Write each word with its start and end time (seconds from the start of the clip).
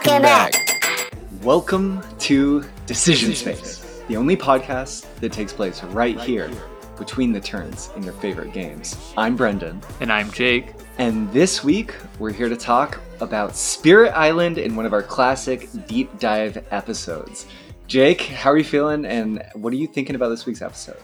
Welcome 0.00 0.22
back. 0.22 1.12
Welcome 1.42 2.02
to 2.20 2.64
Decision 2.86 3.34
Space, 3.34 4.00
the 4.06 4.16
only 4.16 4.36
podcast 4.36 5.06
that 5.16 5.32
takes 5.32 5.52
place 5.52 5.82
right 5.82 6.18
here 6.20 6.48
between 6.96 7.32
the 7.32 7.40
turns 7.40 7.90
in 7.96 8.04
your 8.04 8.12
favorite 8.14 8.52
games. 8.52 8.96
I'm 9.16 9.34
Brendan, 9.34 9.82
And 10.00 10.12
I'm 10.12 10.30
Jake. 10.30 10.72
and 10.98 11.28
this 11.32 11.64
week 11.64 11.96
we're 12.20 12.32
here 12.32 12.48
to 12.48 12.54
talk 12.56 13.00
about 13.20 13.56
Spirit 13.56 14.12
Island 14.12 14.56
in 14.56 14.76
one 14.76 14.86
of 14.86 14.92
our 14.92 15.02
classic 15.02 15.68
deep 15.88 16.16
dive 16.20 16.64
episodes. 16.70 17.46
Jake, 17.88 18.20
how 18.22 18.52
are 18.52 18.56
you 18.58 18.62
feeling, 18.64 19.04
and 19.04 19.42
what 19.54 19.72
are 19.72 19.76
you 19.76 19.88
thinking 19.88 20.14
about 20.14 20.28
this 20.28 20.46
week's 20.46 20.62
episode? 20.62 20.98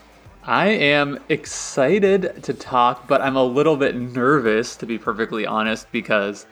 I 0.44 0.68
am 0.68 1.18
excited 1.30 2.44
to 2.44 2.54
talk, 2.54 3.08
but 3.08 3.20
I'm 3.22 3.34
a 3.36 3.44
little 3.44 3.76
bit 3.76 3.96
nervous, 3.96 4.76
to 4.76 4.86
be 4.86 4.98
perfectly 4.98 5.46
honest, 5.46 5.90
because 5.90 6.46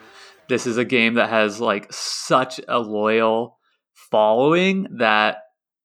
this 0.53 0.67
is 0.67 0.77
a 0.77 0.85
game 0.85 1.15
that 1.15 1.31
has 1.31 1.63
like 1.63 1.91
such 1.91 2.61
a 2.69 2.79
loyal 2.79 3.59
following 3.95 4.87
that, 4.99 5.39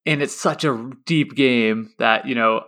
and 0.05 0.21
it's 0.21 0.35
such 0.35 0.65
a 0.65 0.91
deep 1.05 1.35
game 1.35 1.93
that, 1.99 2.27
you 2.27 2.35
know, 2.35 2.63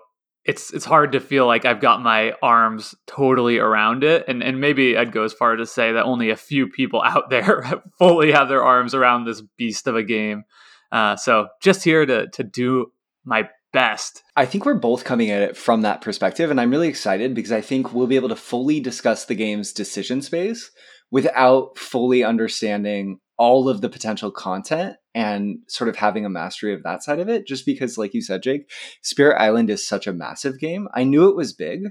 it's 0.45 0.73
it's 0.73 0.85
hard 0.85 1.11
to 1.11 1.19
feel 1.19 1.45
like 1.45 1.65
I've 1.65 1.81
got 1.81 2.01
my 2.01 2.31
arms 2.41 2.95
totally 3.05 3.57
around 3.57 4.05
it, 4.05 4.23
and 4.29 4.41
and 4.41 4.61
maybe 4.61 4.95
I'd 4.95 5.11
go 5.11 5.23
as 5.25 5.33
far 5.33 5.57
to 5.57 5.65
say 5.65 5.91
that 5.91 6.05
only 6.05 6.29
a 6.29 6.37
few 6.37 6.69
people 6.69 7.01
out 7.03 7.29
there 7.29 7.83
fully 7.99 8.31
have 8.31 8.47
their 8.47 8.63
arms 8.63 8.95
around 8.95 9.25
this 9.25 9.43
beast 9.57 9.85
of 9.85 9.97
a 9.97 10.03
game. 10.03 10.45
Uh, 10.93 11.17
so 11.17 11.49
just 11.61 11.83
here 11.83 12.05
to 12.05 12.29
to 12.29 12.43
do 12.45 12.93
my 13.25 13.49
best. 13.73 14.23
I 14.37 14.45
think 14.45 14.65
we're 14.65 14.75
both 14.75 15.03
coming 15.03 15.31
at 15.31 15.41
it 15.41 15.57
from 15.57 15.81
that 15.81 15.99
perspective, 15.99 16.49
and 16.49 16.61
I'm 16.61 16.71
really 16.71 16.87
excited 16.87 17.35
because 17.35 17.51
I 17.51 17.59
think 17.59 17.93
we'll 17.93 18.07
be 18.07 18.15
able 18.15 18.29
to 18.29 18.37
fully 18.37 18.79
discuss 18.79 19.25
the 19.25 19.35
game's 19.35 19.73
decision 19.73 20.21
space 20.21 20.71
without 21.11 21.77
fully 21.77 22.23
understanding 22.23 23.19
all 23.37 23.69
of 23.69 23.81
the 23.81 23.89
potential 23.89 24.31
content 24.31 24.97
and 25.15 25.59
sort 25.67 25.89
of 25.89 25.95
having 25.95 26.25
a 26.25 26.29
mastery 26.29 26.73
of 26.73 26.83
that 26.83 27.03
side 27.03 27.19
of 27.19 27.29
it. 27.29 27.47
Just 27.47 27.65
because, 27.65 27.97
like 27.97 28.13
you 28.13 28.21
said, 28.21 28.43
Jake, 28.43 28.69
Spirit 29.01 29.41
Island 29.41 29.69
is 29.69 29.87
such 29.87 30.07
a 30.07 30.13
massive 30.13 30.59
game. 30.59 30.87
I 30.93 31.03
knew 31.05 31.29
it 31.29 31.35
was 31.35 31.53
big, 31.53 31.87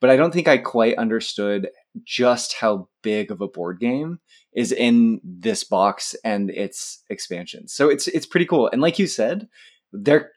but 0.00 0.10
I 0.10 0.16
don't 0.16 0.32
think 0.32 0.48
I 0.48 0.58
quite 0.58 0.96
understood 0.96 1.68
just 2.04 2.54
how 2.54 2.88
big 3.02 3.30
of 3.30 3.40
a 3.40 3.48
board 3.48 3.80
game 3.80 4.20
is 4.54 4.72
in 4.72 5.20
this 5.24 5.64
box 5.64 6.14
and 6.24 6.50
its 6.50 7.02
expansions. 7.10 7.72
So 7.74 7.88
it's 7.88 8.06
it's 8.08 8.26
pretty 8.26 8.46
cool. 8.46 8.70
And 8.72 8.80
like 8.80 8.98
you 8.98 9.06
said, 9.06 9.48
there 9.92 10.30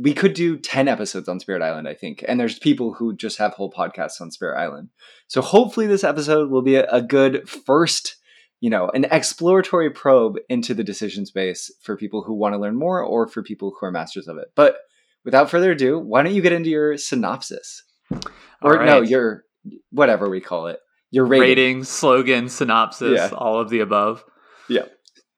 we 0.00 0.14
could 0.14 0.32
do 0.32 0.56
10 0.56 0.86
episodes 0.86 1.28
on 1.28 1.40
Spirit 1.40 1.60
Island, 1.60 1.88
I 1.88 1.94
think. 1.94 2.24
And 2.28 2.38
there's 2.38 2.58
people 2.58 2.94
who 2.94 3.16
just 3.16 3.36
have 3.38 3.52
whole 3.54 3.70
podcasts 3.72 4.20
on 4.20 4.30
Spirit 4.30 4.56
Island. 4.58 4.90
So 5.26 5.42
hopefully 5.42 5.86
this 5.88 6.04
episode 6.04 6.50
will 6.50 6.62
be 6.62 6.76
a, 6.76 6.86
a 6.86 7.02
good 7.02 7.48
first, 7.48 8.16
you 8.60 8.70
know, 8.70 8.88
an 8.94 9.06
exploratory 9.10 9.90
probe 9.90 10.36
into 10.48 10.72
the 10.72 10.84
decision 10.84 11.26
space 11.26 11.70
for 11.82 11.96
people 11.96 12.22
who 12.22 12.34
want 12.34 12.54
to 12.54 12.58
learn 12.60 12.76
more 12.78 13.02
or 13.02 13.26
for 13.26 13.42
people 13.42 13.74
who 13.78 13.86
are 13.86 13.90
masters 13.90 14.28
of 14.28 14.38
it. 14.38 14.48
But 14.54 14.76
without 15.24 15.50
further 15.50 15.72
ado, 15.72 15.98
why 15.98 16.22
don't 16.22 16.34
you 16.34 16.42
get 16.42 16.52
into 16.52 16.70
your 16.70 16.96
synopsis? 16.96 17.82
Or 18.62 18.78
All 18.80 18.86
no, 18.86 19.00
your 19.00 19.44
whatever 19.90 20.30
we 20.30 20.40
call 20.40 20.68
it. 20.68 20.78
Your 21.10 21.26
rating. 21.26 21.40
rating, 21.48 21.84
slogan, 21.84 22.48
synopsis, 22.48 23.16
Yeah. 23.16 23.30
all 23.36 23.58
of 23.60 23.68
the 23.70 23.80
above. 23.80 24.24
Yeah. 24.68 24.84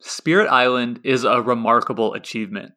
Spirit 0.00 0.48
Island 0.48 1.00
is 1.04 1.24
a 1.24 1.40
remarkable 1.40 2.12
achievement. 2.14 2.72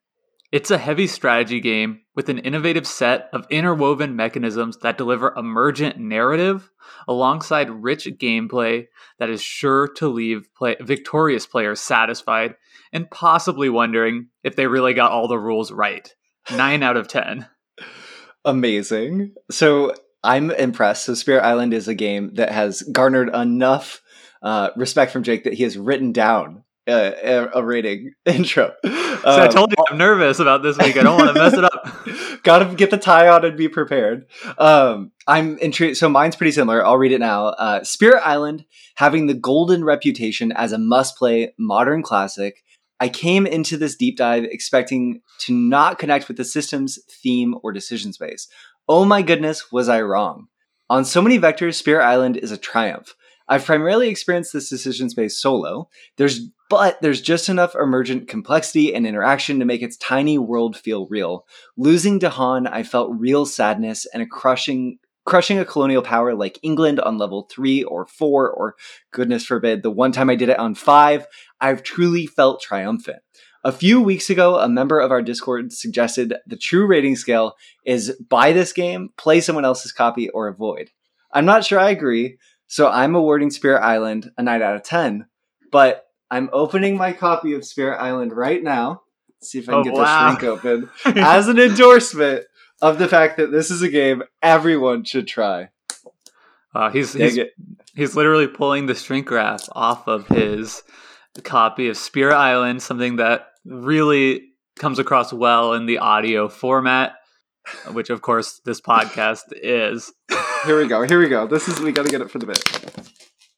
It's 0.54 0.70
a 0.70 0.78
heavy 0.78 1.08
strategy 1.08 1.60
game 1.60 2.02
with 2.16 2.30
an 2.30 2.38
innovative 2.38 2.86
set 2.86 3.28
of 3.34 3.48
interwoven 3.50 4.16
mechanisms 4.16 4.78
that 4.84 5.00
deliver 5.00 5.34
emergent 5.36 5.98
narrative 5.98 6.70
alongside 7.08 7.72
rich 7.72 8.06
gameplay 8.20 8.86
that 9.18 9.32
is 9.32 9.42
sure 9.42 9.88
to 9.96 10.08
leave 10.08 10.48
play- 10.56 10.76
victorious 10.80 11.48
players 11.48 11.82
satisfied 11.82 12.54
and 12.92 13.10
possibly 13.10 13.68
wondering 13.68 14.28
if 14.44 14.56
they 14.56 14.68
really 14.68 14.94
got 14.94 15.12
all 15.12 15.28
the 15.28 15.40
rules 15.40 15.72
right. 15.72 16.14
9 16.52 16.84
out 16.84 16.98
of 16.98 17.08
10. 17.08 17.48
amazing. 18.46 19.34
So 19.50 19.96
I'm 20.24 20.52
impressed. 20.52 21.06
So 21.06 21.16
Spirit 21.16 21.42
Island 21.42 21.74
is 21.74 21.88
a 21.88 21.96
game 21.96 22.36
that 22.36 22.52
has 22.52 22.84
garnered 22.84 23.34
enough 23.34 24.04
uh, 24.44 24.70
respect 24.76 25.14
from 25.14 25.24
Jake 25.24 25.46
that 25.46 25.54
he 25.54 25.64
has 25.64 25.80
written 25.80 26.12
down 26.12 26.64
uh, 26.88 27.48
a, 27.54 27.64
rating 27.64 28.12
intro. 28.26 28.74
So 28.84 28.92
I 29.26 29.48
told 29.48 29.72
you 29.72 29.84
I'm 29.90 29.98
nervous 29.98 30.40
about 30.40 30.64
this 30.64 30.78
week. 30.78 30.98
I 30.98 31.04
don't 31.04 31.18
want 31.18 31.34
to 31.36 31.42
mess 31.42 31.54
it 31.54 31.64
up. 31.64 32.44
Gotta 32.44 32.76
get 32.76 32.90
the 32.92 32.98
tie 32.98 33.28
on 33.30 33.46
and 33.46 33.58
be 33.58 33.70
prepared. 33.70 34.26
Um, 34.58 35.12
I'm 35.28 35.58
intrigued. 35.60 35.98
So 35.98 36.10
mine's 36.10 36.36
pretty 36.36 36.52
similar. 36.52 36.86
I'll 36.86 36.98
read 36.98 37.14
it 37.14 37.20
now. 37.20 37.48
Uh, 37.48 37.84
Spirit 37.84 38.22
Island, 38.26 38.66
having 38.96 39.28
the 39.28 39.34
golden 39.34 39.84
reputation 39.86 40.52
as 40.52 40.74
a 40.74 40.78
must 40.78 41.18
play 41.18 41.54
modern 41.58 42.04
classic, 42.04 42.64
I 43.00 43.10
came 43.10 43.46
into 43.46 43.78
this 43.78 43.96
deep 43.96 44.18
dive 44.18 44.44
expecting 44.44 45.22
to 45.40 45.54
not 45.54 46.00
connect 46.00 46.28
with 46.28 46.38
the 46.38 46.46
system's 46.46 47.00
theme 47.22 47.56
or 47.64 47.72
decision 47.72 48.14
space. 48.14 48.48
Oh 48.88 49.06
my 49.06 49.22
goodness, 49.22 49.72
was 49.72 49.88
I 49.88 50.02
wrong? 50.02 50.48
On 50.90 51.06
so 51.06 51.22
many 51.22 51.40
vectors, 51.40 51.76
Spirit 51.76 52.06
Island 52.06 52.38
is 52.38 52.52
a 52.52 52.58
triumph. 52.58 53.16
I've 53.48 53.66
primarily 53.66 54.10
experienced 54.10 54.54
this 54.54 54.70
decision 54.70 55.10
space 55.10 55.42
solo. 55.42 55.90
There's 56.18 56.50
but 56.74 57.00
there's 57.02 57.22
just 57.22 57.50
enough 57.50 57.76
emergent 57.76 58.28
complexity 58.28 58.96
and 58.96 59.06
interaction 59.06 59.60
to 59.60 59.66
make 59.66 59.84
its 59.84 59.96
tiny 59.98 60.40
world 60.40 60.76
feel 60.76 61.06
real. 61.08 61.46
Losing 61.78 62.20
Dahan, 62.20 62.68
I 62.68 62.82
felt 62.82 63.16
real 63.16 63.46
sadness 63.46 64.08
and 64.12 64.24
a 64.24 64.26
crushing 64.26 64.98
crushing 65.24 65.60
a 65.60 65.64
colonial 65.64 66.02
power 66.02 66.34
like 66.36 66.60
England 66.64 67.00
on 67.00 67.18
level 67.18 67.48
3 67.50 67.84
or 67.84 68.06
4 68.06 68.50
or 68.50 68.76
goodness 69.12 69.46
forbid 69.46 69.84
the 69.84 69.92
one 69.92 70.12
time 70.12 70.30
I 70.30 70.36
did 70.36 70.50
it 70.50 70.60
on 70.60 70.76
5, 70.76 71.28
I've 71.62 71.84
truly 71.84 72.26
felt 72.26 72.60
triumphant. 72.60 73.20
A 73.64 73.72
few 73.72 74.02
weeks 74.02 74.30
ago, 74.30 74.58
a 74.58 74.68
member 74.68 75.00
of 75.00 75.12
our 75.12 75.22
Discord 75.22 75.72
suggested 75.72 76.34
the 76.48 76.58
true 76.58 76.88
rating 76.88 77.16
scale 77.16 77.54
is 77.86 78.18
buy 78.30 78.52
this 78.52 78.74
game, 78.74 79.12
play 79.16 79.40
someone 79.40 79.64
else's 79.64 79.94
copy, 79.94 80.28
or 80.32 80.48
avoid. 80.50 80.90
I'm 81.32 81.46
not 81.46 81.64
sure 81.64 81.80
I 81.80 81.92
agree, 81.92 82.38
so 82.68 82.90
I'm 82.90 83.16
awarding 83.16 83.52
Spirit 83.52 83.82
Island 83.82 84.32
a 84.38 84.44
9 84.44 84.62
out 84.62 84.76
of 84.76 84.84
10. 84.84 85.28
But 85.72 86.06
I'm 86.34 86.50
opening 86.52 86.98
my 86.98 87.14
copy 87.14 87.54
of 87.54 87.64
Spirit 87.64 87.98
Island 87.98 88.34
right 88.36 88.62
now. 88.64 89.04
See 89.42 89.60
if 89.60 89.70
I 89.70 89.74
can 89.74 89.82
Oh, 89.82 89.84
get 89.84 89.94
wow. 89.94 90.32
the 90.34 90.40
shrink 90.40 90.44
open 90.44 90.90
as 91.24 91.48
an 91.48 91.60
endorsement 91.60 92.46
of 92.82 92.98
the 92.98 93.08
fact 93.08 93.38
that 93.38 93.52
this 93.52 93.70
is 93.70 93.82
a 93.82 93.90
game 93.90 94.24
everyone 94.42 95.04
should 95.04 95.28
try. 95.28 95.70
Uh, 96.74 96.90
he's 96.90 97.14
he's, 97.14 97.38
he's 97.96 98.16
literally 98.16 98.48
pulling 98.48 98.88
the 98.88 98.96
shrink 98.96 99.30
wrap 99.30 99.60
off 99.74 100.08
of 100.08 100.28
his 100.28 100.82
copy 101.44 101.88
of 101.90 101.98
Spirit 101.98 102.36
Island, 102.36 102.82
something 102.82 103.18
that 103.18 103.48
really 103.66 104.50
comes 104.78 104.98
across 104.98 105.32
well 105.32 105.74
in 105.74 105.86
the 105.86 106.00
audio 106.00 106.50
format, 106.50 107.14
which 107.92 108.10
of 108.10 108.22
course 108.24 108.60
this 108.66 108.82
podcast 108.82 109.44
is. 109.52 110.12
Here 110.66 110.80
we 110.80 110.88
go. 110.88 111.04
Here 111.04 111.20
we 111.20 111.28
go. 111.30 111.46
This 111.46 111.68
is 111.68 111.80
we 111.80 111.92
got 111.92 112.06
to 112.06 112.12
get 112.12 112.22
it 112.22 112.32
for 112.32 112.40
the 112.40 112.48
bit. 112.48 112.64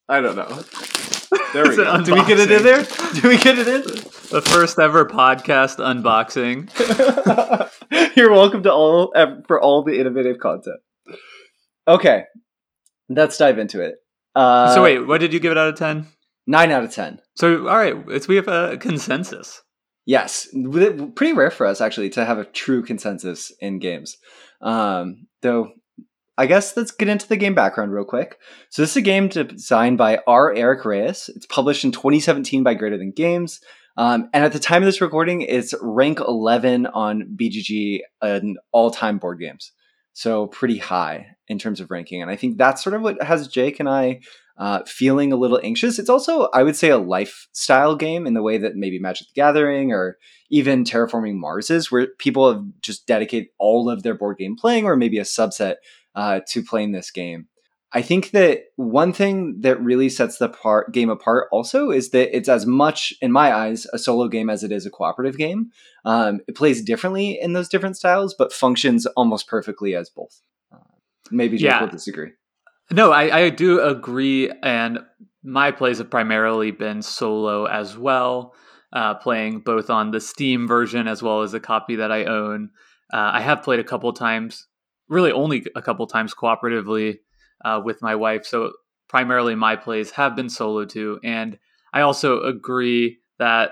I 0.09 0.19
don't 0.19 0.35
know. 0.35 1.14
There 1.55 1.69
we 1.69 1.75
go. 1.77 2.03
Do 2.03 2.13
we 2.15 2.25
get 2.25 2.37
it 2.37 2.51
in 2.51 2.63
there? 2.63 2.83
Do 3.13 3.29
we 3.29 3.37
get 3.37 3.57
it 3.57 3.65
in? 3.65 3.81
The 3.81 4.41
first 4.45 4.77
ever 4.77 5.05
podcast 5.05 5.77
unboxing. 5.77 6.67
You're 8.17 8.31
welcome 8.31 8.61
to 8.63 8.73
all 8.73 9.13
for 9.47 9.61
all 9.61 9.81
the 9.81 9.97
innovative 9.97 10.37
content. 10.39 10.81
Okay, 11.87 12.23
let's 13.07 13.37
dive 13.37 13.57
into 13.57 13.79
it. 13.79 13.95
Uh, 14.35 14.75
so 14.75 14.83
wait, 14.83 15.07
what 15.07 15.21
did 15.21 15.31
you 15.31 15.39
give 15.39 15.53
it 15.53 15.57
out 15.57 15.69
of 15.69 15.75
ten? 15.75 16.07
nine 16.45 16.71
out 16.71 16.83
of 16.83 16.91
ten. 16.91 17.21
So 17.37 17.69
all 17.69 17.77
right, 17.77 17.95
it's 18.09 18.27
we 18.27 18.35
have 18.35 18.49
a 18.49 18.75
consensus. 18.77 19.61
Yes, 20.05 20.49
pretty 21.15 21.31
rare 21.31 21.51
for 21.51 21.65
us 21.65 21.79
actually 21.79 22.09
to 22.11 22.25
have 22.25 22.37
a 22.37 22.43
true 22.43 22.83
consensus 22.83 23.53
in 23.61 23.79
games. 23.79 24.17
Um, 24.61 25.27
though, 25.41 25.69
I 26.37 26.47
guess 26.47 26.75
let's 26.75 26.91
get 26.91 27.07
into 27.07 27.27
the 27.27 27.37
game 27.37 27.55
background 27.55 27.93
real 27.93 28.05
quick. 28.05 28.39
So 28.69 28.81
this 28.81 28.91
is 28.91 28.97
a 28.97 29.01
game 29.01 29.29
designed 29.29 29.97
by 29.97 30.19
R. 30.27 30.53
Eric 30.53 30.83
Reuss. 30.83 31.29
It's 31.29 31.45
published 31.45 31.85
in 31.85 31.91
2017 31.91 32.63
by 32.63 32.73
Greater 32.73 32.97
Than 32.97 33.11
Games. 33.11 33.61
Um, 33.97 34.29
and 34.33 34.43
at 34.43 34.51
the 34.51 34.59
time 34.59 34.81
of 34.81 34.85
this 34.85 34.99
recording, 34.99 35.41
it's 35.41 35.73
rank 35.81 36.19
11 36.19 36.87
on 36.87 37.37
BGG 37.39 37.99
in 38.23 38.57
all-time 38.73 39.17
board 39.17 39.39
games. 39.39 39.71
So 40.11 40.47
pretty 40.47 40.77
high 40.77 41.27
in 41.47 41.59
terms 41.59 41.79
of 41.79 41.91
ranking. 41.91 42.21
And 42.21 42.29
I 42.29 42.35
think 42.35 42.57
that's 42.57 42.83
sort 42.83 42.95
of 42.95 43.01
what 43.01 43.21
has 43.21 43.47
Jake 43.47 43.79
and 43.79 43.87
I 43.87 44.19
uh, 44.57 44.83
feeling 44.85 45.31
a 45.31 45.37
little 45.37 45.59
anxious. 45.63 45.99
It's 45.99 46.09
also, 46.09 46.47
I 46.53 46.63
would 46.63 46.75
say, 46.75 46.89
a 46.89 46.97
lifestyle 46.97 47.95
game 47.95 48.25
in 48.25 48.33
the 48.33 48.41
way 48.41 48.57
that 48.57 48.75
maybe 48.75 48.99
Magic 48.99 49.27
the 49.27 49.33
Gathering 49.33 49.91
or 49.91 50.17
even 50.49 50.83
Terraforming 50.83 51.35
Mars 51.35 51.69
is, 51.69 51.91
where 51.91 52.07
people 52.19 52.51
have 52.51 52.63
just 52.81 53.07
dedicated 53.07 53.49
all 53.59 53.89
of 53.89 54.03
their 54.03 54.13
board 54.13 54.37
game 54.37 54.55
playing 54.55 54.85
or 54.85 54.95
maybe 54.95 55.17
a 55.17 55.23
subset 55.23 55.75
uh, 56.15 56.39
to 56.49 56.63
playing 56.63 56.91
this 56.91 57.11
game. 57.11 57.47
I 57.93 58.01
think 58.01 58.31
that 58.31 58.63
one 58.75 59.13
thing 59.13 59.61
that 59.61 59.79
really 59.81 60.09
sets 60.09 60.37
the 60.37 60.49
part, 60.49 60.91
game 60.91 61.09
apart 61.09 61.47
also 61.51 61.91
is 61.91 62.09
that 62.09 62.35
it's 62.35 62.49
as 62.49 62.65
much, 62.65 63.13
in 63.21 63.31
my 63.31 63.53
eyes, 63.53 63.85
a 63.93 63.97
solo 63.97 64.27
game 64.27 64.49
as 64.49 64.63
it 64.63 64.71
is 64.71 64.85
a 64.85 64.89
cooperative 64.89 65.37
game. 65.37 65.71
Um, 66.03 66.41
it 66.47 66.55
plays 66.55 66.81
differently 66.81 67.39
in 67.41 67.53
those 67.53 67.69
different 67.69 67.95
styles, 67.95 68.33
but 68.33 68.51
functions 68.51 69.05
almost 69.15 69.47
perfectly 69.47 69.95
as 69.95 70.09
both. 70.09 70.41
Uh, 70.73 70.79
maybe 71.31 71.57
Jake 71.57 71.69
Yeah. 71.69 71.81
will 71.81 71.89
disagree. 71.89 72.31
No, 72.91 73.11
I, 73.11 73.45
I 73.45 73.49
do 73.49 73.79
agree, 73.79 74.51
and 74.61 74.99
my 75.41 75.71
plays 75.71 75.99
have 75.99 76.09
primarily 76.11 76.71
been 76.71 77.01
solo 77.01 77.65
as 77.65 77.97
well. 77.97 78.53
uh, 78.93 79.13
playing 79.15 79.59
both 79.59 79.89
on 79.89 80.11
the 80.11 80.21
Steam 80.21 80.67
version 80.67 81.07
as 81.07 81.21
well 81.21 81.41
as 81.41 81.53
a 81.53 81.59
copy 81.59 81.97
that 81.97 82.11
I 82.13 82.25
own. 82.25 82.69
Uh, 83.11 83.31
I 83.33 83.41
have 83.41 83.61
played 83.61 83.79
a 83.79 83.83
couple 83.83 84.11
times, 84.13 84.67
really 85.07 85.31
only 85.31 85.65
a 85.75 85.81
couple 85.81 86.05
times 86.07 86.33
cooperatively 86.33 87.17
uh, 87.63 87.81
with 87.83 88.01
my 88.01 88.15
wife. 88.15 88.45
So 88.45 88.73
primarily 89.07 89.55
my 89.55 89.75
plays 89.75 90.11
have 90.11 90.35
been 90.35 90.49
solo 90.49 90.85
too. 90.85 91.19
And 91.23 91.57
I 91.93 92.01
also 92.01 92.41
agree 92.41 93.19
that 93.39 93.71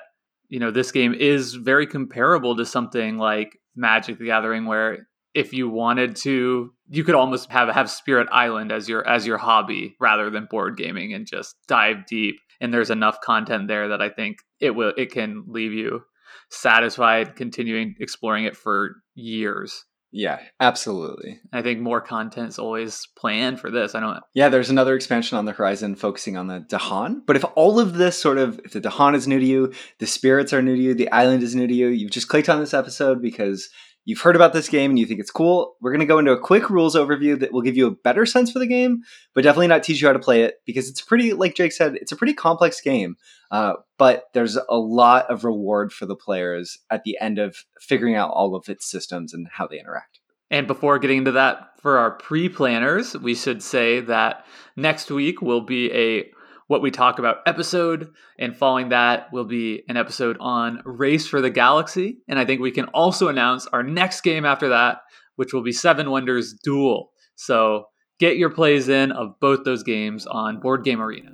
you 0.49 0.59
know 0.59 0.71
this 0.71 0.91
game 0.91 1.13
is 1.13 1.55
very 1.55 1.87
comparable 1.87 2.55
to 2.57 2.65
something 2.65 3.17
like 3.17 3.57
Magic 3.75 4.19
the 4.19 4.25
Gathering, 4.25 4.65
where 4.65 5.07
if 5.33 5.51
you 5.51 5.67
wanted 5.67 6.15
to, 6.17 6.71
you 6.89 7.03
could 7.03 7.15
almost 7.15 7.51
have 7.51 7.73
have 7.73 7.89
Spirit 7.89 8.27
Island 8.31 8.71
as 8.71 8.87
your 8.87 9.07
as 9.07 9.25
your 9.25 9.37
hobby 9.37 9.95
rather 9.99 10.29
than 10.29 10.47
board 10.49 10.77
gaming 10.77 11.13
and 11.13 11.25
just 11.25 11.55
dive 11.67 12.05
deep. 12.05 12.35
And 12.61 12.73
there's 12.73 12.91
enough 12.91 13.19
content 13.21 13.67
there 13.67 13.89
that 13.89 14.01
I 14.01 14.09
think 14.09 14.37
it 14.59 14.71
will 14.71 14.93
it 14.95 15.11
can 15.11 15.43
leave 15.47 15.73
you 15.73 16.03
satisfied 16.49 17.35
continuing 17.35 17.95
exploring 17.99 18.45
it 18.45 18.55
for 18.55 18.95
years. 19.15 19.85
Yeah, 20.15 20.39
absolutely. 20.59 21.39
I 21.51 21.63
think 21.63 21.79
more 21.79 21.99
content 21.99 22.49
is 22.49 22.59
always 22.59 23.07
planned 23.17 23.59
for 23.59 23.71
this. 23.71 23.95
I 23.95 23.99
don't. 23.99 24.19
Yeah, 24.35 24.49
there's 24.49 24.69
another 24.69 24.95
expansion 24.95 25.39
on 25.39 25.45
the 25.45 25.53
horizon 25.53 25.95
focusing 25.95 26.37
on 26.37 26.45
the 26.45 26.59
Dahan. 26.59 27.21
But 27.25 27.35
if 27.35 27.43
all 27.55 27.79
of 27.79 27.95
this 27.95 28.15
sort 28.15 28.37
of, 28.37 28.59
if 28.63 28.73
the 28.73 28.81
Dahan 28.81 29.15
is 29.15 29.27
new 29.27 29.39
to 29.39 29.45
you, 29.45 29.73
the 29.97 30.05
spirits 30.05 30.53
are 30.53 30.61
new 30.61 30.75
to 30.75 30.81
you, 30.81 30.93
the 30.93 31.11
island 31.11 31.41
is 31.41 31.55
new 31.55 31.65
to 31.65 31.73
you, 31.73 31.87
you've 31.87 32.11
just 32.11 32.27
clicked 32.27 32.47
on 32.47 32.59
this 32.59 32.75
episode 32.75 33.23
because 33.23 33.69
you've 34.05 34.21
heard 34.21 34.35
about 34.35 34.53
this 34.53 34.69
game 34.69 34.91
and 34.91 34.99
you 34.99 35.05
think 35.05 35.19
it's 35.19 35.31
cool, 35.31 35.75
we're 35.81 35.91
going 35.91 35.99
to 35.99 36.05
go 36.05 36.19
into 36.19 36.31
a 36.31 36.39
quick 36.39 36.69
rules 36.69 36.95
overview 36.95 37.39
that 37.39 37.53
will 37.53 37.61
give 37.61 37.77
you 37.77 37.87
a 37.87 37.91
better 37.91 38.25
sense 38.25 38.51
for 38.51 38.59
the 38.59 38.67
game, 38.67 39.01
but 39.33 39.43
definitely 39.43 39.67
not 39.67 39.83
teach 39.83 40.01
you 40.01 40.07
how 40.07 40.13
to 40.13 40.19
play 40.19 40.43
it 40.43 40.55
because 40.65 40.89
it's 40.89 41.01
pretty, 41.01 41.33
like 41.33 41.55
Jake 41.55 41.71
said, 41.71 41.95
it's 41.95 42.11
a 42.11 42.15
pretty 42.15 42.33
complex 42.33 42.81
game. 42.81 43.15
Uh, 43.51 43.73
but 43.97 44.25
there's 44.33 44.57
a 44.57 44.77
lot 44.77 45.29
of 45.29 45.43
reward 45.43 45.93
for 45.93 46.05
the 46.05 46.15
players 46.15 46.79
at 46.89 47.03
the 47.03 47.17
end 47.21 47.39
of 47.39 47.65
figuring 47.79 48.15
out 48.15 48.31
all 48.31 48.55
of 48.55 48.67
its 48.67 48.89
systems 48.89 49.33
and 49.33 49.47
how 49.51 49.67
they 49.67 49.79
interact. 49.79 50.19
And 50.49 50.67
before 50.67 50.99
getting 50.99 51.19
into 51.19 51.31
that, 51.31 51.69
for 51.81 51.97
our 51.97 52.11
pre 52.11 52.47
planners, 52.47 53.17
we 53.17 53.35
should 53.35 53.61
say 53.61 53.99
that 54.01 54.45
next 54.75 55.11
week 55.11 55.41
will 55.41 55.61
be 55.61 55.91
a 55.91 56.31
what 56.73 56.81
we 56.81 56.89
talk 56.89 57.19
about 57.19 57.37
episode, 57.45 58.11
and 58.39 58.57
following 58.57 58.89
that 58.89 59.31
will 59.31 59.45
be 59.45 59.83
an 59.87 59.95
episode 59.95 60.37
on 60.39 60.81
Race 60.85 61.27
for 61.27 61.39
the 61.39 61.51
Galaxy. 61.51 62.17
And 62.27 62.39
I 62.39 62.45
think 62.45 62.61
we 62.61 62.71
can 62.71 62.85
also 62.85 63.27
announce 63.27 63.67
our 63.67 63.83
next 63.83 64.21
game 64.21 64.43
after 64.43 64.69
that, 64.69 65.01
which 65.35 65.53
will 65.53 65.61
be 65.61 65.71
Seven 65.71 66.09
Wonders 66.09 66.55
Duel. 66.63 67.11
So 67.35 67.85
get 68.19 68.37
your 68.37 68.49
plays 68.49 68.89
in 68.89 69.11
of 69.11 69.39
both 69.39 69.65
those 69.65 69.83
games 69.83 70.25
on 70.25 70.61
Board 70.61 70.83
Game 70.83 70.99
Arena. 70.99 71.29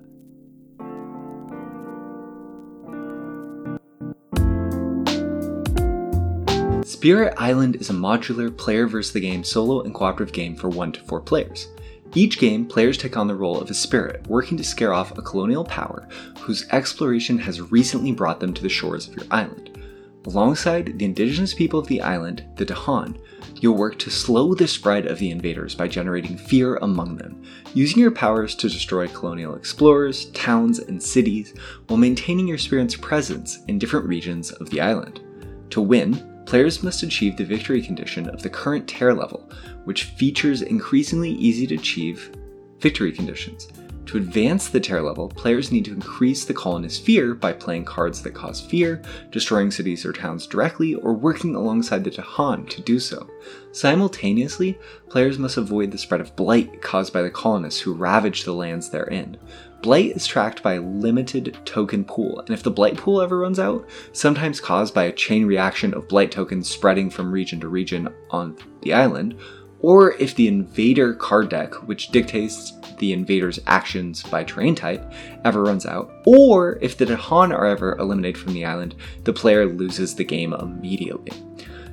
Spirit 6.83 7.33
Island 7.37 7.77
is 7.77 7.89
a 7.89 7.93
modular 7.93 8.55
player 8.57 8.87
versus 8.87 9.13
the 9.13 9.21
game 9.21 9.45
solo 9.45 9.83
and 9.83 9.93
cooperative 9.93 10.33
game 10.33 10.57
for 10.57 10.67
1 10.67 10.91
to 10.91 10.99
4 11.05 11.21
players. 11.21 11.69
Each 12.15 12.39
game, 12.39 12.65
players 12.65 12.97
take 12.97 13.17
on 13.17 13.27
the 13.27 13.35
role 13.35 13.61
of 13.61 13.69
a 13.69 13.73
spirit, 13.73 14.25
working 14.27 14.57
to 14.57 14.63
scare 14.63 14.93
off 14.93 15.17
a 15.17 15.21
colonial 15.21 15.63
power 15.63 16.07
whose 16.39 16.67
exploration 16.69 17.37
has 17.37 17.71
recently 17.71 18.11
brought 18.11 18.39
them 18.39 18.53
to 18.53 18.63
the 18.63 18.69
shores 18.69 19.07
of 19.07 19.15
your 19.15 19.25
island. 19.29 19.77
Alongside 20.25 20.97
the 20.97 21.05
indigenous 21.05 21.53
people 21.53 21.79
of 21.79 21.87
the 21.87 22.01
island, 22.01 22.43
the 22.55 22.65
Dahan, 22.65 23.17
you'll 23.61 23.77
work 23.77 23.97
to 23.99 24.09
slow 24.09 24.53
the 24.53 24.67
spread 24.67 25.05
of 25.05 25.19
the 25.19 25.29
invaders 25.29 25.75
by 25.75 25.87
generating 25.87 26.37
fear 26.37 26.75
among 26.77 27.15
them, 27.15 27.43
using 27.73 27.99
your 27.99 28.11
powers 28.11 28.55
to 28.55 28.69
destroy 28.69 29.07
colonial 29.07 29.55
explorers, 29.55 30.25
towns, 30.31 30.79
and 30.79 31.01
cities, 31.01 31.53
while 31.87 31.97
maintaining 31.97 32.47
your 32.47 32.57
spirit's 32.57 32.95
presence 32.95 33.59
in 33.67 33.79
different 33.79 34.07
regions 34.07 34.51
of 34.51 34.69
the 34.71 34.81
island. 34.81 35.21
To 35.69 35.81
win, 35.81 36.38
players 36.49 36.81
must 36.81 37.03
achieve 37.03 37.37
the 37.37 37.45
victory 37.45 37.79
condition 37.79 38.27
of 38.27 38.41
the 38.41 38.49
current 38.49 38.87
terror 38.87 39.13
level, 39.13 39.47
which 39.83 40.05
features 40.05 40.63
increasingly 40.63 41.29
easy 41.33 41.67
to 41.67 41.75
achieve 41.75 42.35
victory 42.79 43.11
conditions. 43.11 43.67
To 44.07 44.17
advance 44.17 44.67
the 44.67 44.79
terror 44.79 45.03
level, 45.03 45.29
players 45.29 45.71
need 45.71 45.85
to 45.85 45.93
increase 45.93 46.45
the 46.45 46.53
colonist's 46.55 46.97
fear 46.97 47.35
by 47.35 47.53
playing 47.53 47.85
cards 47.85 48.23
that 48.23 48.33
cause 48.33 48.59
fear, 48.59 48.99
destroying 49.29 49.69
cities 49.69 50.03
or 50.03 50.11
towns 50.11 50.47
directly, 50.47 50.95
or 50.95 51.13
working 51.13 51.53
alongside 51.53 52.03
the 52.03 52.09
Dahan 52.09 52.67
to 52.69 52.81
do 52.81 52.99
so. 52.99 53.29
Simultaneously, 53.71 54.79
players 55.07 55.37
must 55.37 55.57
avoid 55.57 55.91
the 55.91 55.99
spread 55.99 56.19
of 56.19 56.35
blight 56.35 56.81
caused 56.81 57.13
by 57.13 57.21
the 57.21 57.29
colonists 57.29 57.79
who 57.79 57.93
ravage 57.93 58.43
the 58.43 58.55
lands 58.55 58.89
they're 58.89 59.03
in. 59.03 59.37
Blight 59.81 60.13
is 60.15 60.27
tracked 60.27 60.61
by 60.61 60.73
a 60.73 60.81
limited 60.81 61.57
token 61.63 62.03
pool, 62.03 62.39
and 62.39 62.49
if 62.49 62.63
the 62.63 62.71
Blight 62.71 62.97
pool 62.97 63.21
ever 63.21 63.39
runs 63.39 63.59
out, 63.59 63.87
sometimes 64.11 64.59
caused 64.59 64.93
by 64.93 65.05
a 65.05 65.11
chain 65.11 65.45
reaction 65.45 65.93
of 65.93 66.09
Blight 66.09 66.31
tokens 66.31 66.69
spreading 66.69 67.09
from 67.09 67.31
region 67.31 67.61
to 67.61 67.69
region 67.69 68.13
on 68.29 68.57
the 68.81 68.93
island, 68.93 69.35
or 69.79 70.15
if 70.15 70.35
the 70.35 70.49
invader 70.49 71.13
card 71.13 71.47
deck, 71.49 71.73
which 71.87 72.09
dictates 72.09 72.73
the 72.97 73.13
invader's 73.13 73.61
actions 73.67 74.21
by 74.23 74.43
terrain 74.43 74.75
type, 74.75 75.13
ever 75.45 75.63
runs 75.63 75.85
out, 75.85 76.11
or 76.25 76.77
if 76.81 76.97
the 76.97 77.05
Dahan 77.05 77.53
are 77.53 77.65
ever 77.65 77.97
eliminated 77.99 78.37
from 78.37 78.53
the 78.53 78.65
island, 78.65 78.95
the 79.23 79.31
player 79.31 79.65
loses 79.65 80.13
the 80.13 80.25
game 80.25 80.53
immediately. 80.53 81.31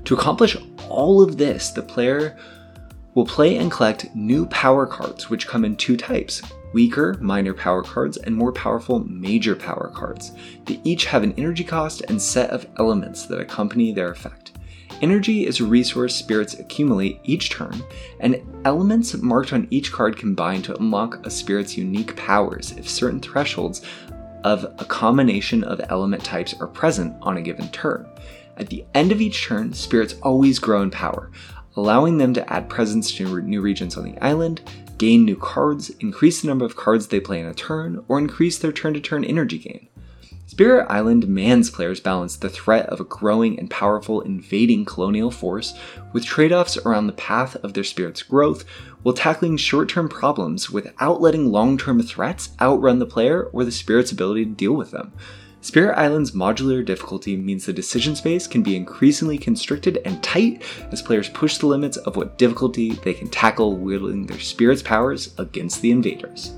To 0.06 0.14
accomplish 0.14 0.56
all 0.88 1.22
of 1.22 1.36
this, 1.36 1.70
the 1.70 1.82
player 1.82 2.36
will 3.14 3.26
play 3.26 3.56
and 3.56 3.70
collect 3.70 4.14
new 4.14 4.46
power 4.46 4.86
cards, 4.86 5.30
which 5.30 5.46
come 5.46 5.64
in 5.64 5.76
two 5.76 5.96
types 5.96 6.42
weaker 6.76 7.16
minor 7.22 7.54
power 7.54 7.82
cards 7.82 8.18
and 8.18 8.36
more 8.36 8.52
powerful 8.52 8.98
major 9.08 9.56
power 9.56 9.90
cards. 9.94 10.32
They 10.66 10.78
each 10.84 11.06
have 11.06 11.22
an 11.22 11.32
energy 11.38 11.64
cost 11.64 12.02
and 12.02 12.20
set 12.20 12.50
of 12.50 12.66
elements 12.78 13.24
that 13.26 13.40
accompany 13.40 13.92
their 13.92 14.10
effect. 14.10 14.52
Energy 15.00 15.46
is 15.46 15.58
a 15.58 15.64
resource 15.64 16.14
spirits 16.14 16.52
accumulate 16.52 17.18
each 17.24 17.48
turn, 17.48 17.82
and 18.20 18.42
elements 18.66 19.14
marked 19.14 19.54
on 19.54 19.66
each 19.70 19.90
card 19.90 20.18
combine 20.18 20.60
to 20.64 20.76
unlock 20.76 21.24
a 21.24 21.30
spirit's 21.30 21.78
unique 21.78 22.14
powers 22.14 22.72
if 22.72 22.86
certain 22.86 23.20
thresholds 23.20 23.80
of 24.44 24.64
a 24.78 24.84
combination 24.84 25.64
of 25.64 25.80
element 25.88 26.22
types 26.22 26.52
are 26.60 26.66
present 26.66 27.16
on 27.22 27.38
a 27.38 27.42
given 27.42 27.70
turn. 27.70 28.06
At 28.58 28.68
the 28.68 28.84
end 28.94 29.12
of 29.12 29.22
each 29.22 29.46
turn, 29.46 29.72
spirits 29.72 30.16
always 30.22 30.58
grow 30.58 30.82
in 30.82 30.90
power, 30.90 31.30
allowing 31.76 32.18
them 32.18 32.34
to 32.34 32.52
add 32.52 32.68
presence 32.68 33.12
to 33.14 33.40
new 33.40 33.62
regions 33.62 33.96
on 33.96 34.04
the 34.04 34.18
island, 34.22 34.60
gain 34.98 35.24
new 35.24 35.36
cards, 35.36 35.90
increase 36.00 36.40
the 36.40 36.48
number 36.48 36.64
of 36.64 36.76
cards 36.76 37.08
they 37.08 37.20
play 37.20 37.40
in 37.40 37.46
a 37.46 37.54
turn, 37.54 38.04
or 38.08 38.18
increase 38.18 38.58
their 38.58 38.72
turn 38.72 38.94
to 38.94 39.00
turn 39.00 39.24
energy 39.24 39.58
gain. 39.58 39.88
Spirit 40.48 40.86
Island 40.88 41.22
demands 41.22 41.70
players 41.70 42.00
balance 42.00 42.36
the 42.36 42.48
threat 42.48 42.86
of 42.86 43.00
a 43.00 43.04
growing 43.04 43.58
and 43.58 43.68
powerful 43.68 44.20
invading 44.20 44.84
colonial 44.84 45.30
force 45.30 45.74
with 46.12 46.24
trade 46.24 46.52
offs 46.52 46.76
around 46.78 47.08
the 47.08 47.12
path 47.12 47.56
of 47.56 47.74
their 47.74 47.84
spirit's 47.84 48.22
growth 48.22 48.64
while 49.02 49.12
tackling 49.12 49.56
short 49.56 49.88
term 49.88 50.08
problems 50.08 50.70
without 50.70 51.20
letting 51.20 51.50
long 51.50 51.76
term 51.76 52.00
threats 52.00 52.50
outrun 52.60 53.00
the 53.00 53.06
player 53.06 53.42
or 53.52 53.64
the 53.64 53.72
spirit's 53.72 54.12
ability 54.12 54.44
to 54.44 54.50
deal 54.52 54.72
with 54.72 54.92
them. 54.92 55.12
Spirit 55.60 55.98
Island's 55.98 56.30
modular 56.30 56.84
difficulty 56.84 57.36
means 57.36 57.66
the 57.66 57.72
decision 57.72 58.14
space 58.14 58.46
can 58.46 58.62
be 58.62 58.76
increasingly 58.76 59.38
constricted 59.38 60.00
and 60.04 60.22
tight 60.22 60.62
as 60.92 61.02
players 61.02 61.28
push 61.28 61.58
the 61.58 61.66
limits 61.66 61.96
of 61.96 62.16
what 62.16 62.38
difficulty 62.38 62.92
they 62.92 63.14
can 63.14 63.28
tackle 63.28 63.76
wielding 63.76 64.26
their 64.26 64.38
spirit's 64.38 64.82
powers 64.82 65.34
against 65.38 65.80
the 65.80 65.90
invaders. 65.90 66.54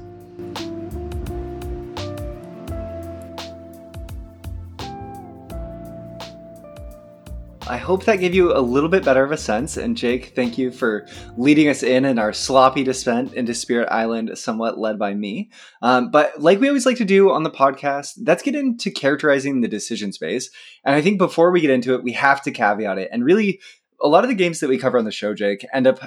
I 7.69 7.77
hope 7.77 8.07
that 8.07 8.17
gave 8.17 8.35
you 8.35 8.57
a 8.57 8.61
little 8.61 8.89
bit 8.89 9.05
better 9.05 9.23
of 9.23 9.31
a 9.31 9.37
sense. 9.37 9.77
And 9.77 9.95
Jake, 9.95 10.33
thank 10.35 10.57
you 10.57 10.71
for 10.71 11.07
leading 11.37 11.69
us 11.69 11.83
in 11.83 12.07
and 12.07 12.19
our 12.19 12.33
sloppy 12.33 12.83
descent 12.83 13.35
into 13.35 13.53
Spirit 13.53 13.89
Island, 13.91 14.39
somewhat 14.39 14.79
led 14.79 14.99
by 14.99 15.13
me. 15.13 15.51
Um, 15.83 16.11
but 16.11 16.41
like 16.41 16.61
we 16.61 16.69
always 16.69 16.87
like 16.87 16.97
to 16.97 17.05
do 17.05 17.31
on 17.31 17.43
the 17.43 17.51
podcast, 17.51 18.19
let's 18.25 18.43
get 18.43 18.55
into 18.55 18.91
characterizing 18.91 19.61
the 19.61 19.69
decision 19.69 20.15
space. 20.15 20.49
And 20.83 20.95
I 20.95 21.03
think 21.03 21.19
before 21.19 21.51
we 21.51 21.61
get 21.61 21.69
into 21.69 21.95
it, 21.95 22.03
we 22.03 22.13
have 22.13 22.41
to 22.45 22.51
caveat 22.51 22.97
it. 22.97 23.11
And 23.13 23.23
really, 23.23 23.61
a 24.01 24.09
lot 24.09 24.25
of 24.25 24.31
the 24.31 24.35
games 24.35 24.61
that 24.61 24.71
we 24.71 24.79
cover 24.79 24.97
on 24.97 25.05
the 25.05 25.13
show, 25.13 25.35
Jake, 25.35 25.67
end 25.71 25.87
up 25.87 25.99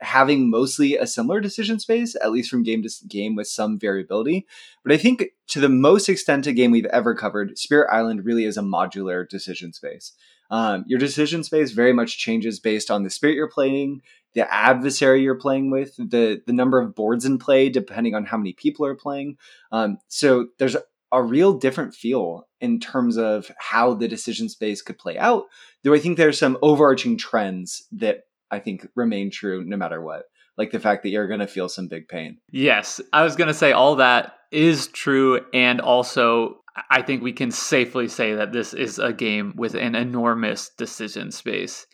having 0.00 0.48
mostly 0.48 0.96
a 0.96 1.06
similar 1.06 1.40
decision 1.40 1.78
space, 1.78 2.16
at 2.22 2.32
least 2.32 2.48
from 2.48 2.62
game 2.62 2.82
to 2.82 2.90
game 3.08 3.36
with 3.36 3.46
some 3.46 3.78
variability. 3.78 4.46
But 4.82 4.92
I 4.92 4.96
think 4.96 5.26
to 5.48 5.60
the 5.60 5.68
most 5.68 6.08
extent 6.08 6.46
a 6.46 6.52
game 6.54 6.70
we've 6.70 6.86
ever 6.86 7.14
covered, 7.14 7.58
Spirit 7.58 7.90
Island 7.92 8.24
really 8.24 8.46
is 8.46 8.56
a 8.56 8.62
modular 8.62 9.28
decision 9.28 9.74
space. 9.74 10.12
Um, 10.50 10.84
your 10.86 10.98
decision 10.98 11.44
space 11.44 11.70
very 11.70 11.92
much 11.92 12.18
changes 12.18 12.58
based 12.58 12.90
on 12.90 13.04
the 13.04 13.10
spirit 13.10 13.36
you're 13.36 13.48
playing, 13.48 14.02
the 14.34 14.52
adversary 14.52 15.22
you're 15.22 15.34
playing 15.34 15.70
with, 15.70 15.96
the 15.96 16.42
the 16.46 16.52
number 16.52 16.80
of 16.80 16.94
boards 16.94 17.24
in 17.24 17.38
play, 17.38 17.68
depending 17.68 18.14
on 18.14 18.24
how 18.24 18.36
many 18.36 18.52
people 18.52 18.84
are 18.86 18.94
playing. 18.94 19.36
Um, 19.72 19.98
so 20.08 20.48
there's 20.58 20.76
a 21.12 21.22
real 21.22 21.52
different 21.54 21.94
feel 21.94 22.46
in 22.60 22.78
terms 22.78 23.16
of 23.16 23.50
how 23.58 23.94
the 23.94 24.08
decision 24.08 24.48
space 24.48 24.82
could 24.82 24.98
play 24.98 25.18
out. 25.18 25.44
Though 25.82 25.94
I 25.94 25.98
think 25.98 26.16
there's 26.16 26.38
some 26.38 26.58
overarching 26.62 27.16
trends 27.16 27.86
that 27.92 28.24
I 28.50 28.58
think 28.58 28.86
remain 28.94 29.30
true 29.30 29.64
no 29.64 29.76
matter 29.76 30.00
what. 30.00 30.24
Like 30.58 30.70
the 30.70 30.80
fact 30.80 31.02
that 31.02 31.10
you're 31.10 31.28
going 31.28 31.40
to 31.40 31.46
feel 31.46 31.68
some 31.68 31.88
big 31.88 32.08
pain. 32.08 32.38
Yes, 32.50 33.00
I 33.12 33.22
was 33.22 33.36
going 33.36 33.48
to 33.48 33.54
say 33.54 33.72
all 33.72 33.96
that 33.96 34.34
is 34.52 34.88
true. 34.88 35.40
And 35.54 35.80
also, 35.80 36.60
I 36.90 37.02
think 37.02 37.22
we 37.22 37.32
can 37.32 37.50
safely 37.50 38.08
say 38.08 38.34
that 38.34 38.52
this 38.52 38.74
is 38.74 38.98
a 38.98 39.12
game 39.12 39.54
with 39.56 39.74
an 39.74 39.94
enormous 39.94 40.70
decision 40.76 41.30
space. 41.30 41.86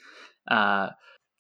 Uh, 0.49 0.91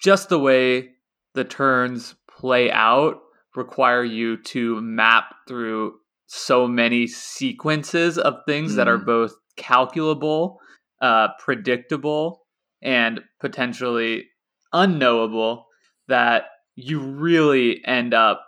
just 0.00 0.28
the 0.28 0.38
way 0.38 0.90
the 1.34 1.44
turns 1.44 2.14
play 2.28 2.70
out 2.70 3.20
require 3.54 4.04
you 4.04 4.36
to 4.42 4.80
map 4.80 5.34
through 5.48 5.94
so 6.26 6.66
many 6.66 7.06
sequences 7.06 8.18
of 8.18 8.34
things 8.46 8.72
mm. 8.72 8.76
that 8.76 8.88
are 8.88 8.98
mm. 8.98 9.06
both 9.06 9.34
calculable, 9.56 10.58
uh, 11.00 11.28
predictable, 11.38 12.42
and 12.82 13.20
potentially 13.40 14.26
unknowable 14.72 15.66
that 16.08 16.44
you 16.76 17.00
really 17.00 17.82
end 17.84 18.14
up 18.14 18.44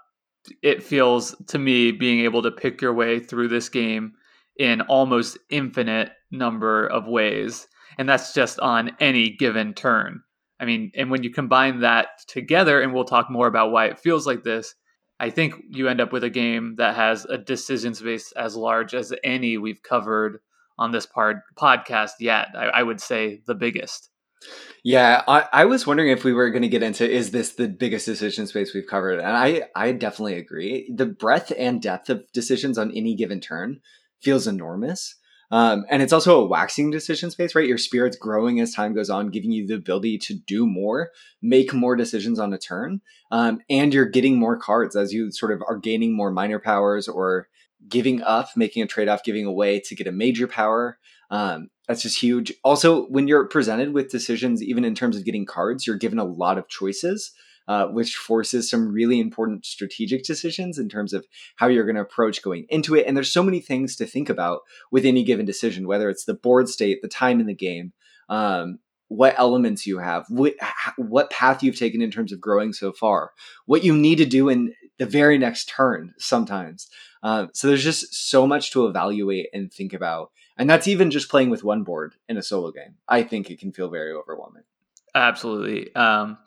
it 0.63 0.83
feels 0.83 1.35
to 1.49 1.59
me 1.59 1.91
being 1.91 2.21
able 2.21 2.43
to 2.43 2.51
pick 2.51 2.81
your 2.81 2.95
way 2.95 3.19
through 3.19 3.49
this 3.49 3.69
game 3.69 4.13
in 4.59 4.81
almost 4.83 5.37
infinite 5.51 6.11
number 6.31 6.87
of 6.87 7.07
ways 7.07 7.67
and 7.99 8.09
that's 8.09 8.33
just 8.33 8.61
on 8.61 8.93
any 9.01 9.31
given 9.31 9.75
turn. 9.75 10.23
I 10.61 10.65
mean 10.65 10.93
and 10.95 11.11
when 11.11 11.23
you 11.23 11.31
combine 11.31 11.81
that 11.81 12.09
together 12.29 12.81
and 12.81 12.93
we'll 12.93 13.05
talk 13.05 13.31
more 13.31 13.47
about 13.47 13.73
why 13.73 13.87
it 13.87 13.99
feels 13.99 14.27
like 14.27 14.43
this 14.43 14.75
i 15.21 15.31
think 15.31 15.55
you 15.71 15.89
end 15.89 16.01
up 16.01 16.13
with 16.13 16.25
a 16.25 16.31
game 16.31 16.75
that 16.79 16.97
has 16.97 17.25
a 17.25 17.39
decision 17.39 17.95
space 17.95 18.33
as 18.33 18.57
large 18.57 18.93
as 18.95 19.13
any 19.23 19.57
we've 19.57 19.83
covered 19.83 20.41
on 20.77 20.91
this 20.91 21.07
part 21.07 21.37
podcast 21.57 22.13
yet 22.21 22.49
I, 22.57 22.67
I 22.67 22.83
would 22.83 23.01
say 23.01 23.41
the 23.47 23.55
biggest 23.55 24.11
yeah, 24.85 25.23
I, 25.27 25.47
I 25.53 25.65
was 25.65 25.87
wondering 25.87 26.11
if 26.11 26.25
we 26.25 26.33
were 26.33 26.51
going 26.51 26.63
to 26.63 26.69
get 26.69 26.83
into 26.83 27.09
is 27.09 27.31
this 27.31 27.55
the 27.55 27.69
biggest 27.69 28.07
decision 28.07 28.47
space 28.47 28.75
we've 28.75 28.87
covered? 28.87 29.19
And 29.19 29.37
I, 29.37 29.63
I 29.75 29.93
definitely 29.93 30.37
agree. 30.37 30.91
The 30.95 31.07
breadth 31.07 31.53
and 31.59 31.83
depth 31.83 32.11
of 32.11 32.25
decisions 32.33 32.79
on 32.79 32.93
any 32.93 33.15
given 33.15 33.41
turn 33.41 33.81
feels 34.21 34.47
enormous. 34.47 35.17
Um, 35.51 35.87
and 35.89 36.03
it's 36.03 36.13
also 36.13 36.41
a 36.41 36.47
waxing 36.47 36.91
decision 36.91 37.31
space, 37.31 37.55
right? 37.55 37.67
Your 37.67 37.79
spirit's 37.79 38.17
growing 38.17 38.61
as 38.61 38.75
time 38.75 38.95
goes 38.95 39.09
on, 39.09 39.31
giving 39.31 39.51
you 39.51 39.67
the 39.67 39.75
ability 39.75 40.19
to 40.19 40.35
do 40.35 40.67
more, 40.67 41.11
make 41.41 41.73
more 41.73 41.97
decisions 41.97 42.39
on 42.39 42.53
a 42.53 42.59
turn. 42.59 43.01
Um, 43.31 43.61
and 43.71 43.95
you're 43.95 44.05
getting 44.05 44.39
more 44.39 44.59
cards 44.59 44.95
as 44.95 45.13
you 45.13 45.33
sort 45.33 45.53
of 45.53 45.63
are 45.67 45.79
gaining 45.79 46.15
more 46.15 46.31
minor 46.31 46.59
powers 46.59 47.09
or 47.09 47.49
giving 47.89 48.23
up, 48.23 48.49
making 48.57 48.83
a 48.83 48.87
trade 48.87 49.09
off, 49.09 49.25
giving 49.25 49.47
away 49.47 49.81
to 49.81 49.95
get 49.95 50.07
a 50.07 50.13
major 50.13 50.47
power. 50.47 50.99
Um, 51.31 51.71
that's 51.89 52.03
just 52.03 52.21
huge. 52.21 52.53
Also, 52.63 53.07
when 53.07 53.27
you're 53.27 53.49
presented 53.49 53.95
with 53.95 54.11
decisions, 54.11 54.63
even 54.63 54.85
in 54.85 54.95
terms 54.95 55.17
of 55.17 55.25
getting 55.25 55.47
cards, 55.47 55.87
you're 55.87 55.97
given 55.97 56.19
a 56.19 56.25
lot 56.25 56.59
of 56.59 56.69
choices, 56.69 57.33
uh, 57.67 57.87
which 57.87 58.15
forces 58.15 58.69
some 58.69 58.93
really 58.93 59.19
important 59.19 59.65
strategic 59.65 60.23
decisions 60.23 60.79
in 60.79 60.91
terms 60.91 61.15
of 61.15 61.27
how 61.57 61.67
you're 61.67 61.87
going 61.87 61.97
to 61.97 62.03
approach 62.03 62.43
going 62.43 62.67
into 62.69 62.95
it. 62.95 63.07
And 63.07 63.17
there's 63.17 63.33
so 63.33 63.43
many 63.43 63.61
things 63.61 63.97
to 63.97 64.07
think 64.07 64.29
about 64.29 64.61
with 64.91 65.07
any 65.07 65.25
given 65.25 65.47
decision, 65.47 65.89
whether 65.89 66.11
it's 66.11 66.27
the 66.27 66.35
board 66.35 66.69
state, 66.69 67.01
the 67.01 67.09
time 67.09 67.41
in 67.41 67.47
the 67.47 67.55
game, 67.55 67.95
um, 68.29 68.79
what 69.09 69.35
elements 69.39 69.87
you 69.87 69.99
have, 69.99 70.27
what, 70.29 70.55
what 70.99 71.31
path 71.31 71.63
you've 71.63 71.79
taken 71.79 72.03
in 72.03 72.11
terms 72.11 72.33
of 72.33 72.41
growing 72.41 72.75
so 72.75 72.93
far, 72.93 73.33
what 73.65 73.83
you 73.83 73.97
need 73.97 74.17
to 74.17 74.27
do 74.27 74.51
in 74.51 74.75
the 74.99 75.07
very 75.07 75.39
next 75.39 75.71
turn 75.71 76.13
sometimes. 76.19 76.89
Uh, 77.23 77.47
so 77.55 77.69
there's 77.69 77.85
just 77.85 78.15
so 78.15 78.47
much 78.47 78.73
to 78.73 78.87
evaluate 78.87 79.47
and 79.55 79.73
think 79.73 79.95
about 79.95 80.31
and 80.59 80.69
that's 80.69 80.89
even 80.89 81.11
just 81.11 81.31
playing 81.31 81.51
with 81.51 81.65
one 81.65 81.85
board 81.85 82.15
in 82.29 82.37
a 82.37 82.43
solo 82.43 82.73
game. 82.73 82.97
I 83.09 83.23
think 83.23 83.49
it 83.51 83.61
can 83.61 83.73
feel 83.73 83.89
very 83.89 84.13
overwhelming. 84.13 84.65
Absolutely. 85.15 85.95
Um, 85.95 86.39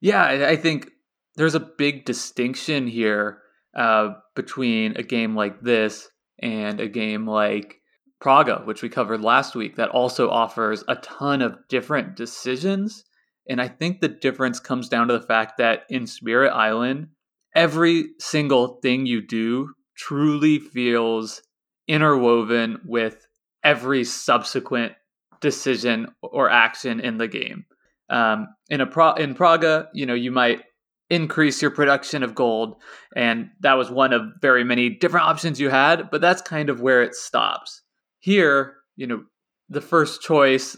yeah, 0.00 0.22
I, 0.24 0.50
I, 0.50 0.56
think 0.56 0.90
there's 1.36 1.54
a 1.54 1.60
big 1.60 2.04
distinction 2.04 2.86
here 2.86 3.42
uh, 3.76 4.14
between 4.34 4.96
a 4.96 5.02
game 5.02 5.34
like 5.34 5.60
this 5.60 6.08
and 6.40 6.80
a 6.80 6.88
game 6.88 7.26
like 7.26 7.80
Praga, 8.20 8.62
which 8.64 8.82
we 8.82 8.88
covered 8.88 9.20
last 9.20 9.54
week, 9.54 9.76
that 9.76 9.90
also 9.90 10.30
offers 10.30 10.82
a 10.88 10.96
ton 10.96 11.42
of 11.42 11.56
different 11.68 12.16
decisions. 12.16 13.04
And 13.48 13.60
I 13.60 13.68
think 13.68 14.00
the 14.00 14.08
difference 14.08 14.58
comes 14.58 14.88
down 14.88 15.08
to 15.08 15.18
the 15.18 15.26
fact 15.26 15.58
that 15.58 15.84
in 15.88 16.06
Spirit 16.06 16.50
Island, 16.50 17.08
every 17.54 18.10
single 18.18 18.78
thing 18.82 19.06
you 19.06 19.20
do 19.20 19.74
truly 19.96 20.58
feels 20.58 21.42
interwoven 21.86 22.80
with 22.84 23.27
every 23.64 24.04
subsequent 24.04 24.92
decision 25.40 26.08
or 26.22 26.50
action 26.50 27.00
in 27.00 27.18
the 27.18 27.28
game. 27.28 27.64
Um, 28.10 28.48
in 28.70 28.80
a 28.80 28.86
pro- 28.86 29.14
in 29.14 29.34
Praga, 29.34 29.88
you 29.92 30.06
know, 30.06 30.14
you 30.14 30.30
might 30.30 30.62
increase 31.10 31.62
your 31.62 31.70
production 31.70 32.22
of 32.22 32.34
gold, 32.34 32.76
and 33.14 33.50
that 33.60 33.74
was 33.74 33.90
one 33.90 34.12
of 34.12 34.22
very 34.40 34.64
many 34.64 34.90
different 34.90 35.26
options 35.26 35.60
you 35.60 35.70
had. 35.70 36.10
But 36.10 36.20
that's 36.20 36.42
kind 36.42 36.70
of 36.70 36.80
where 36.80 37.02
it 37.02 37.14
stops. 37.14 37.82
Here, 38.18 38.76
you 38.96 39.06
know, 39.06 39.24
the 39.68 39.80
first 39.80 40.22
choice 40.22 40.76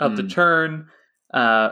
of 0.00 0.12
mm. 0.12 0.16
the 0.16 0.22
hmm. 0.22 0.28
turn. 0.28 0.86
Uh, 1.32 1.70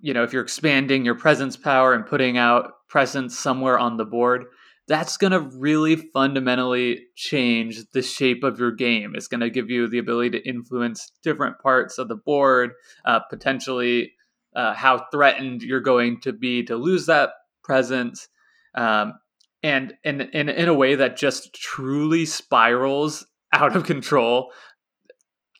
you 0.00 0.14
know, 0.14 0.22
if 0.22 0.32
you're 0.32 0.42
expanding 0.42 1.04
your 1.04 1.14
presence 1.14 1.56
power 1.56 1.94
and 1.94 2.06
putting 2.06 2.38
out 2.38 2.72
presence 2.88 3.38
somewhere 3.38 3.78
on 3.78 3.96
the 3.96 4.04
board, 4.04 4.44
that's 4.88 5.16
going 5.16 5.30
to 5.32 5.40
really 5.40 5.96
fundamentally 5.96 7.06
change 7.14 7.84
the 7.92 8.02
shape 8.02 8.42
of 8.42 8.58
your 8.58 8.72
game. 8.72 9.12
It's 9.14 9.28
going 9.28 9.40
to 9.40 9.50
give 9.50 9.70
you 9.70 9.88
the 9.88 9.98
ability 9.98 10.30
to 10.30 10.48
influence 10.48 11.12
different 11.22 11.58
parts 11.60 11.98
of 11.98 12.08
the 12.08 12.16
board, 12.16 12.72
uh, 13.04 13.20
potentially 13.30 14.12
uh, 14.54 14.74
how 14.74 15.06
threatened 15.12 15.62
you're 15.62 15.80
going 15.80 16.20
to 16.22 16.32
be 16.32 16.64
to 16.64 16.76
lose 16.76 17.06
that 17.06 17.30
presence, 17.62 18.28
um, 18.74 19.14
and 19.62 19.94
in 20.02 20.20
in 20.20 20.68
a 20.68 20.74
way 20.74 20.96
that 20.96 21.16
just 21.16 21.54
truly 21.54 22.26
spirals 22.26 23.24
out 23.52 23.76
of 23.76 23.84
control 23.84 24.52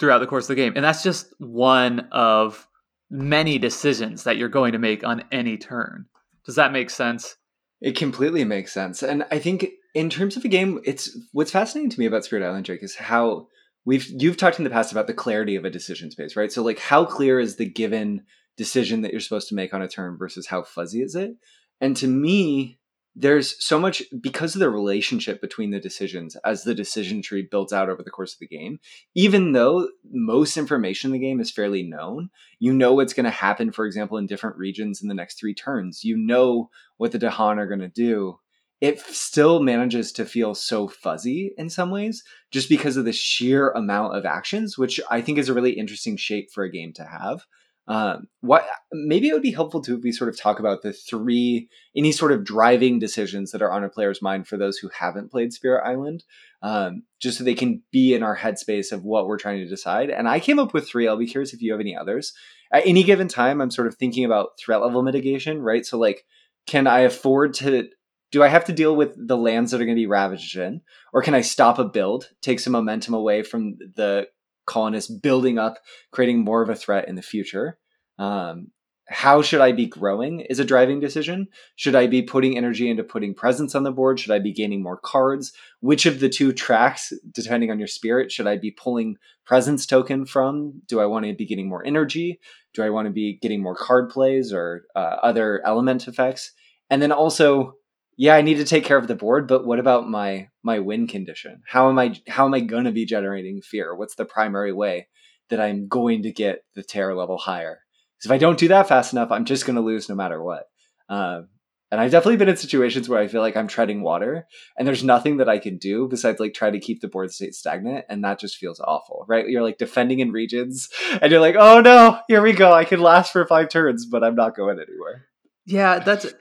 throughout 0.00 0.18
the 0.18 0.26
course 0.26 0.44
of 0.44 0.48
the 0.48 0.54
game. 0.56 0.72
And 0.74 0.84
that's 0.84 1.02
just 1.04 1.32
one 1.38 2.08
of 2.10 2.66
many 3.08 3.58
decisions 3.58 4.24
that 4.24 4.36
you're 4.36 4.48
going 4.48 4.72
to 4.72 4.78
make 4.78 5.04
on 5.04 5.22
any 5.30 5.56
turn. 5.56 6.06
Does 6.44 6.56
that 6.56 6.72
make 6.72 6.90
sense? 6.90 7.36
It 7.82 7.96
completely 7.96 8.44
makes 8.44 8.72
sense. 8.72 9.02
And 9.02 9.26
I 9.30 9.40
think 9.40 9.66
in 9.94 10.08
terms 10.08 10.36
of 10.36 10.44
a 10.44 10.48
game, 10.48 10.80
it's 10.84 11.18
what's 11.32 11.50
fascinating 11.50 11.90
to 11.90 12.00
me 12.00 12.06
about 12.06 12.24
Spirit 12.24 12.46
Island 12.46 12.64
Jake 12.64 12.82
is 12.82 12.94
how 12.94 13.48
we've 13.84 14.06
you've 14.08 14.36
talked 14.36 14.58
in 14.58 14.64
the 14.64 14.70
past 14.70 14.92
about 14.92 15.08
the 15.08 15.14
clarity 15.14 15.56
of 15.56 15.64
a 15.64 15.70
decision 15.70 16.10
space, 16.10 16.36
right? 16.36 16.52
So 16.52 16.62
like 16.62 16.78
how 16.78 17.04
clear 17.04 17.40
is 17.40 17.56
the 17.56 17.68
given 17.68 18.22
decision 18.56 19.02
that 19.02 19.10
you're 19.10 19.20
supposed 19.20 19.48
to 19.48 19.56
make 19.56 19.74
on 19.74 19.82
a 19.82 19.88
turn 19.88 20.16
versus 20.16 20.46
how 20.46 20.62
fuzzy 20.62 21.02
is 21.02 21.16
it? 21.16 21.32
And 21.80 21.96
to 21.96 22.06
me, 22.06 22.78
there's 23.14 23.62
so 23.62 23.78
much 23.78 24.02
because 24.20 24.54
of 24.54 24.60
the 24.60 24.70
relationship 24.70 25.40
between 25.40 25.70
the 25.70 25.80
decisions 25.80 26.34
as 26.44 26.64
the 26.64 26.74
decision 26.74 27.20
tree 27.20 27.46
builds 27.48 27.72
out 27.72 27.90
over 27.90 28.02
the 28.02 28.10
course 28.10 28.32
of 28.32 28.38
the 28.38 28.46
game 28.46 28.78
even 29.14 29.52
though 29.52 29.88
most 30.10 30.56
information 30.56 31.08
in 31.08 31.12
the 31.12 31.26
game 31.26 31.40
is 31.40 31.50
fairly 31.50 31.82
known 31.82 32.30
you 32.58 32.72
know 32.72 32.94
what's 32.94 33.12
going 33.12 33.24
to 33.24 33.30
happen 33.30 33.72
for 33.72 33.86
example 33.86 34.16
in 34.18 34.26
different 34.26 34.56
regions 34.56 35.02
in 35.02 35.08
the 35.08 35.14
next 35.14 35.38
three 35.38 35.54
turns. 35.54 36.04
You 36.04 36.16
know 36.16 36.70
what 36.96 37.12
the 37.12 37.18
dahan 37.18 37.58
are 37.58 37.66
going 37.66 37.80
to 37.80 37.88
do. 37.88 38.38
It 38.80 39.00
still 39.00 39.62
manages 39.62 40.10
to 40.12 40.24
feel 40.24 40.54
so 40.54 40.88
fuzzy 40.88 41.54
in 41.56 41.70
some 41.70 41.90
ways 41.90 42.24
just 42.50 42.68
because 42.68 42.96
of 42.96 43.04
the 43.04 43.12
sheer 43.12 43.70
amount 43.70 44.16
of 44.16 44.24
actions 44.24 44.76
which 44.76 45.00
i 45.10 45.20
think 45.20 45.38
is 45.38 45.48
a 45.48 45.54
really 45.54 45.72
interesting 45.72 46.16
shape 46.16 46.50
for 46.50 46.64
a 46.64 46.70
game 46.70 46.92
to 46.94 47.04
have 47.04 47.46
um, 47.88 48.28
what 48.40 48.64
maybe 48.92 49.28
it 49.28 49.32
would 49.32 49.42
be 49.42 49.50
helpful 49.50 49.82
to 49.82 49.98
we 49.98 50.12
sort 50.12 50.30
of 50.30 50.38
talk 50.38 50.60
about 50.60 50.82
the 50.82 50.92
three 50.92 51.68
any 51.96 52.12
sort 52.12 52.30
of 52.30 52.44
driving 52.44 53.00
decisions 53.00 53.50
that 53.50 53.62
are 53.62 53.72
on 53.72 53.82
a 53.82 53.88
player's 53.88 54.22
mind 54.22 54.46
for 54.46 54.56
those 54.56 54.78
who 54.78 54.88
haven't 54.96 55.32
played 55.32 55.52
Spirit 55.52 55.82
Island, 55.84 56.22
um, 56.62 57.02
just 57.20 57.38
so 57.38 57.44
they 57.44 57.54
can 57.54 57.82
be 57.90 58.14
in 58.14 58.22
our 58.22 58.36
headspace 58.36 58.92
of 58.92 59.02
what 59.02 59.26
we're 59.26 59.38
trying 59.38 59.58
to 59.58 59.68
decide. 59.68 60.10
And 60.10 60.28
I 60.28 60.38
came 60.38 60.60
up 60.60 60.72
with 60.72 60.88
three. 60.88 61.08
I'll 61.08 61.16
be 61.16 61.26
curious 61.26 61.52
if 61.52 61.60
you 61.60 61.72
have 61.72 61.80
any 61.80 61.96
others. 61.96 62.32
At 62.72 62.86
any 62.86 63.02
given 63.02 63.28
time, 63.28 63.60
I'm 63.60 63.70
sort 63.70 63.88
of 63.88 63.96
thinking 63.96 64.24
about 64.24 64.58
threat 64.58 64.80
level 64.80 65.02
mitigation, 65.02 65.60
right? 65.60 65.84
So 65.84 65.98
like, 65.98 66.24
can 66.66 66.86
I 66.86 67.00
afford 67.00 67.54
to? 67.54 67.88
Do 68.30 68.42
I 68.42 68.48
have 68.48 68.64
to 68.66 68.72
deal 68.72 68.96
with 68.96 69.14
the 69.16 69.36
lands 69.36 69.72
that 69.72 69.80
are 69.80 69.84
going 69.84 69.96
to 69.96 70.00
be 70.00 70.06
ravaged 70.06 70.56
in, 70.56 70.80
or 71.12 71.20
can 71.20 71.34
I 71.34 71.42
stop 71.42 71.78
a 71.78 71.84
build, 71.84 72.30
take 72.40 72.60
some 72.60 72.72
momentum 72.72 73.12
away 73.12 73.42
from 73.42 73.76
the 73.96 74.28
colonists 74.66 75.10
building 75.10 75.58
up, 75.58 75.78
creating 76.10 76.44
more 76.44 76.62
of 76.62 76.68
a 76.68 76.74
threat 76.74 77.08
in 77.08 77.14
the 77.14 77.22
future. 77.22 77.78
Um, 78.18 78.68
how 79.08 79.42
should 79.42 79.60
I 79.60 79.72
be 79.72 79.86
growing 79.86 80.40
is 80.40 80.58
a 80.58 80.64
driving 80.64 81.00
decision. 81.00 81.48
Should 81.76 81.94
I 81.94 82.06
be 82.06 82.22
putting 82.22 82.56
energy 82.56 82.88
into 82.88 83.04
putting 83.04 83.34
presence 83.34 83.74
on 83.74 83.82
the 83.82 83.90
board? 83.90 84.18
Should 84.18 84.30
I 84.30 84.38
be 84.38 84.52
gaining 84.52 84.82
more 84.82 84.96
cards? 84.96 85.52
Which 85.80 86.06
of 86.06 86.20
the 86.20 86.28
two 86.28 86.52
tracks, 86.52 87.12
depending 87.30 87.70
on 87.70 87.78
your 87.78 87.88
spirit, 87.88 88.32
should 88.32 88.46
I 88.46 88.56
be 88.56 88.70
pulling 88.70 89.16
presence 89.44 89.86
token 89.86 90.24
from? 90.24 90.82
Do 90.86 91.00
I 91.00 91.06
want 91.06 91.26
to 91.26 91.34
be 91.34 91.46
getting 91.46 91.68
more 91.68 91.84
energy? 91.84 92.40
Do 92.74 92.82
I 92.82 92.90
want 92.90 93.06
to 93.06 93.12
be 93.12 93.38
getting 93.42 93.62
more 93.62 93.74
card 93.76 94.08
plays 94.08 94.52
or 94.52 94.84
uh, 94.94 95.16
other 95.22 95.60
element 95.66 96.08
effects? 96.08 96.52
And 96.88 97.02
then 97.02 97.12
also, 97.12 97.74
yeah, 98.16 98.34
I 98.34 98.42
need 98.42 98.56
to 98.56 98.64
take 98.64 98.84
care 98.84 98.98
of 98.98 99.08
the 99.08 99.14
board, 99.14 99.48
but 99.48 99.66
what 99.66 99.78
about 99.78 100.08
my 100.08 100.48
my 100.62 100.78
win 100.78 101.06
condition? 101.06 101.62
How 101.66 101.88
am 101.88 101.98
I 101.98 102.14
how 102.28 102.46
am 102.46 102.54
I 102.54 102.60
going 102.60 102.84
to 102.84 102.92
be 102.92 103.06
generating 103.06 103.62
fear? 103.62 103.94
What's 103.94 104.14
the 104.14 104.24
primary 104.24 104.72
way 104.72 105.08
that 105.50 105.60
I'm 105.60 105.88
going 105.88 106.22
to 106.22 106.32
get 106.32 106.64
the 106.74 106.82
terror 106.82 107.14
level 107.14 107.38
higher? 107.38 107.80
Because 108.18 108.30
if 108.30 108.32
I 108.32 108.38
don't 108.38 108.58
do 108.58 108.68
that 108.68 108.88
fast 108.88 109.12
enough, 109.12 109.30
I'm 109.30 109.44
just 109.44 109.66
going 109.66 109.76
to 109.76 109.82
lose 109.82 110.08
no 110.08 110.14
matter 110.14 110.42
what. 110.42 110.64
Uh, 111.08 111.42
And 111.90 112.00
I've 112.00 112.10
definitely 112.10 112.38
been 112.38 112.48
in 112.48 112.56
situations 112.56 113.06
where 113.06 113.20
I 113.20 113.28
feel 113.28 113.42
like 113.42 113.54
I'm 113.54 113.68
treading 113.68 114.00
water 114.02 114.46
and 114.78 114.88
there's 114.88 115.04
nothing 115.04 115.36
that 115.36 115.48
I 115.50 115.58
can 115.58 115.76
do 115.76 116.08
besides 116.08 116.40
like 116.40 116.54
try 116.54 116.70
to 116.70 116.80
keep 116.80 117.02
the 117.02 117.08
board 117.08 117.32
state 117.32 117.54
stagnant. 117.54 118.06
And 118.08 118.24
that 118.24 118.40
just 118.40 118.56
feels 118.56 118.80
awful, 118.80 119.26
right? 119.28 119.46
You're 119.46 119.62
like 119.62 119.76
defending 119.76 120.20
in 120.20 120.32
regions 120.32 120.88
and 121.20 121.30
you're 121.30 121.40
like, 121.42 121.56
oh 121.58 121.82
no, 121.82 122.18
here 122.28 122.40
we 122.40 122.54
go. 122.54 122.72
I 122.72 122.86
can 122.86 123.00
last 123.00 123.30
for 123.30 123.46
five 123.46 123.68
turns, 123.68 124.06
but 124.06 124.24
I'm 124.24 124.34
not 124.36 124.56
going 124.56 124.78
anywhere. 124.78 125.26
Yeah, 125.66 125.98
that's. 125.98 126.32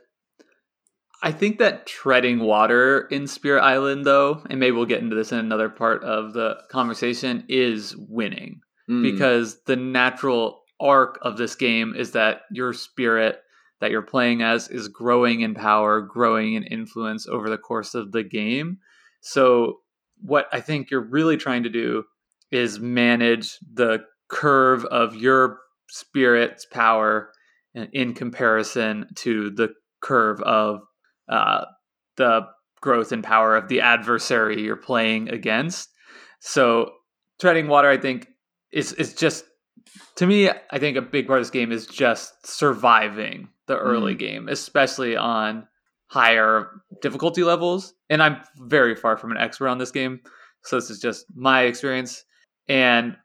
I 1.24 1.32
think 1.32 1.60
that 1.60 1.86
treading 1.86 2.40
water 2.40 3.08
in 3.12 3.28
Spirit 3.28 3.62
Island, 3.62 4.06
though, 4.06 4.42
and 4.50 4.60
maybe 4.60 4.72
we'll 4.72 4.86
get 4.86 5.02
into 5.02 5.16
this 5.16 5.32
in 5.32 5.38
another 5.38 5.70
part 5.70 6.04
of 6.04 6.34
the 6.34 6.58
conversation, 6.70 7.46
is 7.48 7.96
winning. 7.96 8.62
Mm. 8.90 9.04
Because 9.04 9.62
the 9.66 9.76
natural 9.76 10.64
arc 10.80 11.20
of 11.22 11.38
this 11.38 11.56
game 11.56 11.94
is 11.96 12.12
that 12.12 12.42
your 12.52 12.74
spirit 12.74 13.42
that 13.82 13.92
you're 13.92 14.02
playing 14.02 14.42
as 14.42 14.68
is 14.70 14.88
growing 14.88 15.42
in 15.42 15.54
power, 15.56 16.02
growing 16.02 16.54
in 16.54 16.64
influence 16.64 17.28
over 17.28 17.50
the 17.50 17.58
course 17.58 17.94
of 17.96 18.12
the 18.12 18.24
game. 18.24 18.78
So, 19.22 19.80
what 20.22 20.48
I 20.52 20.62
think 20.62 20.92
you're 20.92 21.02
really 21.02 21.36
trying 21.36 21.64
to 21.64 21.70
do 21.70 22.04
is 22.52 22.80
manage 22.80 23.58
the 23.74 24.06
curve 24.28 24.86
of 24.86 25.16
your 25.16 25.60
spirit's 25.90 26.66
power 26.66 27.32
in 27.74 28.14
comparison 28.14 29.08
to 29.16 29.50
the 29.50 29.74
curve 30.02 30.42
of 30.42 30.82
uh, 31.32 31.66
the 32.18 32.42
growth 32.82 33.12
and 33.12 33.24
power 33.24 33.56
of 33.56 33.68
the 33.68 33.82
adversary 33.82 34.62
you're 34.62 34.76
playing 34.76 35.30
against. 35.30 35.90
So, 36.40 36.92
treading 37.40 37.68
water, 37.68 37.90
I 37.90 37.98
think, 37.98 38.28
is 38.72 38.94
is 38.94 39.14
just 39.14 39.46
to 40.18 40.28
me. 40.28 40.50
I 40.50 40.80
think 40.80 40.98
a 40.98 41.02
big 41.02 41.28
part 41.28 41.40
of 41.40 41.46
this 41.46 41.52
game 41.52 41.72
is 41.72 41.88
just 41.88 42.46
surviving 42.46 43.50
the 43.68 43.78
early 43.78 44.16
mm. 44.16 44.20
game, 44.20 44.50
especially 44.50 45.16
on 45.16 45.68
higher 46.08 46.70
difficulty 47.02 47.44
levels. 47.44 47.94
And 48.10 48.22
I'm 48.22 48.38
very 48.58 48.96
far 48.96 49.18
from 49.18 49.32
an 49.32 49.38
expert 49.38 49.70
on 49.70 49.78
this 49.78 49.92
game, 49.92 50.20
so 50.64 50.76
this 50.76 50.90
is 50.90 51.00
just 51.00 51.26
my 51.34 51.64
experience. 51.64 52.24
And 52.68 53.16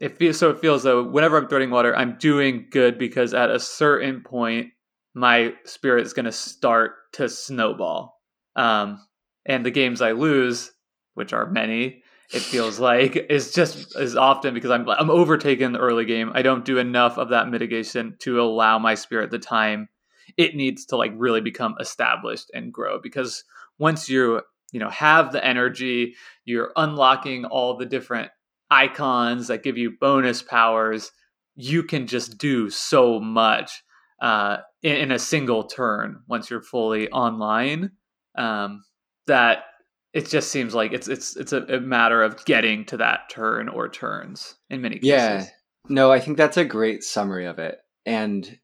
it 0.00 0.18
feels 0.18 0.38
so. 0.38 0.50
It 0.50 0.58
feels 0.58 0.82
though 0.82 1.04
whenever 1.04 1.38
I'm 1.38 1.48
treading 1.48 1.70
water, 1.70 1.96
I'm 1.96 2.16
doing 2.18 2.66
good 2.70 2.98
because 2.98 3.32
at 3.32 3.50
a 3.50 3.60
certain 3.60 4.22
point, 4.22 4.68
my 5.14 5.54
spirit 5.64 6.06
is 6.06 6.12
going 6.12 6.24
to 6.24 6.32
start 6.32 6.92
to 7.12 7.28
snowball. 7.28 8.20
Um, 8.56 9.00
and 9.46 9.64
the 9.64 9.70
games 9.70 10.02
I 10.02 10.12
lose, 10.12 10.72
which 11.14 11.32
are 11.32 11.46
many, 11.46 12.02
it 12.32 12.40
feels 12.40 12.80
like 12.80 13.16
is 13.30 13.52
just 13.52 13.96
as 13.96 14.16
often 14.16 14.54
because 14.54 14.70
I'm 14.70 14.88
I'm 14.88 15.10
overtaken 15.10 15.66
in 15.66 15.72
the 15.72 15.78
early 15.78 16.04
game. 16.04 16.32
I 16.34 16.42
don't 16.42 16.64
do 16.64 16.78
enough 16.78 17.16
of 17.18 17.30
that 17.30 17.48
mitigation 17.48 18.16
to 18.20 18.40
allow 18.40 18.78
my 18.78 18.94
spirit 18.94 19.30
the 19.30 19.38
time 19.38 19.88
it 20.36 20.56
needs 20.56 20.86
to 20.86 20.96
like 20.96 21.12
really 21.16 21.40
become 21.40 21.76
established 21.80 22.50
and 22.54 22.72
grow 22.72 22.98
because 23.00 23.44
once 23.78 24.08
you 24.08 24.40
you 24.72 24.80
know 24.80 24.90
have 24.90 25.32
the 25.32 25.44
energy, 25.44 26.14
you're 26.44 26.72
unlocking 26.76 27.44
all 27.44 27.76
the 27.76 27.86
different 27.86 28.30
icons 28.70 29.48
that 29.48 29.62
give 29.62 29.78
you 29.78 29.92
bonus 30.00 30.42
powers. 30.42 31.12
You 31.54 31.84
can 31.84 32.08
just 32.08 32.38
do 32.38 32.70
so 32.70 33.20
much 33.20 33.84
uh, 34.20 34.58
in, 34.84 34.96
in, 34.96 35.10
a 35.10 35.18
single 35.18 35.64
turn 35.64 36.22
once 36.28 36.48
you're 36.48 36.62
fully 36.62 37.10
online. 37.10 37.90
Um, 38.36 38.84
that 39.26 39.64
it 40.12 40.28
just 40.28 40.50
seems 40.50 40.74
like 40.74 40.92
it's 40.92 41.08
it's 41.08 41.36
it's 41.36 41.52
a, 41.52 41.62
a, 41.62 41.80
matter 41.80 42.22
of 42.22 42.44
getting 42.44 42.84
to 42.86 42.96
that 42.98 43.30
turn 43.30 43.68
or 43.68 43.88
turns 43.88 44.54
in 44.70 44.80
many 44.80 44.96
cases. 44.96 45.08
Yeah. 45.08 45.46
No, 45.88 46.12
I 46.12 46.20
think 46.20 46.36
that's 46.36 46.56
a 46.56 46.64
great 46.64 47.02
summary 47.02 47.46
of 47.46 47.58
it. 47.58 47.78
And 48.06 48.58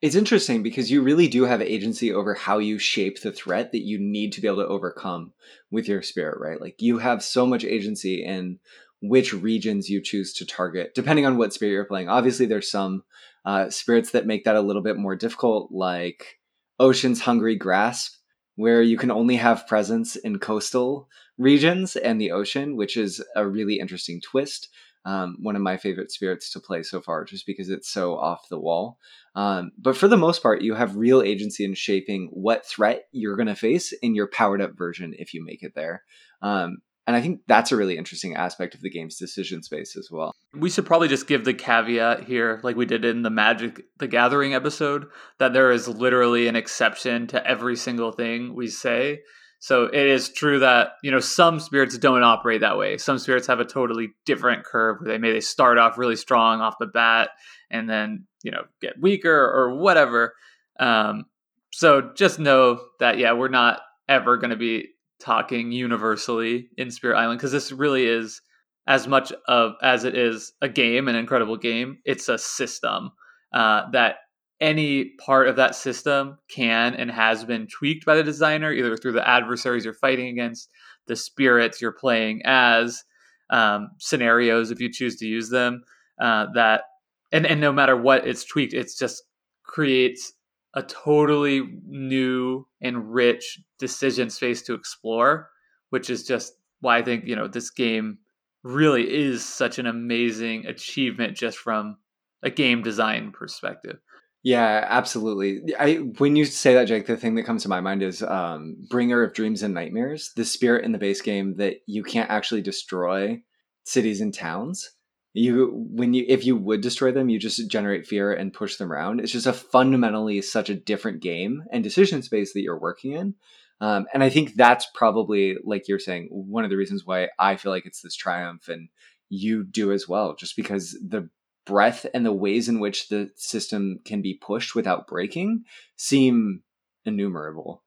it's 0.00 0.14
interesting 0.14 0.62
because 0.62 0.90
you 0.90 1.02
really 1.02 1.26
do 1.26 1.44
have 1.44 1.60
agency 1.60 2.12
over 2.12 2.34
how 2.34 2.58
you 2.58 2.78
shape 2.78 3.20
the 3.20 3.32
threat 3.32 3.72
that 3.72 3.82
you 3.82 3.98
need 3.98 4.32
to 4.32 4.40
be 4.40 4.46
able 4.46 4.62
to 4.62 4.68
overcome 4.68 5.32
with 5.70 5.88
your 5.88 6.02
spirit, 6.02 6.38
right? 6.40 6.60
Like 6.60 6.76
you 6.78 6.98
have 6.98 7.22
so 7.22 7.44
much 7.44 7.64
agency 7.64 8.24
in 8.24 8.60
which 9.02 9.32
regions 9.32 9.90
you 9.90 10.00
choose 10.00 10.32
to 10.34 10.46
target, 10.46 10.94
depending 10.94 11.26
on 11.26 11.36
what 11.36 11.52
spirit 11.52 11.72
you're 11.72 11.84
playing. 11.84 12.08
Obviously, 12.08 12.46
there's 12.46 12.70
some 12.70 13.02
uh, 13.44 13.70
spirits 13.70 14.10
that 14.12 14.26
make 14.26 14.44
that 14.44 14.56
a 14.56 14.60
little 14.60 14.82
bit 14.82 14.96
more 14.96 15.16
difficult, 15.16 15.70
like 15.72 16.38
Ocean's 16.78 17.20
Hungry 17.20 17.56
Grasp, 17.56 18.14
where 18.56 18.82
you 18.82 18.96
can 18.96 19.10
only 19.10 19.36
have 19.36 19.66
presence 19.66 20.16
in 20.16 20.38
coastal 20.38 21.08
regions 21.36 21.96
and 21.96 22.20
the 22.20 22.32
ocean, 22.32 22.76
which 22.76 22.96
is 22.96 23.24
a 23.36 23.46
really 23.46 23.78
interesting 23.78 24.20
twist 24.20 24.68
um, 25.08 25.38
one 25.40 25.56
of 25.56 25.62
my 25.62 25.78
favorite 25.78 26.10
spirits 26.10 26.50
to 26.52 26.60
play 26.60 26.82
so 26.82 27.00
far, 27.00 27.24
just 27.24 27.46
because 27.46 27.70
it's 27.70 27.88
so 27.88 28.18
off 28.18 28.48
the 28.50 28.58
wall. 28.58 28.98
Um, 29.34 29.72
but 29.78 29.96
for 29.96 30.06
the 30.06 30.18
most 30.18 30.42
part, 30.42 30.60
you 30.60 30.74
have 30.74 30.96
real 30.96 31.22
agency 31.22 31.64
in 31.64 31.72
shaping 31.72 32.28
what 32.32 32.66
threat 32.66 33.04
you're 33.10 33.36
going 33.36 33.48
to 33.48 33.54
face 33.54 33.92
in 34.02 34.14
your 34.14 34.26
powered 34.26 34.60
up 34.60 34.76
version 34.76 35.14
if 35.18 35.32
you 35.32 35.42
make 35.42 35.62
it 35.62 35.74
there. 35.74 36.02
Um, 36.42 36.78
and 37.08 37.16
I 37.16 37.22
think 37.22 37.40
that's 37.48 37.72
a 37.72 37.76
really 37.76 37.96
interesting 37.96 38.36
aspect 38.36 38.74
of 38.74 38.82
the 38.82 38.90
game's 38.90 39.16
decision 39.16 39.62
space 39.62 39.96
as 39.96 40.10
well. 40.10 40.34
We 40.52 40.68
should 40.68 40.84
probably 40.84 41.08
just 41.08 41.26
give 41.26 41.42
the 41.42 41.54
caveat 41.54 42.24
here, 42.24 42.60
like 42.62 42.76
we 42.76 42.84
did 42.84 43.02
in 43.06 43.22
the 43.22 43.30
Magic 43.30 43.80
the 43.96 44.06
Gathering 44.06 44.52
episode, 44.52 45.06
that 45.38 45.54
there 45.54 45.70
is 45.70 45.88
literally 45.88 46.48
an 46.48 46.54
exception 46.54 47.26
to 47.28 47.44
every 47.46 47.76
single 47.76 48.12
thing 48.12 48.54
we 48.54 48.68
say. 48.68 49.20
So 49.58 49.84
it 49.84 50.06
is 50.06 50.28
true 50.28 50.58
that 50.58 50.90
you 51.02 51.10
know 51.10 51.18
some 51.18 51.60
spirits 51.60 51.96
don't 51.96 52.22
operate 52.22 52.60
that 52.60 52.76
way. 52.76 52.98
Some 52.98 53.18
spirits 53.18 53.46
have 53.46 53.58
a 53.58 53.64
totally 53.64 54.10
different 54.26 54.64
curve 54.64 54.98
where 55.00 55.10
they 55.10 55.16
may 55.16 55.32
they 55.32 55.40
start 55.40 55.78
off 55.78 55.96
really 55.96 56.14
strong 56.14 56.60
off 56.60 56.74
the 56.78 56.86
bat 56.86 57.30
and 57.70 57.88
then 57.88 58.26
you 58.42 58.50
know 58.50 58.64
get 58.82 59.00
weaker 59.00 59.32
or 59.32 59.78
whatever. 59.78 60.34
Um, 60.78 61.24
so 61.72 62.12
just 62.14 62.38
know 62.38 62.82
that 63.00 63.16
yeah, 63.16 63.32
we're 63.32 63.48
not 63.48 63.80
ever 64.10 64.36
going 64.36 64.50
to 64.50 64.56
be 64.56 64.90
talking 65.20 65.72
universally 65.72 66.68
in 66.76 66.90
Spirit 66.90 67.18
Island 67.18 67.38
because 67.38 67.52
this 67.52 67.72
really 67.72 68.06
is 68.06 68.40
as 68.86 69.06
much 69.06 69.32
of 69.46 69.72
as 69.82 70.04
it 70.04 70.16
is 70.16 70.52
a 70.62 70.68
game, 70.68 71.08
an 71.08 71.14
incredible 71.14 71.56
game. 71.56 71.98
It's 72.04 72.28
a 72.28 72.38
system 72.38 73.10
uh, 73.52 73.90
that 73.92 74.16
any 74.60 75.12
part 75.24 75.48
of 75.48 75.56
that 75.56 75.74
system 75.74 76.38
can 76.50 76.94
and 76.94 77.10
has 77.10 77.44
been 77.44 77.66
tweaked 77.68 78.04
by 78.04 78.16
the 78.16 78.24
designer, 78.24 78.72
either 78.72 78.96
through 78.96 79.12
the 79.12 79.28
adversaries 79.28 79.84
you're 79.84 79.94
fighting 79.94 80.28
against, 80.28 80.70
the 81.06 81.16
spirits 81.16 81.80
you're 81.80 81.92
playing 81.92 82.42
as, 82.44 83.04
um, 83.50 83.90
scenarios 83.98 84.70
if 84.70 84.80
you 84.80 84.90
choose 84.90 85.16
to 85.16 85.26
use 85.26 85.50
them. 85.50 85.82
Uh, 86.20 86.46
that 86.54 86.82
and 87.30 87.46
and 87.46 87.60
no 87.60 87.72
matter 87.72 87.96
what 87.96 88.26
it's 88.26 88.44
tweaked, 88.44 88.74
it's 88.74 88.98
just 88.98 89.22
creates 89.64 90.32
a 90.78 90.82
totally 90.82 91.80
new 91.86 92.64
and 92.80 93.12
rich 93.12 93.60
decision 93.80 94.30
space 94.30 94.62
to 94.62 94.74
explore, 94.74 95.50
which 95.90 96.08
is 96.08 96.24
just 96.24 96.52
why 96.80 96.98
I 96.98 97.02
think 97.02 97.24
you 97.26 97.34
know 97.34 97.48
this 97.48 97.70
game 97.70 98.18
really 98.62 99.02
is 99.02 99.44
such 99.44 99.80
an 99.80 99.86
amazing 99.86 100.66
achievement 100.66 101.36
just 101.36 101.58
from 101.58 101.96
a 102.44 102.50
game 102.50 102.82
design 102.82 103.32
perspective. 103.32 103.98
Yeah, 104.44 104.86
absolutely. 104.88 105.74
I 105.76 105.96
when 105.96 106.36
you 106.36 106.44
say 106.44 106.74
that, 106.74 106.86
Jake, 106.86 107.06
the 107.06 107.16
thing 107.16 107.34
that 107.34 107.42
comes 107.42 107.64
to 107.64 107.68
my 107.68 107.80
mind 107.80 108.04
is 108.04 108.22
um, 108.22 108.76
Bringer 108.88 109.24
of 109.24 109.34
Dreams 109.34 109.64
and 109.64 109.74
Nightmares, 109.74 110.32
the 110.36 110.44
spirit 110.44 110.84
in 110.84 110.92
the 110.92 110.98
base 110.98 111.20
game 111.20 111.56
that 111.56 111.78
you 111.86 112.04
can't 112.04 112.30
actually 112.30 112.62
destroy 112.62 113.42
cities 113.84 114.20
and 114.20 114.32
towns. 114.32 114.92
You 115.34 115.86
when 115.90 116.14
you 116.14 116.24
if 116.26 116.44
you 116.44 116.56
would 116.56 116.80
destroy 116.80 117.12
them, 117.12 117.28
you 117.28 117.38
just 117.38 117.70
generate 117.70 118.06
fear 118.06 118.32
and 118.32 118.52
push 118.52 118.76
them 118.76 118.92
around. 118.92 119.20
It's 119.20 119.32
just 119.32 119.46
a 119.46 119.52
fundamentally 119.52 120.40
such 120.42 120.70
a 120.70 120.74
different 120.74 121.20
game 121.20 121.64
and 121.70 121.84
decision 121.84 122.22
space 122.22 122.52
that 122.52 122.62
you're 122.62 122.78
working 122.78 123.12
in. 123.12 123.34
Um, 123.80 124.06
and 124.12 124.24
I 124.24 124.30
think 124.30 124.54
that's 124.54 124.86
probably, 124.92 125.56
like 125.64 125.86
you're 125.86 126.00
saying, 126.00 126.28
one 126.30 126.64
of 126.64 126.70
the 126.70 126.76
reasons 126.76 127.06
why 127.06 127.28
I 127.38 127.56
feel 127.56 127.70
like 127.70 127.86
it's 127.86 128.02
this 128.02 128.16
triumph, 128.16 128.68
and 128.68 128.88
you 129.28 129.62
do 129.62 129.92
as 129.92 130.08
well, 130.08 130.34
just 130.34 130.56
because 130.56 130.98
the 131.06 131.28
breadth 131.64 132.06
and 132.14 132.24
the 132.24 132.32
ways 132.32 132.68
in 132.68 132.80
which 132.80 133.08
the 133.08 133.30
system 133.36 134.00
can 134.04 134.22
be 134.22 134.34
pushed 134.34 134.74
without 134.74 135.06
breaking 135.06 135.64
seem 135.96 136.62
innumerable. 137.04 137.82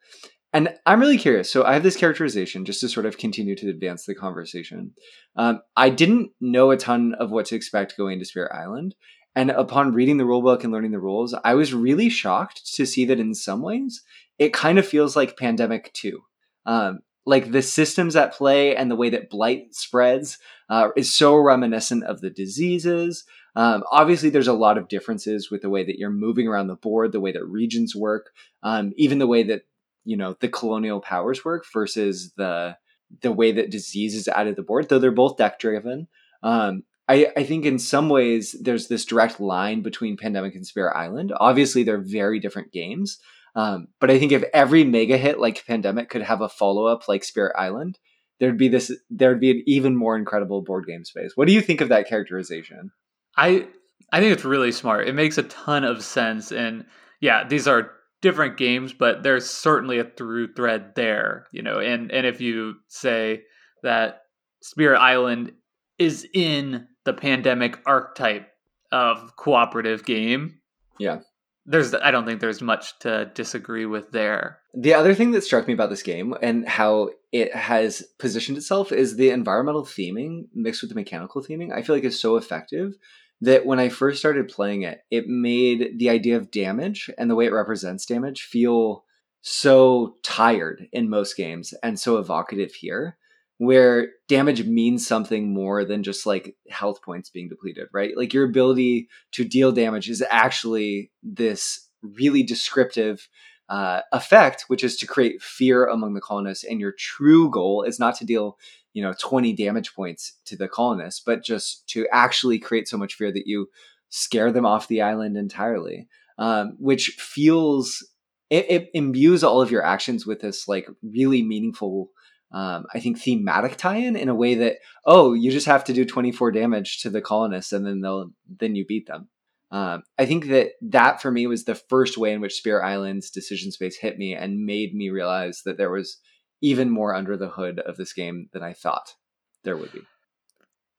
And 0.54 0.70
I'm 0.86 1.00
really 1.00 1.18
curious. 1.18 1.50
So 1.50 1.64
I 1.64 1.74
have 1.74 1.84
this 1.84 1.96
characterization 1.96 2.66
just 2.66 2.82
to 2.82 2.90
sort 2.90 3.06
of 3.06 3.18
continue 3.18 3.56
to 3.56 3.70
advance 3.70 4.06
the 4.06 4.16
conversation. 4.16 4.94
Um, 5.36 5.62
I 5.78 5.90
didn't 5.90 6.32
know 6.42 6.72
a 6.72 6.78
ton 6.78 7.14
of 7.20 7.32
what 7.32 7.46
to 7.48 7.56
expect 7.56 7.98
going 7.98 8.20
to 8.20 8.26
Spirit 8.26 8.52
Island. 8.54 8.96
And 9.34 9.52
upon 9.52 9.94
reading 9.94 10.18
the 10.18 10.26
rulebook 10.26 10.64
and 10.64 10.74
learning 10.74 10.92
the 10.92 11.00
rules, 11.00 11.34
I 11.46 11.54
was 11.54 11.74
really 11.74 12.10
shocked 12.10 12.76
to 12.76 12.86
see 12.86 13.06
that 13.06 13.20
in 13.20 13.34
some 13.34 13.62
ways 13.62 14.04
it 14.38 14.54
kind 14.54 14.78
of 14.78 14.86
feels 14.86 15.16
like 15.16 15.38
Pandemic 15.38 15.92
2. 15.94 16.20
Um, 16.66 17.00
like 17.26 17.52
the 17.52 17.62
systems 17.62 18.16
at 18.16 18.34
play 18.34 18.76
and 18.76 18.90
the 18.90 18.96
way 18.96 19.10
that 19.10 19.30
blight 19.30 19.76
spreads 19.76 20.40
uh, 20.70 20.90
is 20.96 21.16
so 21.16 21.36
reminiscent 21.36 22.04
of 22.04 22.20
the 22.20 22.30
diseases. 22.30 23.24
Um, 23.56 23.84
obviously, 23.92 24.30
there's 24.30 24.48
a 24.48 24.54
lot 24.54 24.78
of 24.78 24.88
differences 24.88 25.52
with 25.52 25.62
the 25.62 25.70
way 25.70 25.84
that 25.84 26.00
you're 26.00 26.10
moving 26.10 26.48
around 26.48 26.68
the 26.68 26.76
board, 26.76 27.12
the 27.12 27.20
way 27.20 27.32
that 27.32 27.46
regions 27.46 27.96
work, 27.96 28.32
um, 28.64 28.94
even 28.96 29.20
the 29.20 29.28
way 29.28 29.44
that 29.44 29.62
you 30.06 30.18
know 30.18 30.36
the 30.40 30.50
colonial 30.50 31.02
powers 31.02 31.44
work 31.46 31.66
versus 31.74 32.34
the 32.38 32.76
the 33.22 33.32
way 33.32 33.52
that 33.52 33.72
disease 33.72 34.16
is 34.16 34.28
added 34.28 34.52
to 34.52 34.62
the 34.62 34.66
board. 34.66 34.90
Though 34.90 35.00
they're 35.00 35.12
both 35.12 35.38
deck 35.38 35.60
driven, 35.60 36.08
um, 36.44 36.84
I, 37.10 37.28
I 37.36 37.44
think 37.44 37.66
in 37.66 37.78
some 37.78 38.08
ways 38.10 38.56
there's 38.62 38.88
this 38.88 39.06
direct 39.06 39.40
line 39.40 39.82
between 39.82 40.16
Pandemic 40.16 40.56
and 40.56 40.66
Spirit 40.66 40.96
Island. 40.96 41.34
Obviously, 41.38 41.84
they're 41.84 42.02
very 42.02 42.40
different 42.40 42.72
games, 42.72 43.20
Um, 43.56 43.88
but 44.00 44.10
I 44.10 44.18
think 44.18 44.32
if 44.32 44.44
every 44.54 44.84
mega 44.84 45.18
hit 45.18 45.40
like 45.40 45.66
Pandemic 45.66 46.10
could 46.10 46.22
have 46.22 46.42
a 46.42 46.50
follow 46.50 46.86
up 46.86 47.08
like 47.08 47.24
Spirit 47.24 47.54
Island, 47.58 48.00
there'd 48.40 48.58
be 48.58 48.70
this 48.70 48.92
there'd 49.10 49.40
be 49.42 49.52
an 49.52 49.64
even 49.68 49.96
more 49.96 50.16
incredible 50.16 50.62
board 50.62 50.86
game 50.88 51.04
space. 51.04 51.34
What 51.36 51.48
do 51.48 51.54
you 51.54 51.62
think 51.62 51.82
of 51.82 51.90
that 51.90 52.08
characterization? 52.08 52.92
I 53.36 53.68
I 54.12 54.20
think 54.20 54.34
it's 54.34 54.46
really 54.46 54.72
smart. 54.72 55.08
It 55.08 55.16
makes 55.16 55.38
a 55.38 55.44
ton 55.44 55.84
of 55.84 56.04
sense 56.04 56.52
and 56.52 56.86
yeah, 57.20 57.46
these 57.48 57.68
are 57.68 57.92
different 58.22 58.58
games, 58.58 58.94
but 58.94 59.24
there's 59.24 59.50
certainly 59.50 60.00
a 60.00 60.04
through 60.04 60.54
thread 60.54 60.94
there, 60.96 61.48
you 61.52 61.62
know. 61.62 61.80
And 61.80 62.12
and 62.12 62.26
if 62.26 62.40
you 62.40 62.76
say 62.88 63.44
that 63.84 64.22
Spirit 64.62 65.00
Island 65.00 65.54
is 65.98 66.28
in 66.34 66.88
the 67.04 67.14
pandemic 67.14 67.80
archetype 67.86 68.48
of 68.92 69.36
cooperative 69.36 70.06
game, 70.06 70.60
yeah, 71.00 71.20
there's 71.66 71.94
I 71.94 72.12
don't 72.12 72.26
think 72.26 72.42
there's 72.42 72.62
much 72.62 72.98
to 73.00 73.32
disagree 73.34 73.86
with 73.86 74.12
there. 74.12 74.60
The 74.74 74.94
other 74.94 75.14
thing 75.14 75.32
that 75.32 75.44
struck 75.44 75.68
me 75.68 75.74
about 75.74 75.90
this 75.90 76.04
game 76.04 76.34
and 76.42 76.68
how 76.68 77.10
it 77.32 77.54
has 77.56 78.04
positioned 78.20 78.58
itself 78.58 78.92
is 78.92 79.16
the 79.16 79.30
environmental 79.30 79.84
theming 79.84 80.48
mixed 80.54 80.82
with 80.82 80.90
the 80.90 80.96
mechanical 80.96 81.42
theming. 81.42 81.74
I 81.74 81.82
feel 81.82 81.96
like 81.96 82.04
is 82.04 82.20
so 82.20 82.38
effective 82.38 82.94
that 83.42 83.66
when 83.66 83.80
I 83.80 83.90
first 83.90 84.20
started 84.20 84.48
playing 84.48 84.84
it, 84.84 85.02
it 85.10 85.28
made 85.28 85.98
the 85.98 86.10
idea 86.10 86.38
of 86.38 86.52
damage 86.52 87.10
and 87.18 87.30
the 87.30 87.36
way 87.36 87.46
it 87.46 87.54
represents 87.54 88.06
damage 88.06 88.44
feel 88.44 89.04
so 89.42 90.16
tired 90.24 90.88
in 90.92 91.10
most 91.10 91.36
games 91.36 91.74
and 91.82 92.00
so 92.00 92.18
evocative 92.18 92.74
here 92.74 93.18
where 93.58 94.10
damage 94.28 94.66
means 94.66 95.06
something 95.06 95.54
more 95.54 95.86
than 95.86 96.02
just 96.02 96.26
like 96.26 96.56
health 96.70 97.04
points 97.04 97.30
being 97.30 97.48
depleted, 97.48 97.88
right? 97.94 98.18
Like 98.18 98.34
your 98.34 98.44
ability 98.44 99.08
to 99.34 99.44
deal 99.44 99.72
damage 99.72 100.10
is 100.10 100.24
actually 100.32 101.12
this 101.22 101.88
really 102.02 102.42
descriptive 102.42 103.30
uh, 103.70 104.02
effect, 104.12 104.66
which 104.68 104.84
is 104.84 104.98
to 104.98 105.06
create 105.06 105.44
fear 105.44 105.86
among 105.86 106.16
the 106.16 106.22
colonists. 106.22 106.64
And 106.64 106.80
your 106.80 106.92
true 106.92 107.52
goal 107.52 107.84
is 107.84 108.00
not 108.00 108.16
to 108.16 108.26
deal, 108.26 108.58
you 108.94 109.04
know, 109.04 109.14
20 109.20 109.54
damage 109.54 109.94
points 109.96 110.38
to 110.46 110.56
the 110.56 110.68
colonists, 110.68 111.22
but 111.26 111.44
just 111.44 111.88
to 111.90 112.08
actually 112.12 112.60
create 112.60 112.88
so 112.88 112.98
much 112.98 113.16
fear 113.16 113.32
that 113.32 113.48
you 113.48 113.68
scare 114.10 114.52
them 114.52 114.66
off 114.66 114.88
the 114.88 115.02
island 115.02 115.38
entirely, 115.38 116.08
um, 116.38 116.76
which 116.80 117.18
feels, 117.18 118.06
it, 118.50 118.66
it 118.70 118.90
imbues 118.94 119.44
all 119.44 119.62
of 119.62 119.72
your 119.72 119.84
actions 119.84 120.26
with 120.26 120.42
this 120.42 120.68
like 120.68 120.88
really 121.02 121.42
meaningful 121.42 122.10
um, 122.54 122.86
I 122.94 123.00
think 123.00 123.18
thematic 123.18 123.78
tie-in 123.78 124.16
in 124.16 124.28
a 124.28 124.36
way 124.36 124.56
that 124.56 124.78
oh 125.06 125.34
you 125.34 125.52
just 125.52 125.68
have 125.68 125.84
to 125.86 125.94
do 125.94 126.04
24 126.04 126.52
damage 126.52 127.00
to 127.00 127.10
the 127.10 127.22
colonists 127.22 127.72
and 127.72 127.86
then 127.86 128.02
they'll 128.02 128.32
then 128.60 128.76
you 128.76 128.86
beat 128.86 129.08
them. 129.08 129.30
Um, 129.72 130.04
I 130.20 130.26
think 130.26 130.48
that 130.48 130.72
that 130.82 131.22
for 131.22 131.32
me 131.32 131.48
was 131.48 131.64
the 131.64 131.76
first 131.76 132.18
way 132.18 132.34
in 132.34 132.42
which 132.42 132.56
Spirit 132.56 132.86
Island's 132.86 133.30
decision 133.30 133.72
space 133.72 133.96
hit 133.96 134.18
me 134.18 134.36
and 134.36 134.66
made 134.66 134.94
me 134.94 135.10
realize 135.10 135.62
that 135.64 135.78
there 135.78 135.92
was 135.92 136.18
even 136.62 136.90
more 136.90 137.16
under 137.16 137.36
the 137.38 137.50
hood 137.50 137.80
of 137.80 137.98
this 137.98 138.14
game 138.14 138.50
than 138.54 138.64
I 138.64 138.74
thought 138.74 139.16
there 139.64 139.78
would 139.78 139.92
be. 139.92 140.02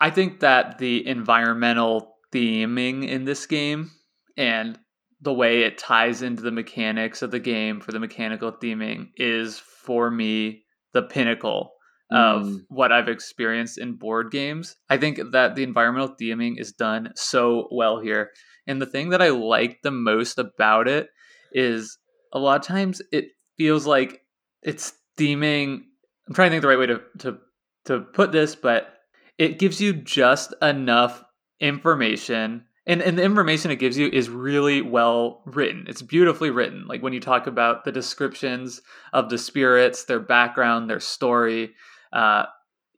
I 0.00 0.10
think 0.10 0.40
that 0.40 0.78
the 0.78 1.06
environmental 1.06 2.16
theming 2.32 3.06
in 3.06 3.24
this 3.24 3.46
game 3.46 3.90
and 4.36 4.78
the 5.20 5.32
way 5.32 5.62
it 5.62 5.78
ties 5.78 6.22
into 6.22 6.42
the 6.42 6.50
mechanics 6.50 7.22
of 7.22 7.30
the 7.30 7.38
game 7.38 7.80
for 7.80 7.92
the 7.92 8.00
mechanical 8.00 8.50
theming 8.50 9.10
is 9.16 9.58
for 9.58 10.10
me 10.10 10.64
the 10.92 11.02
pinnacle 11.02 11.72
of 12.10 12.42
mm. 12.42 12.60
what 12.68 12.92
I've 12.92 13.08
experienced 13.08 13.78
in 13.78 13.94
board 13.94 14.30
games. 14.30 14.76
I 14.90 14.98
think 14.98 15.20
that 15.32 15.54
the 15.54 15.62
environmental 15.62 16.14
theming 16.20 16.54
is 16.58 16.72
done 16.72 17.12
so 17.14 17.68
well 17.70 18.00
here. 18.00 18.30
And 18.66 18.82
the 18.82 18.86
thing 18.86 19.10
that 19.10 19.22
I 19.22 19.28
like 19.28 19.78
the 19.82 19.90
most 19.90 20.38
about 20.38 20.88
it 20.88 21.08
is 21.52 21.96
a 22.32 22.38
lot 22.38 22.60
of 22.60 22.66
times 22.66 23.00
it 23.12 23.26
feels 23.56 23.86
like 23.86 24.20
it's 24.62 24.92
theming. 25.16 25.82
I'm 26.28 26.34
trying 26.34 26.50
to 26.50 26.54
think 26.54 26.62
the 26.62 26.68
right 26.68 26.78
way 26.78 26.86
to, 26.86 27.00
to, 27.18 27.38
to 27.86 28.00
put 28.00 28.32
this, 28.32 28.54
but 28.54 28.94
it 29.38 29.58
gives 29.58 29.80
you 29.80 29.92
just 29.92 30.54
enough 30.62 31.22
information. 31.60 32.64
And 32.84 33.00
and 33.00 33.16
the 33.16 33.22
information 33.22 33.70
it 33.70 33.76
gives 33.76 33.96
you 33.96 34.08
is 34.12 34.28
really 34.28 34.82
well 34.82 35.42
written. 35.46 35.84
It's 35.88 36.02
beautifully 36.02 36.50
written. 36.50 36.86
Like 36.88 37.00
when 37.00 37.12
you 37.12 37.20
talk 37.20 37.46
about 37.46 37.84
the 37.84 37.92
descriptions 37.92 38.82
of 39.12 39.30
the 39.30 39.38
spirits 39.38 40.04
their 40.04 40.18
background 40.18 40.90
their 40.90 40.98
story 40.98 41.74
uh, 42.12 42.46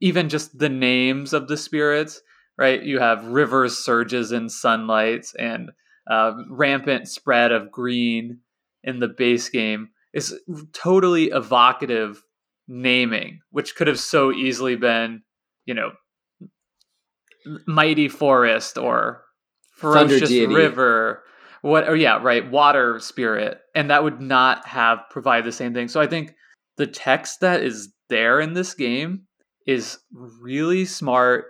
even 0.01 0.31
just 0.31 0.59
the 0.59 0.71
names 0.71 1.35
of 1.35 1.49
the 1.49 1.57
spirits 1.59 2.23
right? 2.57 2.83
You 2.83 3.01
have 3.01 3.27
rivers 3.27 3.79
surges 3.79 4.33
and 4.33 4.51
sunlights 4.51 5.35
and 5.35 5.71
uh, 6.11 6.33
rampant 6.49 7.09
spread 7.09 7.53
of 7.53 7.71
green 7.71 8.39
in 8.83 9.01
the 9.01 9.09
base 9.09 9.49
game 9.49 9.91
is 10.15 10.35
totally 10.73 11.25
evocative 11.27 12.23
naming 12.67 13.41
which 13.51 13.77
could 13.77 13.87
have 13.87 14.01
so 14.01 14.33
easily 14.33 14.77
been 14.77 15.23
you 15.67 15.75
know 15.75 15.93
mighty 17.67 18.09
forest 18.09 18.79
or 18.79 19.23
ferocious 19.73 20.31
river 20.31 21.23
what 21.61 21.89
or 21.89 21.97
yeah 21.97 22.19
right 22.23 22.51
water 22.51 22.99
spirit 23.01 23.61
and 23.75 23.91
that 23.91 24.03
would 24.03 24.21
not 24.21 24.67
have 24.67 25.01
provided 25.11 25.45
the 25.45 25.53
same 25.53 25.75
thing. 25.75 25.89
So 25.89 26.01
i 26.01 26.07
think 26.07 26.35
the 26.77 26.87
text 26.87 27.41
that 27.41 27.63
is 27.63 27.93
there 28.09 28.41
in 28.41 28.55
this 28.55 28.75
game 28.75 29.23
is 29.67 29.99
really 30.41 30.85
smart 30.85 31.47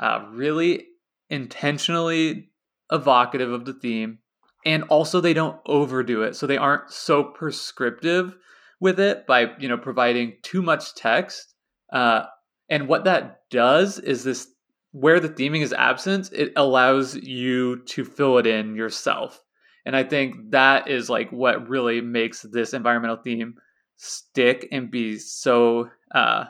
uh, 0.00 0.24
really 0.30 0.86
intentionally 1.28 2.50
evocative 2.90 3.52
of 3.52 3.64
the 3.64 3.74
theme 3.74 4.18
and 4.64 4.82
also 4.84 5.20
they 5.20 5.34
don't 5.34 5.60
overdo 5.66 6.22
it 6.22 6.34
so 6.36 6.46
they 6.46 6.56
aren't 6.56 6.90
so 6.90 7.24
prescriptive 7.24 8.36
with 8.80 9.00
it 9.00 9.26
by 9.26 9.50
you 9.58 9.68
know 9.68 9.78
providing 9.78 10.36
too 10.42 10.62
much 10.62 10.94
text 10.94 11.54
uh, 11.92 12.24
and 12.68 12.88
what 12.88 13.04
that 13.04 13.40
does 13.50 13.98
is 13.98 14.24
this 14.24 14.48
where 14.92 15.20
the 15.20 15.28
theming 15.28 15.62
is 15.62 15.72
absent, 15.72 16.30
it 16.32 16.52
allows 16.56 17.14
you 17.14 17.82
to 17.84 18.04
fill 18.04 18.38
it 18.38 18.46
in 18.46 18.74
yourself. 18.74 19.42
And 19.84 19.96
I 19.96 20.02
think 20.04 20.50
that 20.50 20.88
is 20.88 21.08
like 21.08 21.30
what 21.30 21.68
really 21.68 22.00
makes 22.00 22.42
this 22.42 22.74
environmental 22.74 23.16
theme 23.16 23.54
stick 23.96 24.68
and 24.70 24.90
be 24.90 25.18
so 25.18 25.88
uh, 26.14 26.44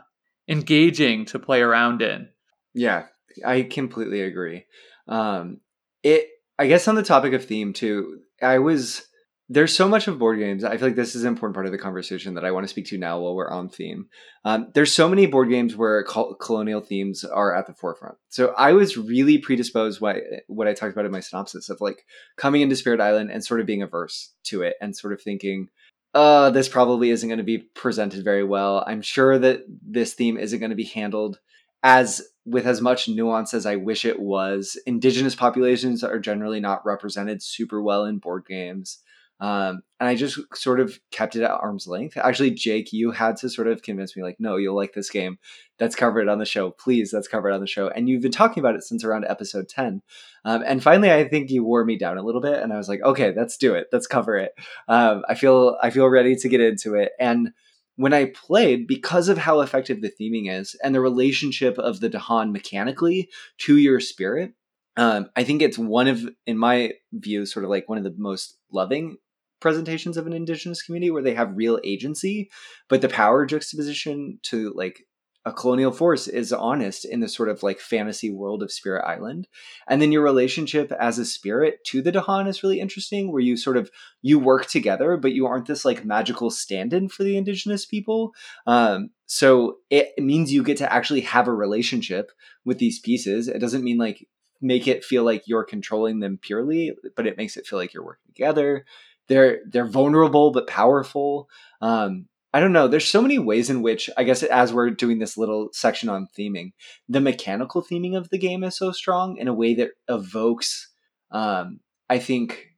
engaging 0.48 1.24
to 1.26 1.38
play 1.38 1.60
around 1.60 2.02
in. 2.02 2.28
Yeah, 2.74 3.06
I 3.44 3.62
completely 3.62 4.22
agree. 4.22 4.64
Um, 5.06 5.60
it, 6.02 6.28
I 6.58 6.66
guess, 6.66 6.88
on 6.88 6.94
the 6.94 7.02
topic 7.02 7.32
of 7.32 7.44
theme 7.44 7.72
too, 7.72 8.20
I 8.42 8.58
was 8.58 9.08
there's 9.50 9.74
so 9.74 9.88
much 9.88 10.08
of 10.08 10.18
board 10.18 10.38
games. 10.38 10.62
I 10.62 10.76
feel 10.76 10.88
like 10.88 10.96
this 10.96 11.14
is 11.14 11.22
an 11.22 11.28
important 11.28 11.54
part 11.54 11.64
of 11.64 11.72
the 11.72 11.78
conversation 11.78 12.34
that 12.34 12.44
I 12.44 12.50
want 12.50 12.64
to 12.64 12.68
speak 12.68 12.86
to 12.88 12.98
now 12.98 13.18
while 13.18 13.34
we're 13.34 13.50
on 13.50 13.70
theme. 13.70 14.08
Um, 14.44 14.70
there's 14.74 14.92
so 14.92 15.08
many 15.08 15.26
board 15.26 15.48
games 15.48 15.74
where 15.74 16.02
col- 16.04 16.34
colonial 16.34 16.82
themes 16.82 17.24
are 17.24 17.54
at 17.54 17.66
the 17.66 17.72
forefront. 17.72 18.16
So 18.28 18.52
I 18.58 18.72
was 18.72 18.98
really 18.98 19.38
predisposed 19.38 20.00
by 20.00 20.20
what 20.48 20.68
I 20.68 20.74
talked 20.74 20.92
about 20.92 21.06
in 21.06 21.12
my 21.12 21.20
synopsis 21.20 21.70
of 21.70 21.80
like 21.80 22.04
coming 22.36 22.60
into 22.60 22.76
Spirit 22.76 23.00
Island 23.00 23.30
and 23.30 23.42
sort 23.42 23.60
of 23.60 23.66
being 23.66 23.82
averse 23.82 24.34
to 24.44 24.62
it 24.62 24.74
and 24.82 24.94
sort 24.94 25.14
of 25.14 25.22
thinking, 25.22 25.68
uh, 26.12 26.50
this 26.50 26.68
probably 26.68 27.08
isn't 27.08 27.28
going 27.28 27.38
to 27.38 27.44
be 27.44 27.58
presented 27.58 28.24
very 28.24 28.44
well. 28.44 28.84
I'm 28.86 29.02
sure 29.02 29.38
that 29.38 29.62
this 29.66 30.12
theme 30.12 30.36
isn't 30.36 30.60
going 30.60 30.70
to 30.70 30.76
be 30.76 30.84
handled 30.84 31.38
as 31.82 32.20
with 32.48 32.66
as 32.66 32.80
much 32.80 33.08
nuance 33.08 33.54
as 33.54 33.66
I 33.66 33.76
wish 33.76 34.04
it 34.04 34.20
was. 34.20 34.80
Indigenous 34.86 35.34
populations 35.34 36.02
are 36.02 36.18
generally 36.18 36.60
not 36.60 36.84
represented 36.84 37.42
super 37.42 37.82
well 37.82 38.04
in 38.04 38.18
board 38.18 38.44
games. 38.46 38.98
Um, 39.40 39.82
and 40.00 40.08
I 40.08 40.16
just 40.16 40.40
sort 40.54 40.80
of 40.80 40.98
kept 41.12 41.36
it 41.36 41.42
at 41.42 41.50
arm's 41.50 41.86
length. 41.86 42.16
Actually, 42.16 42.50
Jake, 42.50 42.92
you 42.92 43.12
had 43.12 43.36
to 43.36 43.48
sort 43.48 43.68
of 43.68 43.82
convince 43.82 44.16
me, 44.16 44.22
like, 44.22 44.36
no, 44.40 44.56
you'll 44.56 44.74
like 44.74 44.94
this 44.94 45.10
game. 45.10 45.38
Let's 45.78 45.94
cover 45.94 46.20
it 46.20 46.28
on 46.28 46.38
the 46.38 46.44
show. 46.44 46.72
Please, 46.72 47.12
let's 47.12 47.28
cover 47.28 47.48
it 47.48 47.54
on 47.54 47.60
the 47.60 47.66
show. 47.66 47.88
And 47.88 48.08
you've 48.08 48.22
been 48.22 48.32
talking 48.32 48.60
about 48.60 48.74
it 48.74 48.82
since 48.82 49.04
around 49.04 49.26
episode 49.28 49.68
10. 49.68 50.02
Um, 50.44 50.64
and 50.66 50.82
finally, 50.82 51.12
I 51.12 51.28
think 51.28 51.50
you 51.50 51.62
wore 51.62 51.84
me 51.84 51.96
down 51.96 52.18
a 52.18 52.22
little 52.22 52.40
bit. 52.40 52.60
And 52.60 52.72
I 52.72 52.78
was 52.78 52.88
like, 52.88 53.00
okay, 53.02 53.32
let's 53.36 53.56
do 53.56 53.74
it. 53.74 53.86
Let's 53.92 54.08
cover 54.08 54.36
it. 54.36 54.54
Um, 54.88 55.22
I 55.28 55.36
feel 55.36 55.76
I 55.80 55.90
feel 55.90 56.08
ready 56.08 56.34
to 56.34 56.48
get 56.48 56.60
into 56.60 56.94
it. 56.94 57.12
And 57.20 57.52
when 57.98 58.12
I 58.12 58.26
played, 58.26 58.86
because 58.86 59.28
of 59.28 59.38
how 59.38 59.60
effective 59.60 60.00
the 60.00 60.12
theming 60.18 60.48
is 60.48 60.76
and 60.84 60.94
the 60.94 61.00
relationship 61.00 61.76
of 61.78 61.98
the 61.98 62.08
Dahan 62.08 62.52
mechanically 62.52 63.28
to 63.58 63.76
your 63.76 63.98
spirit, 63.98 64.52
um, 64.96 65.28
I 65.34 65.42
think 65.42 65.62
it's 65.62 65.78
one 65.78 66.06
of, 66.06 66.22
in 66.46 66.56
my 66.56 66.92
view, 67.12 67.44
sort 67.44 67.64
of 67.64 67.70
like 67.70 67.88
one 67.88 67.98
of 67.98 68.04
the 68.04 68.14
most 68.16 68.56
loving 68.70 69.16
presentations 69.60 70.16
of 70.16 70.28
an 70.28 70.32
indigenous 70.32 70.80
community 70.80 71.10
where 71.10 71.24
they 71.24 71.34
have 71.34 71.56
real 71.56 71.80
agency, 71.82 72.50
but 72.88 73.00
the 73.00 73.08
power 73.08 73.44
juxtaposition 73.44 74.38
to 74.44 74.72
like 74.76 75.00
a 75.48 75.52
colonial 75.52 75.92
force 75.92 76.28
is 76.28 76.52
honest 76.52 77.04
in 77.04 77.20
the 77.20 77.28
sort 77.28 77.48
of 77.48 77.62
like 77.62 77.80
fantasy 77.80 78.30
world 78.30 78.62
of 78.62 78.70
Spirit 78.70 79.04
Island. 79.06 79.48
And 79.88 80.00
then 80.00 80.12
your 80.12 80.22
relationship 80.22 80.92
as 80.92 81.18
a 81.18 81.24
spirit 81.24 81.82
to 81.84 82.02
the 82.02 82.12
Dahan 82.12 82.46
is 82.46 82.62
really 82.62 82.80
interesting, 82.80 83.32
where 83.32 83.40
you 83.40 83.56
sort 83.56 83.76
of 83.76 83.90
you 84.22 84.38
work 84.38 84.66
together, 84.66 85.16
but 85.16 85.32
you 85.32 85.46
aren't 85.46 85.66
this 85.66 85.84
like 85.84 86.04
magical 86.04 86.50
stand-in 86.50 87.08
for 87.08 87.24
the 87.24 87.36
indigenous 87.36 87.86
people. 87.86 88.34
Um, 88.66 89.10
so 89.26 89.78
it 89.90 90.12
means 90.18 90.52
you 90.52 90.62
get 90.62 90.76
to 90.78 90.92
actually 90.92 91.22
have 91.22 91.48
a 91.48 91.54
relationship 91.54 92.30
with 92.64 92.78
these 92.78 92.98
pieces. 92.98 93.48
It 93.48 93.58
doesn't 93.58 93.84
mean 93.84 93.98
like 93.98 94.28
make 94.60 94.86
it 94.86 95.04
feel 95.04 95.24
like 95.24 95.44
you're 95.46 95.64
controlling 95.64 96.20
them 96.20 96.38
purely, 96.40 96.94
but 97.16 97.26
it 97.26 97.36
makes 97.36 97.56
it 97.56 97.66
feel 97.66 97.78
like 97.78 97.94
you're 97.94 98.04
working 98.04 98.32
together 98.34 98.84
they're 99.28 99.60
they're 99.66 99.86
vulnerable 99.86 100.50
but 100.50 100.66
powerful. 100.66 101.48
Um, 101.80 102.26
I 102.52 102.60
don't 102.60 102.72
know. 102.72 102.88
There's 102.88 103.08
so 103.08 103.20
many 103.20 103.38
ways 103.38 103.68
in 103.68 103.82
which 103.82 104.08
I 104.16 104.24
guess 104.24 104.42
as 104.42 104.72
we're 104.72 104.90
doing 104.90 105.18
this 105.18 105.36
little 105.36 105.68
section 105.72 106.08
on 106.08 106.28
theming, 106.38 106.72
the 107.08 107.20
mechanical 107.20 107.82
theming 107.82 108.16
of 108.16 108.30
the 108.30 108.38
game 108.38 108.64
is 108.64 108.76
so 108.76 108.90
strong 108.90 109.36
in 109.36 109.48
a 109.48 109.54
way 109.54 109.74
that 109.74 109.90
evokes, 110.08 110.88
um, 111.30 111.80
I 112.08 112.18
think, 112.18 112.68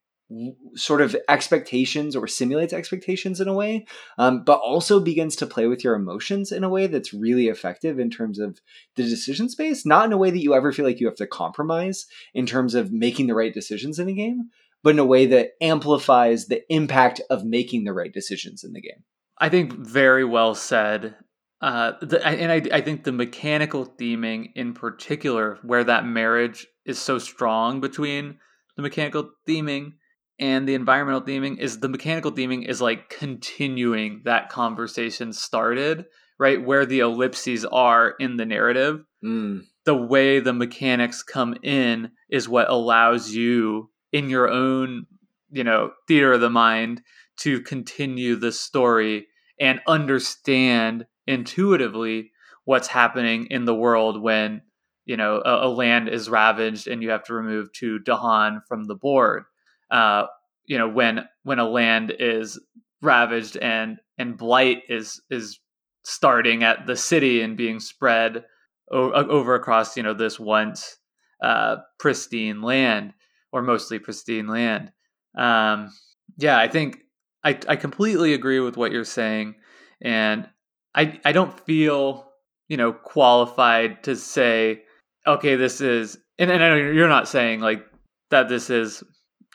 sort 0.75 1.01
of 1.01 1.17
expectations 1.29 2.15
or 2.15 2.27
simulates 2.27 2.73
expectations 2.73 3.41
in 3.41 3.49
a 3.49 3.55
way, 3.55 3.85
um, 4.19 4.45
but 4.45 4.61
also 4.61 5.01
begins 5.01 5.35
to 5.37 5.47
play 5.47 5.67
with 5.67 5.83
your 5.83 5.95
emotions 5.95 6.53
in 6.53 6.63
a 6.63 6.69
way 6.69 6.87
that's 6.87 7.13
really 7.13 7.49
effective 7.49 7.99
in 7.99 8.11
terms 8.11 8.39
of 8.39 8.61
the 8.97 9.03
decision 9.03 9.49
space. 9.49 9.85
Not 9.85 10.07
in 10.07 10.13
a 10.13 10.19
way 10.19 10.31
that 10.31 10.43
you 10.43 10.55
ever 10.55 10.73
feel 10.73 10.85
like 10.85 11.01
you 11.01 11.07
have 11.07 11.17
to 11.17 11.27
compromise 11.27 12.07
in 12.33 12.47
terms 12.47 12.75
of 12.75 12.93
making 12.93 13.27
the 13.27 13.35
right 13.35 13.53
decisions 13.53 13.99
in 13.99 14.09
a 14.09 14.13
game, 14.13 14.51
but 14.83 14.91
in 14.91 14.99
a 14.99 15.05
way 15.05 15.27
that 15.27 15.53
amplifies 15.61 16.47
the 16.47 16.63
impact 16.73 17.21
of 17.29 17.45
making 17.45 17.85
the 17.85 17.93
right 17.93 18.13
decisions 18.13 18.63
in 18.63 18.73
the 18.73 18.81
game. 18.81 19.05
I 19.41 19.49
think 19.49 19.73
very 19.73 20.25
well 20.25 20.55
said. 20.55 21.17
Uh, 21.63 21.93
the, 22.01 22.25
and 22.25 22.53
I, 22.53 22.77
I 22.77 22.81
think 22.83 23.05
the 23.05 23.13
mechanical 23.13 23.87
theming 23.87 24.51
in 24.55 24.75
particular, 24.75 25.59
where 25.63 25.85
that 25.85 26.07
marriage 26.07 26.67
is 26.85 26.99
so 26.99 27.19
strong 27.19 27.81
between 27.81 28.39
the 28.77 28.83
mechanical 28.83 29.31
theming 29.49 29.93
and 30.39 30.69
the 30.69 30.75
environmental 30.75 31.23
theming, 31.23 31.59
is 31.59 31.81
the 31.81 31.89
mechanical 31.89 32.33
theming 32.33 32.67
is 32.67 32.81
like 32.81 33.11
continuing 33.11 34.23
that 34.25 34.51
conversation 34.51 35.33
started, 35.33 36.07
right? 36.39 36.65
Where 36.65 36.87
the 36.87 37.01
ellipses 37.01 37.65
are 37.65 38.15
in 38.19 38.37
the 38.37 38.47
narrative. 38.47 39.05
Mm. 39.25 39.63
The 39.85 39.97
way 39.97 40.41
the 40.41 40.53
mechanics 40.53 41.23
come 41.23 41.57
in 41.63 42.11
is 42.31 42.49
what 42.49 42.71
allows 42.71 43.33
you 43.33 43.91
in 44.13 44.31
your 44.31 44.49
own, 44.49 45.07
you 45.51 45.65
know, 45.65 45.93
theater 46.09 46.35
of 46.35 46.41
the 46.41 46.51
mind 46.51 47.03
to 47.41 47.61
continue 47.63 48.37
the 48.37 48.53
story 48.53 49.27
and 49.61 49.81
understand 49.87 51.07
intuitively 51.27 52.33
what's 52.65 52.89
happening 52.89 53.47
in 53.51 53.65
the 53.65 53.75
world 53.75 54.21
when 54.21 54.63
you 55.05 55.17
know 55.17 55.43
a, 55.45 55.67
a, 55.67 55.69
land 55.69 56.09
is 56.09 56.31
ravaged 56.31 56.89
and 56.89 57.03
you 57.03 57.11
have 57.11 57.25
to 57.25 57.35
remove 57.35 57.73
two 57.73 57.99
Dahan 58.01 58.61
from 58.67 58.85
the 58.85 58.95
board. 58.95 59.45
Uh, 59.91 60.27
you 60.67 60.79
know 60.79 60.89
when 60.89 61.25
when 61.43 61.59
a 61.59 61.69
land 61.69 62.13
is 62.19 62.59
ravaged 63.03 63.57
and 63.57 63.99
and 64.19 64.37
blight 64.37 64.83
is 64.89 65.21
is 65.31 65.61
starting 66.05 66.63
at 66.65 66.87
the 66.87 66.97
city 66.97 67.43
and 67.43 67.57
being 67.57 67.81
spread 67.81 68.45
o- 68.91 69.13
over 69.13 69.55
across 69.55 69.97
you 69.97 70.03
know 70.03 70.15
this 70.15 70.41
once 70.41 70.97
uh, 71.43 71.77
pristine 71.99 72.63
land 72.63 73.13
or 73.53 73.63
mostly 73.63 73.99
pristine 73.99 74.47
land. 74.47 74.93
Um, 75.37 75.91
yeah, 76.37 76.59
I 76.59 76.69
think 76.69 76.99
I 77.45 77.59
I 77.69 77.77
completely 77.77 78.35
agree 78.35 78.61
with 78.61 78.77
what 78.77 78.93
you're 78.93 79.05
saying, 79.05 79.55
and 80.01 80.49
I 80.95 81.21
I 81.25 81.33
don't 81.33 81.59
feel 81.61 82.31
you 82.69 82.77
know 82.77 82.93
qualified 82.93 84.03
to 84.05 84.17
say 84.17 84.83
okay 85.27 85.57
this 85.57 85.81
is 85.81 86.17
and, 86.39 86.51
and 86.51 86.63
I 86.63 86.69
know 86.71 86.77
you're 86.77 87.09
not 87.09 87.29
saying 87.29 87.61
like 87.61 87.85
that 88.31 88.49
this 88.49 88.71
is 88.71 89.03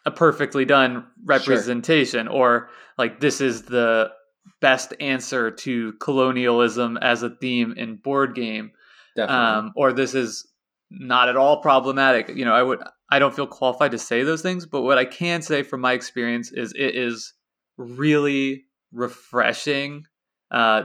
a 0.06 0.12
perfectly 0.12 0.66
done 0.66 1.06
representation 1.24 2.28
sure. 2.28 2.36
or 2.36 2.70
like 2.98 3.20
this 3.20 3.42
is 3.42 3.64
the 3.64 4.12
best 4.62 4.94
answer 5.00 5.50
to 5.50 5.94
colonialism 5.94 6.98
as 6.98 7.24
a 7.24 7.32
theme 7.42 7.74
in 7.76 7.96
board 7.96 8.36
game 8.36 8.72
um, 9.28 9.72
or 9.76 9.92
this 9.92 10.14
is 10.14 10.48
not 10.92 11.30
at 11.30 11.38
all 11.38 11.62
problematic 11.62 12.30
you 12.30 12.46
know 12.46 12.54
i 12.54 12.62
would 12.62 12.80
i 13.10 13.18
don't 13.18 13.36
feel 13.36 13.48
qualified 13.48 13.92
to 13.92 13.98
say 13.98 14.24
those 14.24 14.44
things 14.44 14.66
but 14.66 14.84
what 14.84 15.00
i 15.00 15.06
can 15.06 15.42
say 15.42 15.64
from 15.64 15.82
my 15.82 15.94
experience 15.94 16.52
is 16.52 16.72
it 16.74 16.96
is 16.96 17.34
really 17.78 18.66
refreshing, 18.92 20.06
uh, 20.52 20.84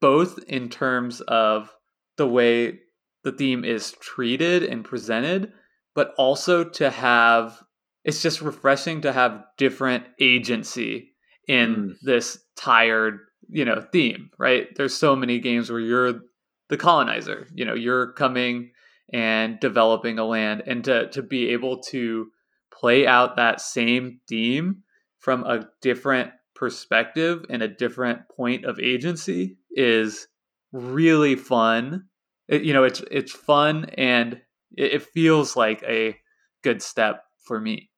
both 0.00 0.38
in 0.44 0.68
terms 0.68 1.20
of 1.22 1.70
the 2.16 2.26
way 2.26 2.78
the 3.24 3.32
theme 3.32 3.64
is 3.64 3.92
treated 4.00 4.62
and 4.62 4.84
presented, 4.84 5.52
but 5.94 6.14
also 6.16 6.64
to 6.64 6.90
have 6.90 7.62
it's 8.04 8.22
just 8.22 8.40
refreshing 8.40 9.02
to 9.02 9.12
have 9.12 9.44
different 9.58 10.04
agency 10.18 11.12
in 11.46 11.74
mm. 11.74 11.94
this 12.02 12.38
tired, 12.56 13.18
you 13.50 13.64
know, 13.64 13.84
theme, 13.92 14.30
right? 14.38 14.68
There's 14.76 14.94
so 14.94 15.14
many 15.14 15.40
games 15.40 15.70
where 15.70 15.80
you're 15.80 16.20
the 16.68 16.76
colonizer, 16.76 17.48
you 17.54 17.64
know, 17.64 17.74
you're 17.74 18.12
coming 18.12 18.70
and 19.12 19.58
developing 19.60 20.18
a 20.18 20.24
land 20.24 20.62
and 20.66 20.84
to 20.84 21.08
to 21.10 21.22
be 21.22 21.50
able 21.50 21.80
to 21.82 22.28
play 22.72 23.06
out 23.06 23.36
that 23.36 23.60
same 23.60 24.20
theme 24.28 24.82
from 25.28 25.44
a 25.44 25.68
different 25.82 26.30
perspective 26.54 27.44
and 27.50 27.62
a 27.62 27.68
different 27.68 28.26
point 28.34 28.64
of 28.64 28.80
agency 28.80 29.58
is 29.70 30.26
really 30.72 31.36
fun. 31.36 32.04
It, 32.48 32.62
you 32.62 32.72
know, 32.72 32.84
it's 32.84 33.02
it's 33.10 33.32
fun 33.32 33.90
and 33.98 34.40
it, 34.74 34.92
it 34.94 35.02
feels 35.02 35.54
like 35.54 35.82
a 35.82 36.16
good 36.62 36.80
step 36.80 37.24
for 37.44 37.60
me. 37.60 37.90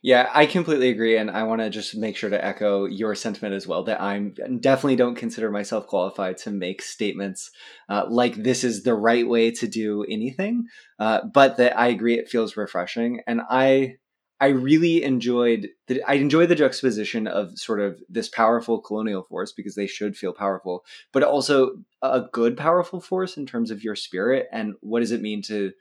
Yeah, 0.00 0.30
I 0.32 0.46
completely 0.46 0.90
agree, 0.90 1.16
and 1.16 1.28
I 1.28 1.42
want 1.42 1.60
to 1.60 1.70
just 1.70 1.96
make 1.96 2.16
sure 2.16 2.30
to 2.30 2.44
echo 2.44 2.84
your 2.84 3.16
sentiment 3.16 3.56
as 3.56 3.66
well. 3.66 3.82
That 3.82 4.00
I'm 4.00 4.34
definitely 4.60 4.94
don't 4.94 5.16
consider 5.16 5.50
myself 5.50 5.88
qualified 5.88 6.38
to 6.38 6.52
make 6.52 6.82
statements 6.82 7.50
uh, 7.88 8.04
like 8.08 8.36
this 8.36 8.62
is 8.62 8.84
the 8.84 8.94
right 8.94 9.26
way 9.26 9.50
to 9.50 9.66
do 9.66 10.04
anything, 10.08 10.66
uh, 11.00 11.22
but 11.34 11.56
that 11.56 11.76
I 11.76 11.88
agree 11.88 12.16
it 12.16 12.28
feels 12.28 12.56
refreshing, 12.56 13.22
and 13.26 13.40
I 13.50 13.96
I 14.40 14.48
really 14.48 15.02
enjoyed 15.02 15.68
the 15.86 16.02
I 16.04 16.14
enjoy 16.14 16.46
the 16.46 16.54
juxtaposition 16.54 17.26
of 17.26 17.58
sort 17.58 17.80
of 17.80 18.00
this 18.08 18.28
powerful 18.28 18.80
colonial 18.80 19.22
force 19.22 19.52
because 19.52 19.74
they 19.74 19.86
should 19.86 20.16
feel 20.16 20.32
powerful, 20.32 20.84
but 21.12 21.22
also 21.22 21.76
a 22.00 22.22
good 22.32 22.56
powerful 22.56 23.00
force 23.00 23.36
in 23.36 23.44
terms 23.44 23.70
of 23.70 23.84
your 23.84 23.94
spirit 23.94 24.46
and 24.50 24.74
what 24.80 25.00
does 25.00 25.12
it 25.12 25.20
mean 25.20 25.42
to 25.42 25.72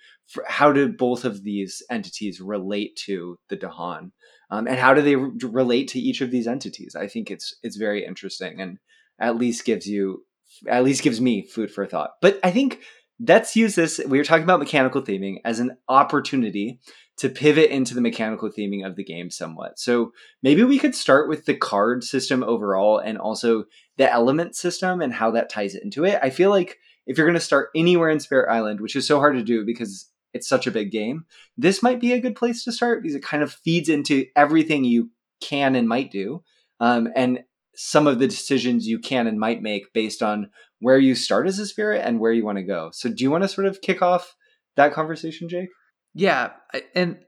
how 0.45 0.73
do 0.73 0.89
both 0.89 1.23
of 1.23 1.43
these 1.43 1.81
entities 1.89 2.41
relate 2.41 2.95
to 3.05 3.37
the 3.47 3.57
Dahan, 3.57 4.11
um, 4.51 4.67
and 4.67 4.77
how 4.77 4.93
do 4.93 5.01
they 5.01 5.15
re- 5.15 5.31
relate 5.41 5.87
to 5.89 5.99
each 5.99 6.21
of 6.21 6.29
these 6.29 6.47
entities? 6.47 6.95
I 6.95 7.07
think 7.07 7.31
it's 7.31 7.55
it's 7.63 7.77
very 7.77 8.05
interesting 8.05 8.59
and 8.59 8.77
at 9.19 9.37
least 9.37 9.65
gives 9.65 9.87
you 9.87 10.25
at 10.67 10.83
least 10.83 11.03
gives 11.03 11.21
me 11.21 11.47
food 11.47 11.71
for 11.71 11.85
thought. 11.85 12.11
But 12.21 12.39
I 12.43 12.51
think 12.51 12.81
let's 13.25 13.55
use 13.55 13.75
this. 13.75 13.99
We 14.05 14.17
were 14.17 14.23
talking 14.23 14.43
about 14.43 14.59
mechanical 14.59 15.01
theming 15.01 15.37
as 15.45 15.59
an 15.59 15.77
opportunity 15.87 16.79
to 17.19 17.29
pivot 17.29 17.69
into 17.69 17.93
the 17.93 18.01
mechanical 18.01 18.49
theming 18.49 18.85
of 18.85 18.95
the 18.95 19.03
game 19.03 19.29
somewhat. 19.29 19.77
So 19.77 20.13
maybe 20.41 20.63
we 20.63 20.79
could 20.79 20.95
start 20.95 21.27
with 21.27 21.45
the 21.45 21.53
card 21.53 22.03
system 22.03 22.43
overall 22.43 22.97
and 22.97 23.17
also 23.17 23.65
the 23.97 24.09
element 24.09 24.55
system 24.55 25.01
and 25.01 25.13
how 25.13 25.31
that 25.31 25.49
ties 25.49 25.75
into 25.75 26.05
it. 26.05 26.17
I 26.23 26.29
feel 26.29 26.49
like 26.49 26.77
if 27.05 27.17
you're 27.17 27.27
going 27.27 27.33
to 27.33 27.41
start 27.41 27.69
anywhere 27.75 28.09
in 28.09 28.21
Spirit 28.21 28.49
Island, 28.49 28.79
which 28.79 28.95
is 28.95 29.05
so 29.05 29.19
hard 29.19 29.35
to 29.35 29.43
do 29.43 29.65
because 29.65 30.09
it's 30.33 30.47
such 30.47 30.65
a 30.65 30.71
big 30.71 30.91
game, 30.91 31.25
this 31.57 31.83
might 31.83 31.99
be 31.99 32.13
a 32.13 32.21
good 32.21 32.37
place 32.37 32.63
to 32.63 32.71
start 32.71 33.03
because 33.03 33.15
it 33.15 33.23
kind 33.23 33.43
of 33.43 33.51
feeds 33.51 33.89
into 33.89 34.25
everything 34.37 34.85
you 34.85 35.09
can 35.41 35.75
and 35.75 35.89
might 35.89 36.11
do. 36.11 36.41
Um, 36.79 37.09
and 37.17 37.43
some 37.75 38.07
of 38.07 38.19
the 38.19 38.27
decisions 38.27 38.87
you 38.87 38.99
can 38.99 39.27
and 39.27 39.39
might 39.39 39.61
make 39.61 39.91
based 39.91 40.23
on 40.23 40.51
where 40.79 40.99
you 40.99 41.15
start 41.15 41.47
as 41.47 41.59
a 41.59 41.65
spirit 41.65 42.01
and 42.05 42.19
where 42.19 42.31
you 42.31 42.45
want 42.45 42.57
to 42.57 42.63
go. 42.63 42.91
So, 42.93 43.09
do 43.09 43.23
you 43.23 43.31
want 43.31 43.43
to 43.43 43.49
sort 43.49 43.67
of 43.67 43.81
kick 43.81 44.01
off 44.01 44.35
that 44.77 44.93
conversation, 44.93 45.49
Jake? 45.49 45.69
Yeah, 46.13 46.51
and 46.95 47.19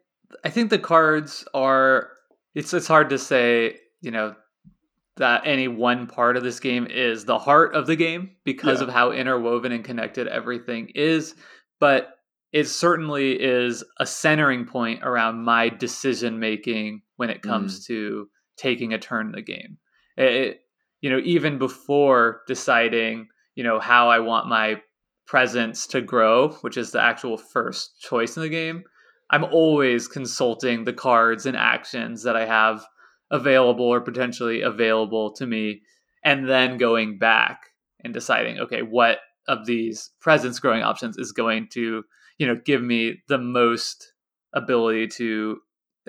I 0.44 0.50
think 0.50 0.70
the 0.70 0.80
cards 0.80 1.46
are. 1.54 2.10
It's 2.54 2.74
it's 2.74 2.88
hard 2.88 3.10
to 3.12 3.18
say, 3.18 3.78
you 4.02 4.12
know, 4.12 4.36
that 5.18 5.44
any 5.46 5.68
one 5.68 6.08
part 6.08 6.36
of 6.36 6.44
this 6.44 6.60
game 6.60 6.88
is 6.88 7.26
the 7.26 7.40
heart 7.40 7.76
of 7.76 7.88
the 7.88 7.96
game 7.96 8.32
because 8.44 8.80
yeah. 8.80 8.88
of 8.88 8.94
how 8.94 9.12
interwoven 9.12 9.72
and 9.72 9.84
connected 9.84 10.28
everything 10.28 10.92
is, 10.96 11.36
but 11.80 12.16
it 12.52 12.68
certainly 12.68 13.42
is 13.42 13.84
a 14.00 14.06
centering 14.06 14.66
point 14.66 15.04
around 15.04 15.44
my 15.44 15.70
decision 15.70 16.40
making 16.40 17.02
when 17.16 17.30
it 17.30 17.42
comes 17.42 17.82
mm. 17.82 17.88
to 17.88 18.28
taking 18.58 18.94
a 18.94 19.00
turn 19.00 19.28
in 19.28 19.32
the 19.32 19.42
game. 19.42 19.78
It, 20.18 20.62
you 21.00 21.10
know, 21.10 21.22
even 21.24 21.58
before 21.58 22.42
deciding, 22.48 23.28
you 23.56 23.64
know, 23.64 23.80
how 23.80 24.10
I 24.10 24.20
want 24.20 24.48
my 24.48 24.82
presence 25.32 25.88
to 25.88 26.02
grow, 26.02 26.50
which 26.60 26.76
is 26.76 26.92
the 26.92 27.02
actual 27.02 27.38
first 27.38 27.98
choice 28.02 28.36
in 28.36 28.44
the 28.44 28.50
game, 28.50 28.84
I'm 29.30 29.46
always 29.46 30.10
consulting 30.10 30.84
the 30.84 30.92
cards 30.92 31.46
and 31.46 31.56
actions 31.56 32.24
that 32.24 32.36
I 32.36 32.46
have 32.46 32.86
available 33.32 33.86
or 33.86 34.02
potentially 34.02 34.60
available 34.62 35.32
to 35.36 35.48
me, 35.48 35.84
and 36.22 36.50
then 36.50 36.78
going 36.78 37.18
back 37.18 37.62
and 38.04 38.14
deciding, 38.14 38.60
okay, 38.60 38.82
what 38.82 39.20
of 39.48 39.66
these 39.66 40.12
presence 40.20 40.60
growing 40.60 40.84
options 40.84 41.18
is 41.18 41.32
going 41.32 41.70
to, 41.76 42.04
you 42.38 42.46
know, 42.46 42.60
give 42.66 42.84
me 42.84 43.24
the 43.30 43.38
most 43.38 44.12
ability 44.52 45.08
to 45.08 45.60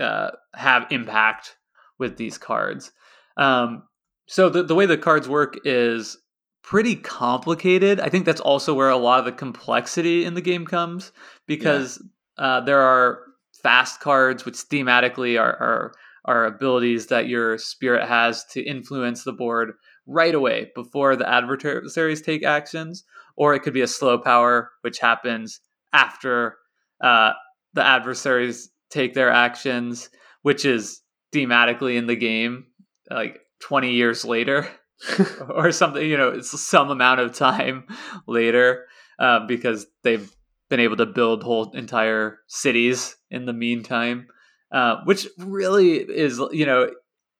uh, 0.01 0.31
have 0.53 0.91
impact 0.91 1.57
with 1.97 2.17
these 2.17 2.39
cards. 2.39 2.91
Um, 3.37 3.85
so 4.27 4.49
the, 4.49 4.65
the 4.65 4.75
way 4.75 4.87
the 4.87 4.99
cards 4.99 5.29
work 5.29 5.61
is 5.65 6.17
pretty 6.63 6.97
complicated. 6.97 8.01
I 8.01 8.09
think 8.09 8.25
that's 8.25 8.41
also 8.41 8.75
where 8.75 8.91
a 8.91 8.97
lot 8.97 9.19
of 9.19 9.25
the 9.25 9.33
complexity 9.33 10.25
in 10.25 10.35
the 10.35 10.41
game 10.41 10.67
comes 10.67 11.13
because 11.47 12.03
yeah. 12.39 12.45
uh, 12.45 12.61
there 12.61 12.81
are 12.81 13.21
fast 13.63 14.01
cards 14.01 14.45
which 14.45 14.55
thematically 14.55 15.41
are, 15.41 15.57
are 15.57 15.93
are 16.25 16.47
abilities 16.47 17.09
that 17.09 17.27
your 17.27 17.59
spirit 17.59 18.07
has 18.07 18.45
to 18.45 18.63
influence 18.63 19.25
the 19.25 19.33
board 19.33 19.73
right 20.07 20.35
away 20.35 20.71
before 20.75 21.17
the 21.17 21.29
adversaries 21.29 22.23
take 22.23 22.45
actions, 22.45 23.05
or 23.37 23.55
it 23.55 23.61
could 23.61 23.75
be 23.75 23.81
a 23.81 23.89
slow 23.89 24.19
power, 24.19 24.71
which 24.83 24.99
happens 24.99 25.61
after 25.93 26.57
uh, 27.01 27.33
the 27.75 27.85
adversaries 27.85 28.71
take 28.91 29.15
their 29.15 29.31
actions, 29.31 30.11
which 30.43 30.65
is 30.65 31.01
thematically 31.33 31.97
in 31.97 32.07
the 32.07 32.17
game 32.17 32.67
like 33.11 33.41
20 33.61 33.93
years 33.93 34.25
later 34.25 34.69
or 35.49 35.73
something, 35.73 36.09
you 36.09 36.17
know, 36.17 36.29
it's 36.29 36.59
some 36.61 36.91
amount 36.91 37.21
of 37.21 37.35
time 37.35 37.85
later 38.27 38.87
uh, 39.19 39.47
because 39.47 39.87
they've 40.03 40.35
been 40.71 40.81
able 40.81 40.97
to 40.97 41.07
build 41.07 41.43
whole 41.43 41.71
entire 41.73 42.39
cities 42.47 43.17
in 43.31 43.47
the 43.47 43.53
meantime, 43.53 44.27
uh, 44.71 44.97
which 45.05 45.27
really 45.39 45.97
is, 45.97 46.41
you 46.51 46.67
know, 46.67 46.91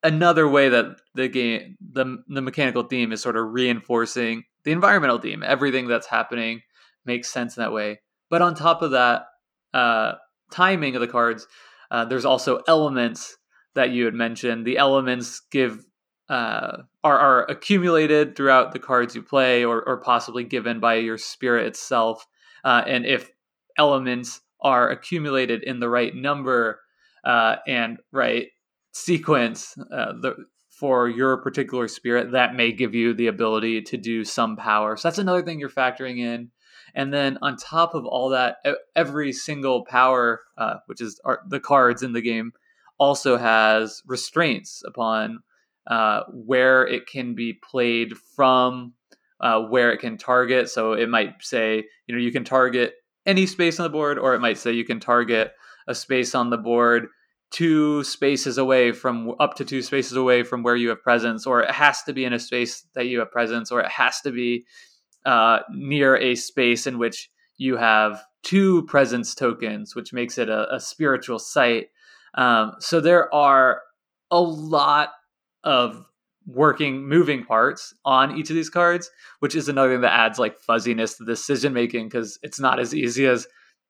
another 0.03 0.49
way 0.49 0.69
that 0.69 0.97
the 1.15 1.29
game, 1.29 1.77
the, 1.81 2.23
the 2.29 2.43
mechanical 2.43 2.83
theme 2.83 3.13
is 3.13 3.23
sort 3.23 3.37
of 3.37 3.53
reinforcing 3.53 4.45
the 4.65 4.73
environmental 4.73 5.19
theme. 5.19 5.43
Everything 5.43 5.87
that's 5.87 6.07
happening 6.07 6.61
makes 7.05 7.31
sense 7.31 7.57
in 7.57 7.63
that 7.63 7.73
way. 7.73 8.01
But 8.31 8.43
on 8.43 8.55
top 8.55 8.83
of 8.83 8.93
that, 8.93 9.27
uh, 9.73 10.13
timing 10.51 10.95
of 10.95 11.01
the 11.01 11.09
cards, 11.09 11.47
uh, 11.91 12.05
there's 12.05 12.25
also 12.25 12.63
elements 12.69 13.37
that 13.75 13.91
you 13.91 14.05
had 14.05 14.15
mentioned. 14.15 14.67
The 14.67 14.79
elements 14.79 15.41
give 15.51 15.85
uh, 16.29 16.79
are, 17.05 17.19
are 17.19 17.45
accumulated 17.51 18.37
throughout 18.37 18.73
the 18.73 18.79
cards 18.79 19.15
you 19.15 19.23
play, 19.23 19.65
or, 19.65 19.83
or 19.89 20.01
possibly 20.01 20.45
given 20.45 20.81
by 20.81 20.95
your 20.95 21.19
spirit 21.19 21.67
itself. 21.67 22.27
Uh, 22.65 22.83
and 22.87 23.05
if 23.07 23.31
elements 23.77 24.41
are 24.61 24.89
accumulated 24.91 25.65
in 25.65 25.81
the 25.81 25.89
right 25.89 26.15
number 26.15 26.81
uh, 27.25 27.57
and 27.67 27.99
right 28.13 28.49
sequence 28.93 29.77
uh, 29.93 30.13
the, 30.21 30.37
for 30.71 31.09
your 31.09 31.39
particular 31.39 31.89
spirit, 31.89 32.33
that 32.33 32.55
may 32.55 32.73
give 32.73 32.95
you 32.95 33.15
the 33.15 33.27
ability 33.27 33.83
to 33.83 33.97
do 33.97 34.25
some 34.25 34.57
power. 34.57 34.97
So 34.97 35.09
that's 35.09 35.19
another 35.19 35.43
thing 35.43 35.59
you're 35.59 35.69
factoring 35.69 36.19
in. 36.19 36.51
And 36.95 37.13
then 37.13 37.39
on 37.41 37.57
top 37.57 37.95
of 37.95 38.05
all 38.05 38.29
that, 38.31 38.57
every 38.95 39.33
single 39.33 39.85
power, 39.85 40.41
uh, 40.59 40.77
which 40.87 41.01
is 41.01 41.21
the 41.49 41.61
cards 41.61 42.03
in 42.03 42.13
the 42.13 42.21
game, 42.21 42.53
also 42.99 43.37
has 43.39 44.03
restraints 44.07 44.83
upon 44.87 45.43
uh, 45.87 46.23
where 46.33 46.87
it 46.87 47.07
can 47.07 47.35
be 47.35 47.53
played 47.53 48.17
from, 48.37 48.95
uh, 49.41 49.61
where 49.63 49.93
it 49.93 49.99
can 49.99 50.17
target. 50.17 50.69
So 50.69 50.93
it 50.93 51.09
might 51.09 51.43
say, 51.43 51.85
you 52.07 52.15
know, 52.15 52.21
you 52.21 52.33
can 52.33 52.45
target 52.45 52.95
any 53.27 53.47
space 53.47 53.79
on 53.79 53.85
the 53.85 53.91
board, 53.91 54.19
or 54.19 54.35
it 54.35 54.41
might 54.41 54.59
say 54.59 54.73
you 54.73 54.85
can 54.85 55.01
target 55.01 55.53
a 55.89 55.95
space 55.95 56.35
on 56.35 56.51
the 56.51 56.57
board 56.59 57.09
two 57.53 58.03
spaces 58.03 58.57
away 58.57 58.93
from 58.93 59.35
up 59.39 59.55
to 59.55 59.65
two 59.65 59.83
spaces 59.83 60.17
away 60.17 60.43
from 60.43 60.63
where 60.63 60.75
you 60.75 60.89
have 60.89 61.03
presence, 61.03 61.47
or 61.47 61.61
it 61.61 61.71
has 61.71 62.03
to 62.03 62.13
be 62.13 62.25
in 62.25 62.33
a 62.33 62.39
space 62.39 62.87
that 62.95 63.07
you 63.07 63.19
have 63.21 63.31
presence, 63.31 63.71
or 63.71 63.81
it 63.81 63.91
has 63.91 64.21
to 64.23 64.33
be 64.33 64.65
uh, 65.27 65.61
near 65.71 66.17
a 66.17 66.35
space 66.35 66.87
in 66.87 66.99
which 66.99 67.31
you 67.59 67.77
have 67.77 68.25
two 68.43 68.85
presence 68.87 69.35
tokens, 69.35 69.95
which 69.95 70.13
makes 70.13 70.39
it 70.39 70.49
a, 70.49 70.75
a 70.75 70.81
spiritual 70.81 71.39
site. 71.39 71.89
Um, 72.35 72.73
so 72.81 73.01
there 73.01 73.33
are 73.33 73.83
a 74.31 74.41
lot 74.41 75.11
of 75.65 76.05
working 76.47 77.07
moving 77.09 77.45
parts 77.45 77.95
on 78.05 78.37
each 78.37 78.51
of 78.51 78.57
these 78.57 78.71
cards, 78.71 79.11
which 79.41 79.55
is 79.55 79.69
another 79.69 79.93
thing 79.93 80.01
that 80.01 80.13
adds 80.13 80.39
like 80.39 80.59
fuzziness 80.59 81.17
to 81.17 81.25
decision 81.25 81.73
making 81.73 82.09
because 82.09 82.39
it's 82.43 82.59
not 82.61 82.81
as 82.81 82.95
easy 82.95 83.27
as 83.27 83.47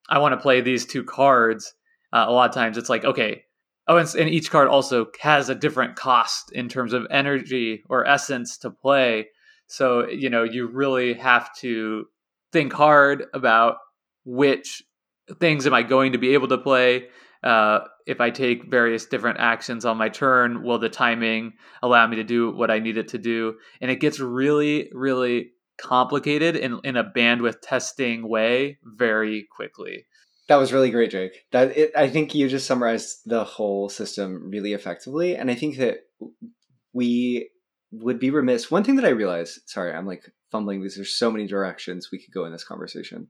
I 0.09 0.19
want 0.19 0.33
to 0.33 0.43
play 0.43 0.61
these 0.61 0.85
two 0.85 1.05
cards. 1.05 1.75
Uh, 2.13 2.27
a 2.29 2.33
lot 2.33 2.49
of 2.49 2.55
times 2.55 2.77
it's 2.77 2.91
like, 2.91 3.05
okay, 3.05 3.45
oh, 3.89 3.97
and, 3.97 4.15
and 4.15 4.29
each 4.29 4.51
card 4.51 4.69
also 4.69 5.07
has 5.21 5.49
a 5.49 5.55
different 5.55 5.97
cost 5.97 6.53
in 6.53 6.69
terms 6.69 6.93
of 6.93 7.07
energy 7.11 7.83
or 7.89 8.07
essence 8.07 8.59
to 8.59 8.71
play. 8.71 9.29
So, 9.67 10.09
you 10.09 10.29
know, 10.29 10.43
you 10.43 10.67
really 10.67 11.15
have 11.15 11.55
to 11.61 12.07
think 12.53 12.73
hard 12.73 13.25
about 13.33 13.77
which 14.25 14.83
things 15.41 15.67
am 15.67 15.75
I 15.75 15.83
going 15.83 16.13
to 16.13 16.19
be 16.19 16.35
able 16.35 16.49
to 16.49 16.59
play 16.59 17.09
uh, 17.43 17.81
if 18.07 18.21
I 18.21 18.31
take 18.31 18.71
various 18.71 19.07
different 19.07 19.39
actions 19.41 19.85
on 19.85 19.97
my 19.97 20.09
turn, 20.09 20.63
will 20.63 20.79
the 20.79 20.89
timing 20.89 21.55
allow 21.83 22.07
me 22.07 22.17
to 22.17 22.25
do 22.25 22.51
what 22.51 22.71
I 22.71 22.79
need 22.79 22.97
it 22.97 23.09
to 23.09 23.19
do? 23.19 23.55
And 23.81 23.91
it 23.91 24.01
gets 24.01 24.21
really, 24.21 24.91
really 24.93 25.53
complicated 25.77 26.57
in, 26.57 26.81
in 26.85 26.97
a 26.97 27.05
bandwidth 27.05 27.61
testing 27.63 28.29
way 28.29 28.79
very 28.85 29.47
quickly. 29.55 30.07
That 30.49 30.57
was 30.57 30.73
really 30.73 30.91
great, 30.91 31.11
Jake. 31.11 31.47
That 31.53 31.77
it, 31.77 31.93
I 31.97 32.09
think 32.09 32.35
you 32.35 32.49
just 32.49 32.67
summarized 32.67 33.21
the 33.25 33.45
whole 33.45 33.89
system 33.89 34.51
really 34.51 34.73
effectively, 34.73 35.37
and 35.37 35.51
I 35.51 35.55
think 35.55 35.79
that 35.79 35.99
we 36.93 37.49
would 37.91 38.19
be 38.19 38.31
remiss. 38.31 38.71
One 38.71 38.85
thing 38.85 38.97
that 38.97 39.05
I 39.05 39.11
realized, 39.11 39.61
sorry, 39.67 39.93
I'm 39.93 40.07
like 40.07 40.31
fumbling 40.53 40.81
because 40.81 40.95
there's 40.95 41.17
so 41.17 41.31
many 41.31 41.47
directions 41.47 42.11
we 42.13 42.23
could 42.23 42.33
go 42.33 42.45
in 42.45 42.53
this 42.53 42.63
conversation. 42.63 43.29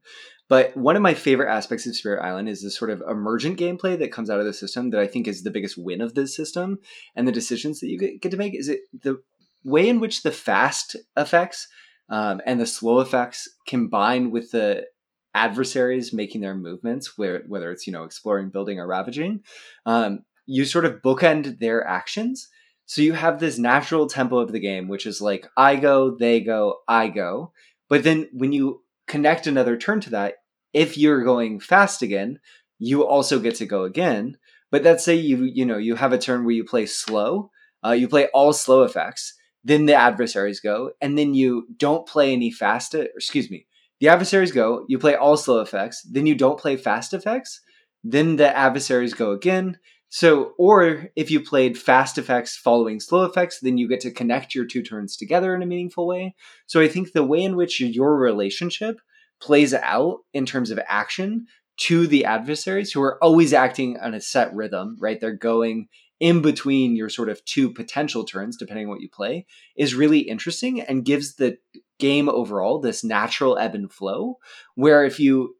But 0.49 0.75
one 0.77 0.95
of 0.95 1.01
my 1.01 1.15
favorite 1.15 1.51
aspects 1.51 1.87
of 1.87 1.95
Spirit 1.95 2.21
Island 2.23 2.49
is 2.49 2.61
the 2.61 2.69
sort 2.69 2.91
of 2.91 3.01
emergent 3.09 3.57
gameplay 3.57 3.97
that 3.97 4.11
comes 4.11 4.29
out 4.29 4.39
of 4.39 4.45
the 4.45 4.53
system 4.53 4.91
that 4.91 4.99
I 4.99 5.07
think 5.07 5.27
is 5.27 5.41
the 5.41 5.49
biggest 5.49 5.77
win 5.77 6.01
of 6.01 6.13
this 6.13 6.35
system 6.35 6.77
and 7.15 7.27
the 7.27 7.31
decisions 7.31 7.79
that 7.79 7.87
you 7.87 7.97
get 7.97 8.29
to 8.29 8.37
make. 8.37 8.53
Is 8.53 8.69
it 8.69 8.81
the 9.01 9.21
way 9.63 9.89
in 9.89 9.99
which 9.99 10.21
the 10.21 10.31
fast 10.31 10.95
effects 11.17 11.67
um, 12.09 12.41
and 12.45 12.59
the 12.59 12.67
slow 12.67 12.99
effects 12.99 13.47
combine 13.65 14.29
with 14.29 14.51
the 14.51 14.85
adversaries 15.33 16.13
making 16.13 16.41
their 16.41 16.55
movements, 16.55 17.17
where, 17.17 17.43
whether 17.47 17.71
it's 17.71 17.87
you 17.87 17.93
know 17.93 18.03
exploring, 18.03 18.49
building, 18.49 18.79
or 18.79 18.85
ravaging, 18.85 19.41
um, 19.85 20.19
you 20.45 20.65
sort 20.65 20.85
of 20.85 21.01
bookend 21.01 21.59
their 21.59 21.85
actions 21.87 22.49
so 22.85 23.01
you 23.01 23.13
have 23.13 23.39
this 23.39 23.57
natural 23.57 24.07
tempo 24.07 24.37
of 24.37 24.51
the 24.51 24.59
game, 24.59 24.87
which 24.87 25.05
is 25.05 25.21
like 25.21 25.47
I 25.55 25.75
go, 25.75 26.15
they 26.15 26.41
go, 26.41 26.79
I 26.87 27.07
go. 27.07 27.53
But 27.89 28.03
then 28.03 28.29
when 28.33 28.51
you 28.51 28.81
connect 29.07 29.47
another 29.47 29.77
turn 29.77 30.01
to 30.01 30.09
that, 30.11 30.35
if 30.73 30.97
you're 30.97 31.23
going 31.23 31.59
fast 31.59 32.01
again, 32.01 32.39
you 32.79 33.05
also 33.05 33.39
get 33.39 33.55
to 33.55 33.65
go 33.65 33.83
again. 33.83 34.37
But 34.71 34.83
let's 34.83 35.03
say 35.03 35.15
you 35.15 35.43
you 35.43 35.65
know 35.65 35.77
you 35.77 35.95
have 35.95 36.13
a 36.13 36.17
turn 36.17 36.43
where 36.43 36.55
you 36.55 36.63
play 36.63 36.85
slow, 36.85 37.51
uh, 37.85 37.91
you 37.91 38.07
play 38.07 38.27
all 38.33 38.53
slow 38.53 38.83
effects, 38.83 39.35
then 39.63 39.85
the 39.85 39.93
adversaries 39.93 40.59
go, 40.59 40.91
and 40.99 41.17
then 41.17 41.33
you 41.33 41.67
don't 41.77 42.07
play 42.07 42.33
any 42.33 42.51
fast. 42.51 42.95
Excuse 42.95 43.49
me, 43.49 43.67
the 43.99 44.09
adversaries 44.09 44.51
go, 44.51 44.85
you 44.89 44.97
play 44.99 45.15
all 45.15 45.37
slow 45.37 45.59
effects, 45.59 46.01
then 46.01 46.25
you 46.25 46.35
don't 46.35 46.59
play 46.59 46.75
fast 46.75 47.13
effects, 47.13 47.61
then 48.03 48.35
the 48.35 48.55
adversaries 48.55 49.13
go 49.13 49.31
again, 49.31 49.77
so, 50.15 50.53
or 50.59 51.09
if 51.15 51.31
you 51.31 51.43
played 51.43 51.75
fast 51.75 52.19
effects 52.19 52.55
following 52.55 52.99
slow 52.99 53.23
effects, 53.23 53.61
then 53.61 53.79
you 53.79 53.89
get 53.89 53.99
to 54.01 54.11
connect 54.11 54.53
your 54.53 54.63
two 54.63 54.83
turns 54.83 55.17
together 55.17 55.55
in 55.55 55.63
a 55.63 55.65
meaningful 55.65 56.05
way. 56.05 56.35
So, 56.67 56.79
I 56.79 56.87
think 56.87 57.13
the 57.13 57.23
way 57.23 57.41
in 57.41 57.55
which 57.55 57.81
your 57.81 58.15
relationship 58.15 59.01
plays 59.41 59.73
out 59.73 60.19
in 60.31 60.45
terms 60.45 60.69
of 60.69 60.79
action 60.87 61.47
to 61.77 62.05
the 62.05 62.25
adversaries 62.25 62.91
who 62.91 63.01
are 63.01 63.17
always 63.23 63.53
acting 63.53 63.97
on 64.01 64.13
a 64.13 64.21
set 64.21 64.53
rhythm, 64.53 64.97
right? 64.99 65.19
They're 65.19 65.35
going 65.35 65.87
in 66.19 66.43
between 66.43 66.95
your 66.95 67.09
sort 67.09 67.29
of 67.29 67.43
two 67.45 67.71
potential 67.73 68.23
turns, 68.23 68.55
depending 68.55 68.85
on 68.85 68.91
what 68.91 69.01
you 69.01 69.09
play, 69.09 69.47
is 69.75 69.95
really 69.95 70.19
interesting 70.19 70.79
and 70.79 71.03
gives 71.03 71.37
the 71.37 71.57
game 71.97 72.29
overall 72.29 72.79
this 72.79 73.03
natural 73.03 73.57
ebb 73.57 73.73
and 73.73 73.91
flow. 73.91 74.37
Where 74.75 75.05
if 75.05 75.19
you 75.19 75.55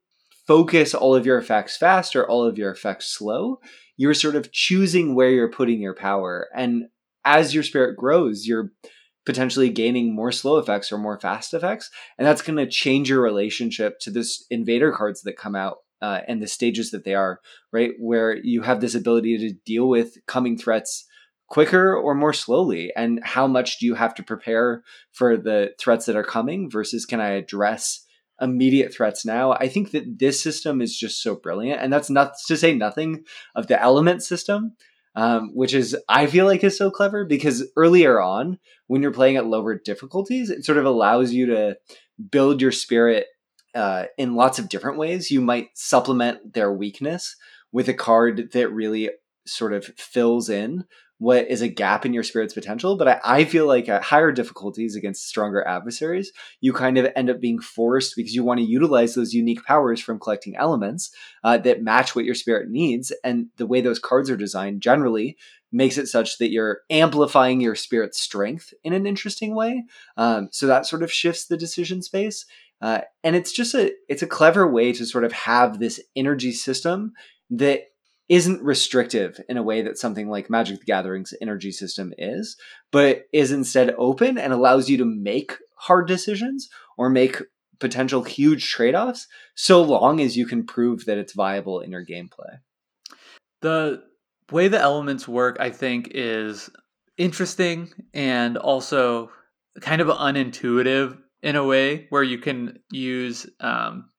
focus 0.46 0.94
all 0.94 1.16
of 1.16 1.26
your 1.26 1.40
effects 1.40 1.76
fast 1.76 2.16
or 2.16 2.30
all 2.30 2.46
of 2.46 2.60
your 2.60 2.70
effects 2.70 3.08
slow, 3.08 3.60
you're 3.98 4.14
sort 4.14 4.36
of 4.36 4.52
choosing 4.52 5.16
where 5.16 5.30
you're 5.30 5.52
putting 5.52 5.82
your 5.82 5.96
power. 5.96 6.48
And 6.56 6.86
as 7.26 7.54
your 7.54 7.64
spirit 7.64 7.96
grows, 7.98 8.46
you're 8.46 8.72
potentially 9.26 9.70
gaining 9.70 10.14
more 10.14 10.32
slow 10.32 10.58
effects 10.58 10.92
or 10.92 10.98
more 10.98 11.20
fast 11.20 11.54
effects. 11.54 11.90
And 12.18 12.28
that's 12.28 12.42
going 12.42 12.58
to 12.58 12.70
change 12.70 13.10
your 13.10 13.22
relationship 13.22 14.00
to 14.02 14.12
this 14.12 14.46
invader 14.50 14.92
cards 14.92 15.22
that 15.22 15.38
come 15.38 15.56
out 15.56 15.78
uh, 16.02 16.20
and 16.28 16.42
the 16.42 16.48
stages 16.48 16.92
that 16.92 17.06
they 17.06 17.14
are, 17.14 17.40
right? 17.72 17.92
Where 18.00 18.36
you 18.36 18.64
have 18.64 18.82
this 18.82 18.96
ability 18.96 19.38
to 19.38 19.54
deal 19.66 19.88
with 19.88 20.18
coming 20.28 20.58
threats 20.58 21.06
quicker 21.54 21.96
or 21.96 22.16
more 22.16 22.34
slowly 22.34 22.92
and 22.96 23.20
how 23.24 23.46
much 23.46 23.78
do 23.78 23.86
you 23.86 23.94
have 23.94 24.16
to 24.16 24.24
prepare 24.24 24.84
for 25.12 25.38
the 25.38 25.72
threats 25.80 26.08
that 26.08 26.16
are 26.16 26.24
coming 26.24 26.68
versus 26.68 27.06
can 27.06 27.20
i 27.20 27.30
address 27.32 28.03
immediate 28.44 28.94
threats 28.94 29.26
now. 29.26 29.54
I 29.54 29.68
think 29.68 29.92
that 29.92 30.20
this 30.20 30.42
system 30.42 30.82
is 30.82 30.98
just 30.98 31.24
so 31.24 31.36
brilliant, 31.36 31.82
and 31.82 31.92
that's 31.92 32.10
not 32.10 32.34
to 32.48 32.58
say 32.58 32.76
nothing 32.76 33.24
of 33.56 33.68
the 33.68 33.82
element 33.82 34.22
system, 34.24 34.74
um, 35.16 35.52
which 35.54 35.74
is 35.74 35.96
I 36.10 36.28
feel 36.28 36.46
like 36.46 36.64
is 36.64 36.78
so 36.78 36.92
clever 36.92 37.26
because 37.26 37.64
earlier 37.78 38.22
on, 38.22 38.60
when 38.88 39.02
you're 39.02 39.12
playing 39.12 39.38
at 39.38 39.48
lower 39.48 39.80
difficulties, 39.80 40.50
it 40.50 40.66
sort 40.66 40.78
of 40.78 40.86
allows 40.86 41.32
you 41.32 41.48
to 41.48 41.78
build 42.30 42.62
your 42.62 42.72
spirit 42.72 43.28
uh, 43.74 44.06
in 44.18 44.36
lots 44.36 44.60
of 44.60 44.70
different 44.70 44.98
ways. 44.98 45.32
You 45.32 45.42
might 45.42 45.70
supplement 45.74 46.54
their 46.54 46.72
weakness 46.72 47.36
with 47.72 47.90
a 47.90 47.94
card 47.94 48.52
that 48.54 48.70
really 48.70 49.10
sort 49.46 49.74
of 49.74 49.86
fills 49.98 50.50
in 50.50 50.86
what 51.20 51.48
is 51.48 51.62
a 51.62 51.68
gap 51.68 52.06
in 52.06 52.14
your 52.14 52.24
spirit's 52.24 52.54
potential. 52.54 52.98
But 52.98 53.08
I, 53.08 53.20
I, 53.24 53.46
feel 53.46 53.68
like 53.68 53.88
at 53.88 54.04
higher 54.04 54.32
difficulties 54.32 54.96
against 54.96 55.28
stronger 55.28 55.66
adversaries, 55.66 56.32
you 56.60 56.74
kind 56.74 56.98
of 56.98 57.12
end 57.16 57.30
up 57.30 57.40
being 57.40 57.60
forced 57.60 58.16
because 58.16 58.34
you 58.34 58.44
want 58.44 58.60
to 58.60 58.66
utilize 58.66 59.14
those 59.14 59.34
unique 59.34 59.64
powers 59.64 60.02
from 60.02 60.20
collecting 60.20 60.56
elements 60.56 61.12
uh, 61.44 61.58
that 61.60 61.84
match 61.84 62.16
what 62.16 62.26
your 62.26 62.36
spirit 62.36 62.70
needs. 62.70 63.14
And 63.24 63.48
the 63.58 63.68
way 63.68 63.80
those 63.80 64.00
cards 64.00 64.30
are 64.30 64.38
designed 64.38 64.82
generally 64.82 65.38
makes 65.72 65.98
it 65.98 66.08
such 66.08 66.38
that 66.38 66.52
you're 66.52 66.82
amplifying 66.90 67.62
your 67.62 67.76
spirit's 67.76 68.22
strength 68.22 68.74
in 68.84 68.94
an 68.94 69.08
interesting 69.08 69.56
way. 69.56 69.84
Um, 70.18 70.50
so 70.52 70.68
that 70.68 70.86
sort 70.86 71.04
of 71.04 71.12
shifts 71.12 71.46
the 71.46 71.58
decision 71.58 72.02
space. 72.02 72.46
Uh, 72.82 73.02
and 73.24 73.36
it's 73.36 73.54
just 73.54 73.74
a 73.76 73.94
it's 74.10 74.22
a 74.22 74.28
clever 74.28 74.70
way 74.70 74.92
to 74.92 75.06
sort 75.06 75.24
of 75.24 75.32
have 75.32 75.80
this 75.80 76.02
energy 76.18 76.52
system 76.52 77.14
that 77.50 77.84
isn't 78.30 78.64
restrictive 78.64 79.40
in 79.50 79.58
a 79.58 79.64
way 79.64 79.82
that 79.82 79.98
something 79.98 80.30
like 80.30 80.50
Magic 80.50 80.80
the 80.80 80.86
Gathering's 80.86 81.34
energy 81.42 81.72
system 81.72 82.14
is, 82.18 82.58
but 82.92 83.26
is 83.34 83.52
instead 83.52 83.94
open 83.98 84.38
and 84.38 84.54
allows 84.54 84.90
you 84.90 84.98
to 84.98 85.06
make 85.06 85.58
hard 85.76 86.08
decisions 86.08 86.70
or 86.98 87.10
make 87.10 87.42
potential 87.80 88.24
huge 88.24 88.70
trade 88.70 88.96
offs 88.96 89.28
so 89.56 89.82
long 89.82 90.22
as 90.22 90.38
you 90.38 90.46
can 90.46 90.66
prove 90.66 91.06
that 91.06 91.18
it's 91.18 91.34
viable 91.34 91.82
in 91.82 91.92
your 91.92 92.06
gameplay. 92.06 92.60
The 93.62 94.04
way 94.52 94.68
the 94.70 94.80
elements 94.80 95.28
work, 95.28 95.58
I 95.60 95.70
think, 95.70 96.12
is 96.14 96.70
interesting 97.18 97.92
and 98.14 98.58
also 98.58 99.32
kind 99.82 100.02
of 100.02 100.08
unintuitive 100.08 101.18
in 101.42 101.56
a 101.56 101.66
way 101.66 102.08
where 102.10 102.24
you 102.24 102.38
can 102.38 102.80
use, 102.92 103.46
um, 103.60 104.10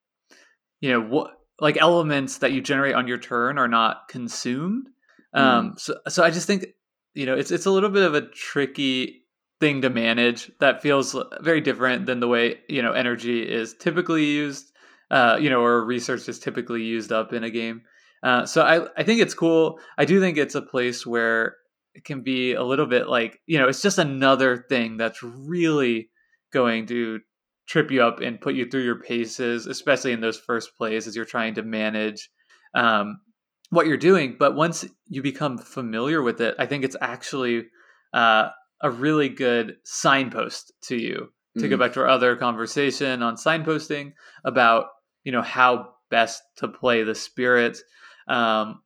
you 0.81 0.91
know, 0.91 1.01
what 1.01 1.31
like 1.61 1.77
elements 1.81 2.39
that 2.39 2.53
you 2.53 2.61
generate 2.61 2.95
on 2.95 3.09
your 3.09 3.19
turn 3.19 3.59
are 3.59 3.69
not 3.69 4.09
consumed. 4.09 4.89
Mm. 5.35 5.41
Um, 5.41 5.75
so, 5.77 5.95
so 6.09 6.23
I 6.23 6.31
just 6.31 6.47
think 6.47 6.67
you 7.15 7.27
know 7.27 7.37
it's 7.37 7.51
it's 7.51 7.67
a 7.67 7.71
little 7.71 7.91
bit 7.91 8.03
of 8.03 8.15
a 8.15 8.29
tricky 8.29 9.23
thing 9.61 9.83
to 9.83 9.91
manage 9.91 10.51
that 10.61 10.83
feels 10.83 11.17
very 11.41 11.61
different 11.61 12.07
than 12.07 12.21
the 12.21 12.29
way 12.29 12.61
you 12.69 12.83
know 12.83 12.93
energy 12.93 13.43
is 13.43 13.75
typically 13.75 14.25
used. 14.25 14.71
Uh, 15.11 15.37
you 15.39 15.51
know, 15.51 15.61
or 15.61 15.85
research 15.85 16.29
is 16.29 16.41
typically 16.41 16.83
used 16.83 17.13
up 17.13 17.33
in 17.33 17.45
a 17.45 17.51
game. 17.51 17.83
Uh, 18.23 18.47
so 18.47 18.63
I 18.63 18.89
I 18.97 19.05
think 19.05 19.21
it's 19.21 19.35
cool. 19.35 19.79
I 19.99 20.07
do 20.07 20.19
think 20.19 20.39
it's 20.39 20.55
a 20.55 20.63
place 20.63 21.07
where 21.07 21.57
it 21.95 22.05
can 22.05 22.23
be 22.23 22.55
a 22.55 22.65
little 22.65 22.87
bit 22.87 23.09
like 23.09 23.39
you 23.47 23.59
know 23.59 23.69
it's 23.69 23.83
just 23.83 23.99
another 23.99 24.65
thing 24.69 24.97
that's 24.97 25.23
really 25.23 26.11
going 26.53 26.87
to 26.87 27.21
trip 27.67 27.91
you 27.91 28.03
up 28.03 28.21
and 28.21 28.41
put 28.41 28.55
you 28.55 28.67
through 28.67 28.85
your 28.85 29.01
paces, 29.01 29.67
especially 29.67 30.13
in 30.13 30.21
those 30.21 30.39
first 30.39 30.77
plays 30.77 31.07
as 31.07 31.17
you're 31.17 31.25
trying 31.25 31.55
to 31.55 31.63
manage 31.63 32.31
um, 32.75 33.21
what 33.71 33.87
you're 33.87 33.97
doing. 33.97 34.37
But 34.39 34.55
once 34.55 34.85
you 35.09 35.23
become 35.23 35.59
familiar 35.59 36.23
with 36.23 36.41
it, 36.41 36.55
I 36.59 36.67
think 36.67 36.85
it's 36.85 36.97
actually 37.01 37.67
uh, 38.13 38.49
a 38.83 38.91
really 38.91 39.29
good 39.29 39.77
signpost 39.85 40.73
to 40.85 40.97
you. 40.97 41.31
To 41.57 41.61
mm-hmm. 41.61 41.71
go 41.71 41.77
back 41.77 41.93
to 41.93 42.01
our 42.01 42.09
other 42.09 42.35
conversation 42.35 43.23
on 43.23 43.37
signposting 43.37 44.15
about 44.45 44.87
you 45.23 45.31
know 45.31 45.43
how 45.43 45.91
best 46.11 46.43
to 46.57 46.67
play 46.67 47.05
the 47.05 47.15
spirit, 47.15 47.79
um, 48.27 48.83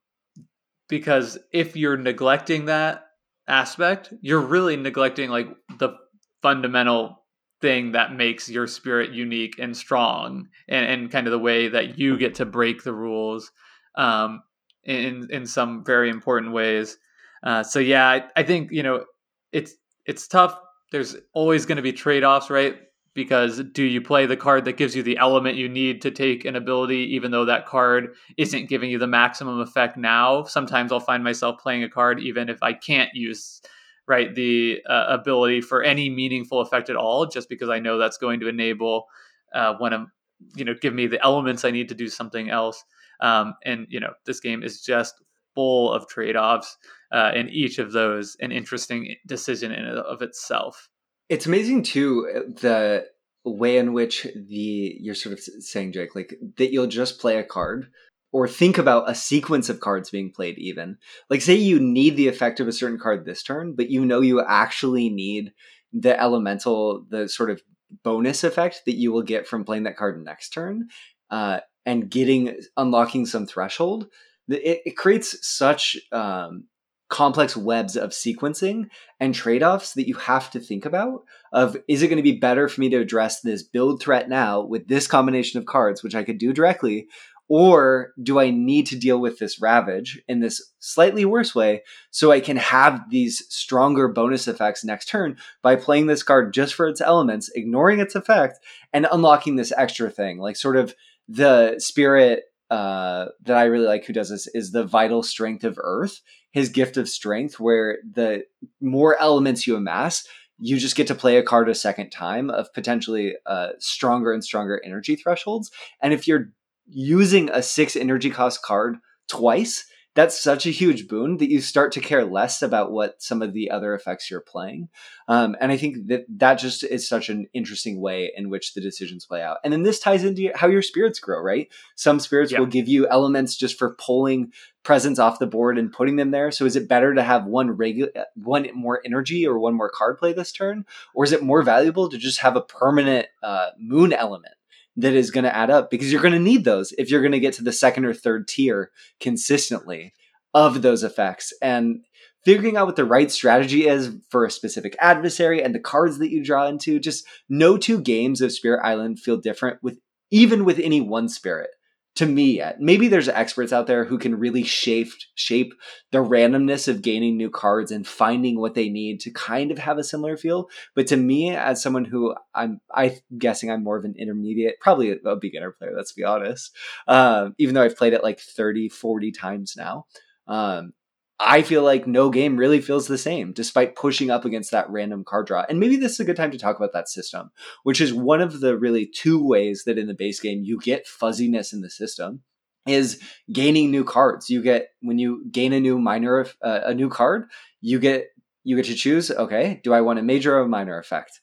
because 0.86 1.38
if 1.50 1.76
you're 1.76 1.96
neglecting 1.96 2.66
that 2.66 3.04
aspect, 3.48 4.12
you're 4.20 4.40
really 4.40 4.76
neglecting 4.76 5.30
like 5.30 5.48
the 5.78 5.94
fundamental 6.42 7.24
thing 7.60 7.92
that 7.92 8.14
makes 8.14 8.48
your 8.48 8.66
spirit 8.66 9.10
unique 9.10 9.58
and 9.58 9.76
strong 9.76 10.48
and, 10.68 10.86
and 10.86 11.10
kind 11.10 11.26
of 11.26 11.32
the 11.32 11.38
way 11.38 11.68
that 11.68 11.98
you 11.98 12.16
get 12.16 12.34
to 12.36 12.46
break 12.46 12.84
the 12.84 12.92
rules 12.92 13.50
um, 13.96 14.42
in 14.84 15.28
in 15.30 15.46
some 15.46 15.84
very 15.84 16.08
important 16.10 16.52
ways. 16.52 16.98
Uh, 17.42 17.62
so 17.62 17.78
yeah 17.78 18.08
I, 18.08 18.24
I 18.36 18.42
think 18.42 18.70
you 18.70 18.82
know 18.82 19.04
it's 19.52 19.74
it's 20.06 20.28
tough. 20.28 20.58
There's 20.90 21.16
always 21.34 21.66
going 21.66 21.76
to 21.76 21.82
be 21.82 21.92
trade-offs 21.92 22.50
right? 22.50 22.76
Because 23.14 23.60
do 23.72 23.82
you 23.82 24.00
play 24.00 24.26
the 24.26 24.36
card 24.36 24.64
that 24.64 24.76
gives 24.76 24.94
you 24.94 25.02
the 25.02 25.18
element 25.18 25.56
you 25.56 25.68
need 25.68 26.00
to 26.02 26.10
take 26.10 26.44
an 26.44 26.54
ability 26.54 27.14
even 27.14 27.32
though 27.32 27.44
that 27.44 27.66
card 27.66 28.14
isn't 28.36 28.68
giving 28.68 28.90
you 28.90 28.98
the 28.98 29.08
maximum 29.08 29.58
effect 29.60 29.96
now? 29.96 30.44
Sometimes 30.44 30.92
i'll 30.92 31.00
find 31.00 31.24
myself 31.24 31.60
playing 31.60 31.82
a 31.82 31.88
card 31.88 32.20
even 32.20 32.48
if 32.48 32.58
i 32.62 32.72
can't 32.72 33.10
use 33.14 33.60
right 34.08 34.34
the 34.34 34.80
uh, 34.88 35.06
ability 35.08 35.60
for 35.60 35.82
any 35.82 36.10
meaningful 36.10 36.60
effect 36.60 36.90
at 36.90 36.96
all 36.96 37.26
just 37.26 37.48
because 37.48 37.68
i 37.68 37.78
know 37.78 37.98
that's 37.98 38.18
going 38.18 38.40
to 38.40 38.48
enable 38.48 39.06
uh, 39.54 39.74
when 39.78 39.92
i'm 39.92 40.10
you 40.56 40.64
know 40.64 40.74
give 40.80 40.94
me 40.94 41.06
the 41.06 41.22
elements 41.24 41.64
i 41.64 41.70
need 41.70 41.88
to 41.88 41.94
do 41.94 42.08
something 42.08 42.50
else. 42.50 42.84
Um, 43.20 43.54
and 43.64 43.86
you 43.88 44.00
know 44.00 44.12
this 44.26 44.40
game 44.40 44.62
is 44.62 44.82
just 44.82 45.14
full 45.54 45.92
of 45.92 46.06
trade-offs 46.06 46.76
uh, 47.10 47.32
and 47.34 47.50
each 47.50 47.78
of 47.78 47.92
those 47.92 48.36
an 48.40 48.52
interesting 48.52 49.16
decision 49.26 49.72
in 49.72 49.86
of 49.86 50.22
itself. 50.22 50.88
It's 51.28 51.46
amazing 51.46 51.82
too 51.82 52.28
uh, 52.32 52.40
the 52.60 53.06
way 53.44 53.78
in 53.78 53.92
which 53.92 54.26
the 54.36 54.96
you're 55.00 55.14
sort 55.14 55.32
of 55.32 55.40
saying 55.40 55.92
jake 55.92 56.14
like 56.14 56.34
that 56.56 56.70
you'll 56.70 56.86
just 56.86 57.18
play 57.18 57.38
a 57.38 57.44
card 57.44 57.88
or 58.32 58.46
think 58.46 58.78
about 58.78 59.08
a 59.08 59.14
sequence 59.14 59.68
of 59.68 59.80
cards 59.80 60.10
being 60.10 60.30
played 60.30 60.58
even. 60.58 60.98
Like 61.30 61.40
say 61.40 61.54
you 61.54 61.80
need 61.80 62.16
the 62.16 62.28
effect 62.28 62.60
of 62.60 62.68
a 62.68 62.72
certain 62.72 62.98
card 62.98 63.24
this 63.24 63.42
turn 63.42 63.74
but 63.74 63.90
you 63.90 64.04
know 64.04 64.20
you 64.20 64.42
actually 64.42 65.08
need 65.08 65.52
the 65.92 66.18
elemental 66.20 67.04
the 67.08 67.28
sort 67.28 67.50
of 67.50 67.62
bonus 68.04 68.44
effect 68.44 68.82
that 68.86 68.96
you 68.96 69.12
will 69.12 69.22
get 69.22 69.46
from 69.46 69.64
playing 69.64 69.84
that 69.84 69.96
card 69.96 70.22
next 70.22 70.50
turn 70.50 70.88
uh, 71.30 71.60
and 71.86 72.10
getting 72.10 72.60
unlocking 72.76 73.24
some 73.24 73.46
threshold 73.46 74.08
it, 74.48 74.82
it 74.84 74.96
creates 74.96 75.36
such 75.46 75.96
um, 76.12 76.64
complex 77.08 77.56
webs 77.56 77.96
of 77.96 78.10
sequencing 78.10 78.88
and 79.18 79.34
trade-offs 79.34 79.94
that 79.94 80.06
you 80.06 80.14
have 80.14 80.50
to 80.50 80.60
think 80.60 80.84
about 80.84 81.24
of 81.52 81.76
is 81.88 82.02
it 82.02 82.08
going 82.08 82.18
to 82.18 82.22
be 82.22 82.38
better 82.38 82.68
for 82.68 82.80
me 82.82 82.90
to 82.90 82.98
address 82.98 83.40
this 83.40 83.62
build 83.62 84.02
threat 84.02 84.28
now 84.28 84.60
with 84.60 84.88
this 84.88 85.06
combination 85.06 85.58
of 85.58 85.64
cards 85.64 86.02
which 86.02 86.14
i 86.14 86.22
could 86.22 86.38
do 86.38 86.52
directly 86.52 87.08
or 87.48 88.12
do 88.22 88.38
I 88.38 88.50
need 88.50 88.86
to 88.88 88.96
deal 88.96 89.18
with 89.18 89.38
this 89.38 89.60
ravage 89.60 90.20
in 90.28 90.40
this 90.40 90.72
slightly 90.80 91.24
worse 91.24 91.54
way 91.54 91.82
so 92.10 92.30
I 92.30 92.40
can 92.40 92.58
have 92.58 93.08
these 93.10 93.44
stronger 93.48 94.06
bonus 94.08 94.46
effects 94.46 94.84
next 94.84 95.08
turn 95.08 95.38
by 95.62 95.76
playing 95.76 96.06
this 96.06 96.22
card 96.22 96.52
just 96.52 96.74
for 96.74 96.86
its 96.86 97.00
elements, 97.00 97.50
ignoring 97.54 98.00
its 98.00 98.14
effect, 98.14 98.58
and 98.92 99.06
unlocking 99.10 99.56
this 99.56 99.72
extra 99.76 100.10
thing? 100.10 100.38
Like, 100.38 100.56
sort 100.56 100.76
of 100.76 100.94
the 101.26 101.78
spirit 101.78 102.44
uh, 102.70 103.26
that 103.44 103.56
I 103.56 103.64
really 103.64 103.86
like 103.86 104.04
who 104.04 104.12
does 104.12 104.28
this 104.28 104.46
is 104.48 104.72
the 104.72 104.84
vital 104.84 105.22
strength 105.22 105.64
of 105.64 105.78
Earth, 105.82 106.20
his 106.52 106.68
gift 106.68 106.98
of 106.98 107.08
strength, 107.08 107.58
where 107.58 107.98
the 108.10 108.44
more 108.80 109.18
elements 109.20 109.66
you 109.66 109.74
amass, 109.74 110.26
you 110.58 110.76
just 110.76 110.96
get 110.96 111.06
to 111.06 111.14
play 111.14 111.36
a 111.36 111.42
card 111.42 111.68
a 111.68 111.74
second 111.74 112.10
time 112.10 112.50
of 112.50 112.72
potentially 112.74 113.34
uh, 113.46 113.68
stronger 113.78 114.32
and 114.32 114.44
stronger 114.44 114.82
energy 114.84 115.16
thresholds. 115.16 115.70
And 116.02 116.12
if 116.12 116.26
you're 116.26 116.50
using 116.88 117.50
a 117.50 117.62
six 117.62 117.96
energy 117.96 118.30
cost 118.30 118.62
card 118.62 118.96
twice, 119.28 119.84
that's 120.18 120.42
such 120.42 120.66
a 120.66 120.70
huge 120.70 121.06
boon 121.06 121.36
that 121.36 121.48
you 121.48 121.60
start 121.60 121.92
to 121.92 122.00
care 122.00 122.24
less 122.24 122.60
about 122.60 122.90
what 122.90 123.22
some 123.22 123.40
of 123.40 123.52
the 123.52 123.70
other 123.70 123.94
effects 123.94 124.28
you're 124.28 124.40
playing. 124.40 124.88
Um, 125.28 125.54
and 125.60 125.70
I 125.70 125.76
think 125.76 126.08
that 126.08 126.24
that 126.38 126.54
just 126.54 126.82
is 126.82 127.08
such 127.08 127.28
an 127.28 127.46
interesting 127.54 128.00
way 128.00 128.32
in 128.36 128.50
which 128.50 128.74
the 128.74 128.80
decisions 128.80 129.26
play 129.26 129.42
out. 129.42 129.58
And 129.62 129.72
then 129.72 129.84
this 129.84 130.00
ties 130.00 130.24
into 130.24 130.50
how 130.56 130.66
your 130.66 130.82
spirits 130.82 131.20
grow, 131.20 131.40
right? 131.40 131.68
Some 131.94 132.18
spirits 132.18 132.52
will 132.52 132.66
give 132.66 132.88
you 132.88 133.06
elements 133.06 133.54
just 133.54 133.78
for 133.78 133.94
pulling 133.94 134.52
presence 134.82 135.20
off 135.20 135.38
the 135.38 135.46
board 135.46 135.78
and 135.78 135.92
putting 135.92 136.16
them 136.16 136.32
there. 136.32 136.50
So 136.50 136.64
is 136.64 136.74
it 136.74 136.88
better 136.88 137.14
to 137.14 137.22
have 137.22 137.44
one 137.44 137.70
regular, 137.70 138.10
one 138.34 138.66
more 138.74 139.00
energy 139.04 139.46
or 139.46 139.60
one 139.60 139.74
more 139.74 139.90
card 139.90 140.18
play 140.18 140.32
this 140.32 140.50
turn, 140.50 140.84
or 141.14 141.22
is 141.22 141.30
it 141.30 141.44
more 141.44 141.62
valuable 141.62 142.08
to 142.08 142.18
just 142.18 142.40
have 142.40 142.56
a 142.56 142.62
permanent 142.62 143.26
uh, 143.40 143.68
moon 143.78 144.12
element? 144.12 144.54
That 144.98 145.14
is 145.14 145.30
going 145.30 145.44
to 145.44 145.56
add 145.56 145.70
up 145.70 145.90
because 145.90 146.12
you're 146.12 146.22
going 146.22 146.34
to 146.34 146.40
need 146.40 146.64
those 146.64 146.92
if 146.98 147.08
you're 147.08 147.22
going 147.22 147.32
to 147.32 147.40
get 147.40 147.54
to 147.54 147.62
the 147.62 147.72
second 147.72 148.04
or 148.04 148.12
third 148.12 148.48
tier 148.48 148.90
consistently 149.20 150.12
of 150.52 150.82
those 150.82 151.04
effects. 151.04 151.52
And 151.62 152.00
figuring 152.44 152.76
out 152.76 152.86
what 152.86 152.96
the 152.96 153.04
right 153.04 153.30
strategy 153.30 153.86
is 153.86 154.10
for 154.28 154.44
a 154.44 154.50
specific 154.50 154.96
adversary 155.00 155.62
and 155.62 155.72
the 155.72 155.80
cards 155.80 156.18
that 156.18 156.30
you 156.30 156.44
draw 156.44 156.66
into, 156.66 156.98
just 156.98 157.24
no 157.48 157.78
two 157.78 158.00
games 158.00 158.40
of 158.40 158.52
Spirit 158.52 158.80
Island 158.84 159.20
feel 159.20 159.36
different 159.36 159.80
with 159.82 159.98
even 160.30 160.64
with 160.64 160.80
any 160.80 161.00
one 161.00 161.28
spirit 161.28 161.70
to 162.18 162.26
me 162.26 162.56
yet. 162.56 162.80
Maybe 162.80 163.06
there's 163.06 163.28
experts 163.28 163.72
out 163.72 163.86
there 163.86 164.04
who 164.04 164.18
can 164.18 164.40
really 164.40 164.64
shape 164.64 165.12
shape 165.36 165.72
the 166.10 166.18
randomness 166.18 166.88
of 166.88 167.00
gaining 167.00 167.36
new 167.36 167.48
cards 167.48 167.92
and 167.92 168.04
finding 168.04 168.58
what 168.58 168.74
they 168.74 168.88
need 168.88 169.20
to 169.20 169.30
kind 169.30 169.70
of 169.70 169.78
have 169.78 169.98
a 169.98 170.04
similar 170.04 170.36
feel. 170.36 170.68
But 170.96 171.06
to 171.08 171.16
me, 171.16 171.54
as 171.54 171.80
someone 171.80 172.04
who 172.04 172.34
I'm, 172.56 172.80
I'm 172.92 173.12
guessing 173.38 173.70
I'm 173.70 173.84
more 173.84 173.96
of 173.96 174.04
an 174.04 174.16
intermediate, 174.18 174.80
probably 174.80 175.16
a, 175.24 175.36
beginner 175.36 175.70
player. 175.70 175.92
Let's 175.96 176.10
be 176.10 176.24
honest. 176.24 176.74
Um, 177.06 177.54
even 177.56 177.76
though 177.76 177.82
I've 177.82 177.96
played 177.96 178.14
it 178.14 178.24
like 178.24 178.40
30, 178.40 178.88
40 178.88 179.30
times 179.30 179.74
now. 179.76 180.06
Um, 180.48 180.94
I 181.40 181.62
feel 181.62 181.82
like 181.84 182.06
no 182.06 182.30
game 182.30 182.56
really 182.56 182.80
feels 182.80 183.06
the 183.06 183.18
same 183.18 183.52
despite 183.52 183.94
pushing 183.94 184.30
up 184.30 184.44
against 184.44 184.72
that 184.72 184.90
random 184.90 185.24
card 185.24 185.46
draw. 185.46 185.64
And 185.68 185.78
maybe 185.78 185.96
this 185.96 186.12
is 186.12 186.20
a 186.20 186.24
good 186.24 186.36
time 186.36 186.50
to 186.50 186.58
talk 186.58 186.76
about 186.76 186.92
that 186.94 187.08
system, 187.08 187.50
which 187.84 188.00
is 188.00 188.12
one 188.12 188.40
of 188.40 188.60
the 188.60 188.76
really 188.76 189.06
two 189.06 189.42
ways 189.44 189.84
that 189.84 189.98
in 189.98 190.08
the 190.08 190.14
base 190.14 190.40
game 190.40 190.62
you 190.64 190.80
get 190.80 191.06
fuzziness 191.06 191.72
in 191.72 191.80
the 191.80 191.90
system. 191.90 192.42
is 192.86 193.20
gaining 193.52 193.90
new 193.90 194.04
cards. 194.04 194.50
You 194.50 194.62
get 194.62 194.88
when 195.00 195.18
you 195.18 195.44
gain 195.50 195.72
a 195.72 195.80
new 195.80 195.98
minor 195.98 196.46
uh, 196.62 196.80
a 196.84 196.94
new 196.94 197.08
card, 197.08 197.48
you 197.80 197.98
get 197.98 198.28
you 198.64 198.76
get 198.76 198.86
to 198.86 198.94
choose. 198.94 199.30
Okay, 199.30 199.80
do 199.84 199.92
I 199.92 200.00
want 200.00 200.18
a 200.18 200.22
major 200.22 200.56
or 200.56 200.62
a 200.62 200.68
minor 200.68 200.98
effect? 200.98 201.40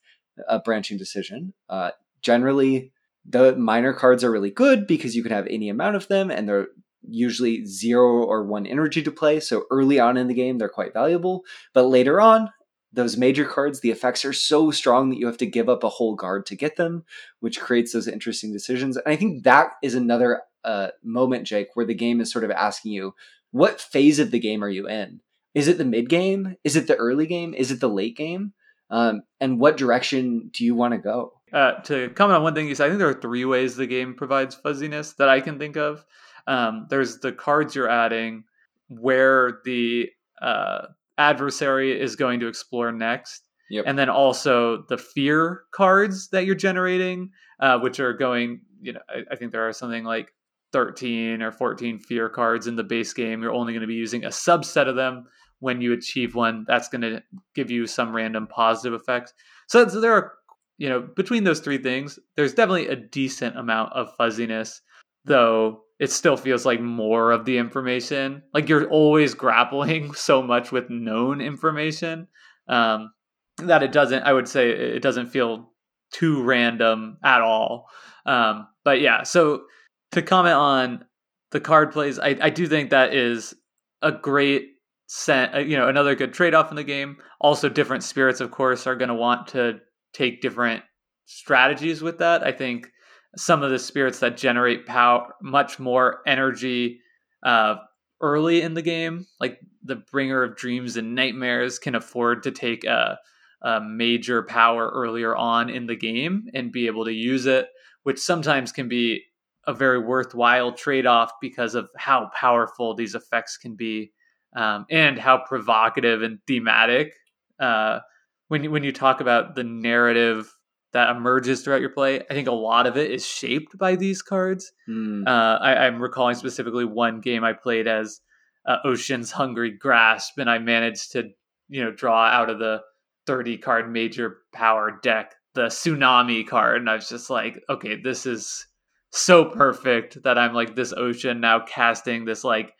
A 0.50 0.60
branching 0.60 0.98
decision. 0.98 1.54
Uh, 1.70 1.92
generally, 2.22 2.92
the 3.26 3.56
minor 3.56 3.94
cards 3.94 4.24
are 4.24 4.32
really 4.32 4.52
good 4.52 4.86
because 4.88 5.16
you 5.16 5.24
can 5.24 5.32
have 5.32 5.48
any 5.48 5.70
amount 5.70 5.96
of 5.96 6.08
them, 6.08 6.30
and 6.30 6.50
they're 6.50 6.68
usually 7.10 7.66
zero 7.66 8.24
or 8.24 8.44
one 8.44 8.66
energy 8.66 9.02
to 9.04 9.12
play. 9.12 9.40
So 9.40 9.66
early 9.72 10.00
on 10.00 10.18
in 10.18 10.28
the 10.28 10.34
game, 10.34 10.58
they're 10.58 10.70
quite 10.70 10.94
valuable. 10.94 11.44
But 11.74 11.84
later 11.84 12.22
on, 12.22 12.50
those 12.92 13.18
major 13.18 13.46
cards, 13.46 13.82
the 13.82 13.92
effects 13.92 14.24
are 14.24 14.34
so 14.34 14.72
strong 14.72 15.10
that 15.10 15.20
you 15.20 15.26
have 15.28 15.38
to 15.38 15.46
give 15.46 15.68
up 15.68 15.84
a 15.84 15.90
whole 15.90 16.16
guard 16.16 16.46
to 16.46 16.56
get 16.56 16.78
them, 16.78 17.04
which 17.40 17.60
creates 17.60 17.92
those 17.92 18.08
interesting 18.08 18.54
decisions. 18.54 18.96
And 18.96 19.12
I 19.12 19.16
think 19.18 19.44
that 19.44 19.72
is 19.84 19.96
another 19.96 20.42
uh, 20.64 20.90
moment, 21.04 21.46
Jake, 21.46 21.70
where 21.74 21.86
the 21.86 21.94
game 21.94 22.22
is 22.22 22.32
sort 22.32 22.46
of 22.46 22.52
asking 22.52 22.94
you, 22.94 23.14
what 23.52 23.82
phase 23.82 24.20
of 24.20 24.32
the 24.32 24.40
game 24.40 24.64
are 24.64 24.70
you 24.70 24.88
in? 24.88 25.22
Is 25.54 25.68
it 25.68 25.78
the 25.78 25.86
mid 25.86 26.10
game? 26.10 26.56
Is 26.64 26.76
it 26.76 26.88
the 26.88 26.96
early 26.96 27.28
game? 27.28 27.54
Is 27.54 27.72
it 27.72 27.80
the 27.80 27.90
late 27.90 28.18
game? 28.18 28.54
Um, 28.90 29.24
and 29.40 29.60
what 29.60 29.78
direction 29.78 30.50
do 30.54 30.64
you 30.64 30.76
want 30.76 30.94
to 30.94 30.98
go? 30.98 31.34
Uh, 31.54 31.74
to 31.84 32.10
comment 32.10 32.38
on 32.38 32.44
one 32.44 32.54
thing 32.54 32.68
you 32.68 32.76
said, 32.76 32.86
I 32.86 32.90
think 32.90 33.00
there 33.00 33.10
are 33.10 33.22
three 33.22 33.46
ways 33.46 33.76
the 33.76 33.88
game 33.88 34.16
provides 34.16 34.56
fuzziness 34.56 35.14
that 35.14 35.30
I 35.30 35.40
can 35.40 35.58
think 35.58 35.78
of. 35.78 36.06
Um, 36.48 36.88
there's 36.90 37.20
the 37.20 37.32
cards 37.32 37.76
you're 37.76 37.90
adding, 37.90 38.44
where 38.88 39.60
the 39.66 40.10
uh, 40.42 40.88
adversary 41.18 42.00
is 42.00 42.16
going 42.16 42.40
to 42.42 42.48
explore 42.48 42.92
next. 42.92 43.48
Yep. 43.70 43.86
And 43.88 43.98
then 43.98 44.10
also 44.10 44.84
the 44.90 44.98
fear 44.98 45.64
cards 45.74 46.30
that 46.30 46.46
you're 46.46 46.56
generating, 46.56 47.32
uh, 47.60 47.80
which 47.80 48.00
are 48.00 48.14
going, 48.14 48.62
you 48.82 48.94
know, 48.94 49.00
I, 49.10 49.24
I 49.32 49.36
think 49.36 49.52
there 49.52 49.68
are 49.68 49.74
something 49.74 50.04
like 50.04 50.32
13 50.72 51.42
or 51.42 51.52
14 51.52 52.00
fear 52.00 52.30
cards 52.30 52.68
in 52.68 52.76
the 52.76 52.84
base 52.84 53.14
game. 53.14 53.42
You're 53.42 53.54
only 53.54 53.74
going 53.74 53.82
to 53.82 53.88
be 53.88 53.96
using 53.96 54.26
a 54.26 54.30
subset 54.30 54.88
of 54.88 54.96
them 54.96 55.26
when 55.60 55.82
you 55.82 55.94
achieve 55.94 56.36
one. 56.36 56.66
That's 56.68 56.90
going 56.90 57.02
to 57.02 57.24
give 57.56 57.72
you 57.72 57.88
some 57.88 58.16
random 58.16 58.46
positive 58.48 59.00
effects. 59.00 59.34
So, 59.68 59.88
so 59.88 60.00
there 60.00 60.14
are, 60.14 60.34
you 60.78 60.90
know, 60.90 61.02
between 61.16 61.44
those 61.44 61.60
three 61.60 61.78
things, 61.78 62.20
there's 62.36 62.54
definitely 62.54 62.90
a 62.90 62.96
decent 62.96 63.58
amount 63.58 63.94
of 63.94 64.14
fuzziness, 64.18 64.82
though 65.24 65.85
it 66.00 66.12
still 66.12 66.38
feels 66.38 66.66
like 66.66 66.82
more 66.82 67.32
of 67.32 67.46
the 67.46 67.58
information. 67.58 68.44
Like 68.54 68.68
you're 68.70 68.90
always 68.90 69.34
grappling 69.34 70.14
so 70.16 70.42
much 70.42 70.72
with 70.72 70.90
known 70.90 71.42
information 71.42 72.28
um, 72.68 73.12
that 73.58 73.84
it 73.84 73.92
doesn't, 73.92 74.24
I 74.24 74.34
would 74.34 74.48
say, 74.48 74.70
it 74.70 75.02
doesn't 75.02 75.28
feel 75.28 75.72
too 76.12 76.44
random 76.44 77.18
at 77.24 77.42
all. 77.42 77.88
Um, 78.26 78.68
but 78.84 79.02
yeah, 79.02 79.24
so 79.24 79.64
to 80.12 80.22
comment 80.22 80.56
on 80.56 81.06
the 81.52 81.60
card 81.60 81.92
plays, 81.92 82.20
I, 82.20 82.38
I 82.42 82.50
do 82.50 82.68
think 82.68 82.90
that 82.90 83.14
is 83.14 83.54
a 84.02 84.12
great 84.12 84.70
set. 85.08 85.56
Uh, 85.56 85.60
you 85.60 85.78
know, 85.78 85.88
another 85.88 86.16
good 86.16 86.34
trade 86.34 86.54
off 86.54 86.70
in 86.70 86.76
the 86.76 86.84
game. 86.84 87.18
Also, 87.40 87.70
different 87.70 88.04
spirits, 88.04 88.42
of 88.42 88.52
course, 88.52 88.88
are 88.88 88.96
going 88.96 89.10
to 89.10 89.16
want 89.16 89.48
to 89.48 89.80
take 90.14 90.42
different 90.42 90.84
strategies 91.26 92.02
with 92.02 92.20
that. 92.20 92.44
I 92.44 92.52
think 92.52 92.90
some 93.38 93.64
of 93.64 93.72
the 93.72 93.80
spirits 93.80 94.20
that 94.20 94.38
generate 94.38 94.86
power, 94.86 95.34
much 95.42 95.80
more 95.80 96.22
energy 96.26 97.02
uh, 97.44 97.76
early 98.22 98.62
in 98.62 98.74
the 98.74 98.82
game, 98.82 99.26
like 99.40 99.60
the 99.84 99.98
Bringer 99.98 100.44
of 100.44 100.56
Dreams 100.56 100.98
and 100.98 101.16
Nightmares, 101.16 101.80
can 101.80 101.96
afford 101.96 102.44
to 102.44 102.52
take 102.52 102.84
a, 102.86 103.20
a 103.62 103.82
major 103.82 104.44
power 104.44 104.90
earlier 104.94 105.36
on 105.36 105.70
in 105.70 105.86
the 105.86 105.96
game 105.96 106.46
and 106.54 106.72
be 106.72 106.88
able 106.88 107.06
to 107.06 107.14
use 107.14 107.46
it, 107.46 107.68
which 108.04 108.20
sometimes 108.20 108.72
can 108.72 108.88
be 108.88 109.24
a 109.68 109.74
very 109.74 110.00
worthwhile 110.00 110.72
trade 110.72 111.06
off 111.06 111.32
because 111.42 111.76
of 111.76 111.90
how 111.98 112.30
powerful 112.36 112.94
these 112.94 113.16
effects 113.16 113.58
can 113.58 113.76
be 113.76 114.12
um, 114.56 114.86
and 114.90 115.20
how 115.20 115.38
provocative 115.38 116.22
and 116.22 116.40
thematic. 116.48 117.14
Uh, 117.60 118.00
when 118.48 118.72
when 118.72 118.84
you 118.84 118.92
talk 118.92 119.22
about 119.22 119.56
the 119.56 119.64
narrative 119.64 120.55
that 120.96 121.14
emerges 121.14 121.62
throughout 121.62 121.82
your 121.82 121.90
play, 121.90 122.22
I 122.22 122.34
think 122.34 122.48
a 122.48 122.54
lot 122.54 122.88
of 122.88 122.96
it 122.96 123.12
is 123.12 123.26
shaped 123.26 123.78
by 123.78 123.98
these 123.98 124.22
cards. 124.22 124.72
Mm. 124.90 125.28
Uh, 125.28 125.60
I, 125.62 125.88
am 125.88 126.02
recalling 126.02 126.36
specifically 126.36 126.86
one 126.86 127.20
game 127.20 127.44
I 127.44 127.52
played 127.52 127.86
as 127.86 128.22
uh, 128.66 128.78
Ocean's 128.86 129.30
Hungry 129.30 129.72
Grasp, 129.72 130.38
and 130.38 130.50
I 130.50 130.58
managed 130.58 131.12
to 131.12 131.32
you 131.68 131.84
know 131.84 131.92
draw 131.92 132.28
out 132.28 132.50
of 132.50 132.60
the 132.60 132.80
30 133.28 133.58
card 133.58 133.92
major 133.92 134.38
power 134.54 134.98
deck 135.04 135.36
the 135.54 135.66
tsunami 135.66 136.48
card, 136.48 136.78
and 136.78 136.90
I 136.90 136.96
was 136.96 137.10
just 137.10 137.30
like, 137.30 137.62
okay, 137.70 138.00
this 138.02 138.26
is 138.26 138.66
so 139.12 139.44
perfect 139.44 140.24
that 140.24 140.38
I'm 140.38 140.54
like 140.54 140.76
this 140.76 140.94
ocean 140.94 141.42
now 141.42 141.60
casting 141.60 142.24
this 142.24 142.46
like 142.46 142.74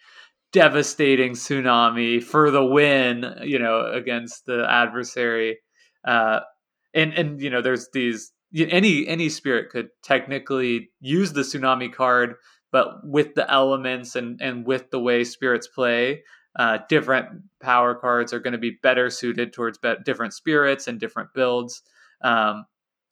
devastating 0.54 1.34
tsunami 1.34 2.24
for 2.24 2.50
the 2.50 2.64
win, 2.64 3.26
you 3.44 3.60
know, 3.60 3.92
against 3.92 4.46
the 4.46 4.66
adversary. 4.70 5.58
Uh, 6.08 6.40
and 6.96 7.14
and 7.14 7.42
you 7.42 7.50
know, 7.50 7.62
there's 7.62 7.90
these 7.94 8.32
any 8.56 9.08
any 9.08 9.30
spirit 9.30 9.70
could 9.70 9.90
technically 10.04 10.90
use 11.00 11.34
the 11.34 11.42
tsunami 11.42 11.94
card, 11.94 12.36
but 12.72 12.88
with 13.04 13.36
the 13.36 13.50
elements 13.52 14.16
and 14.16 14.42
and 14.42 14.66
with 14.66 14.90
the 14.92 15.00
way 15.00 15.24
spirits 15.24 15.68
play, 15.68 16.24
uh, 16.58 16.80
different 16.90 17.28
power 17.62 17.94
cards 17.94 18.34
are 18.34 18.40
going 18.40 18.54
to 18.54 18.60
be 18.60 18.78
better 18.82 19.10
suited 19.10 19.54
towards 19.54 19.78
be- 19.78 19.96
different 20.06 20.34
spirits 20.34 20.88
and 20.88 21.00
different 21.00 21.30
builds. 21.36 21.82
Um, 22.24 22.66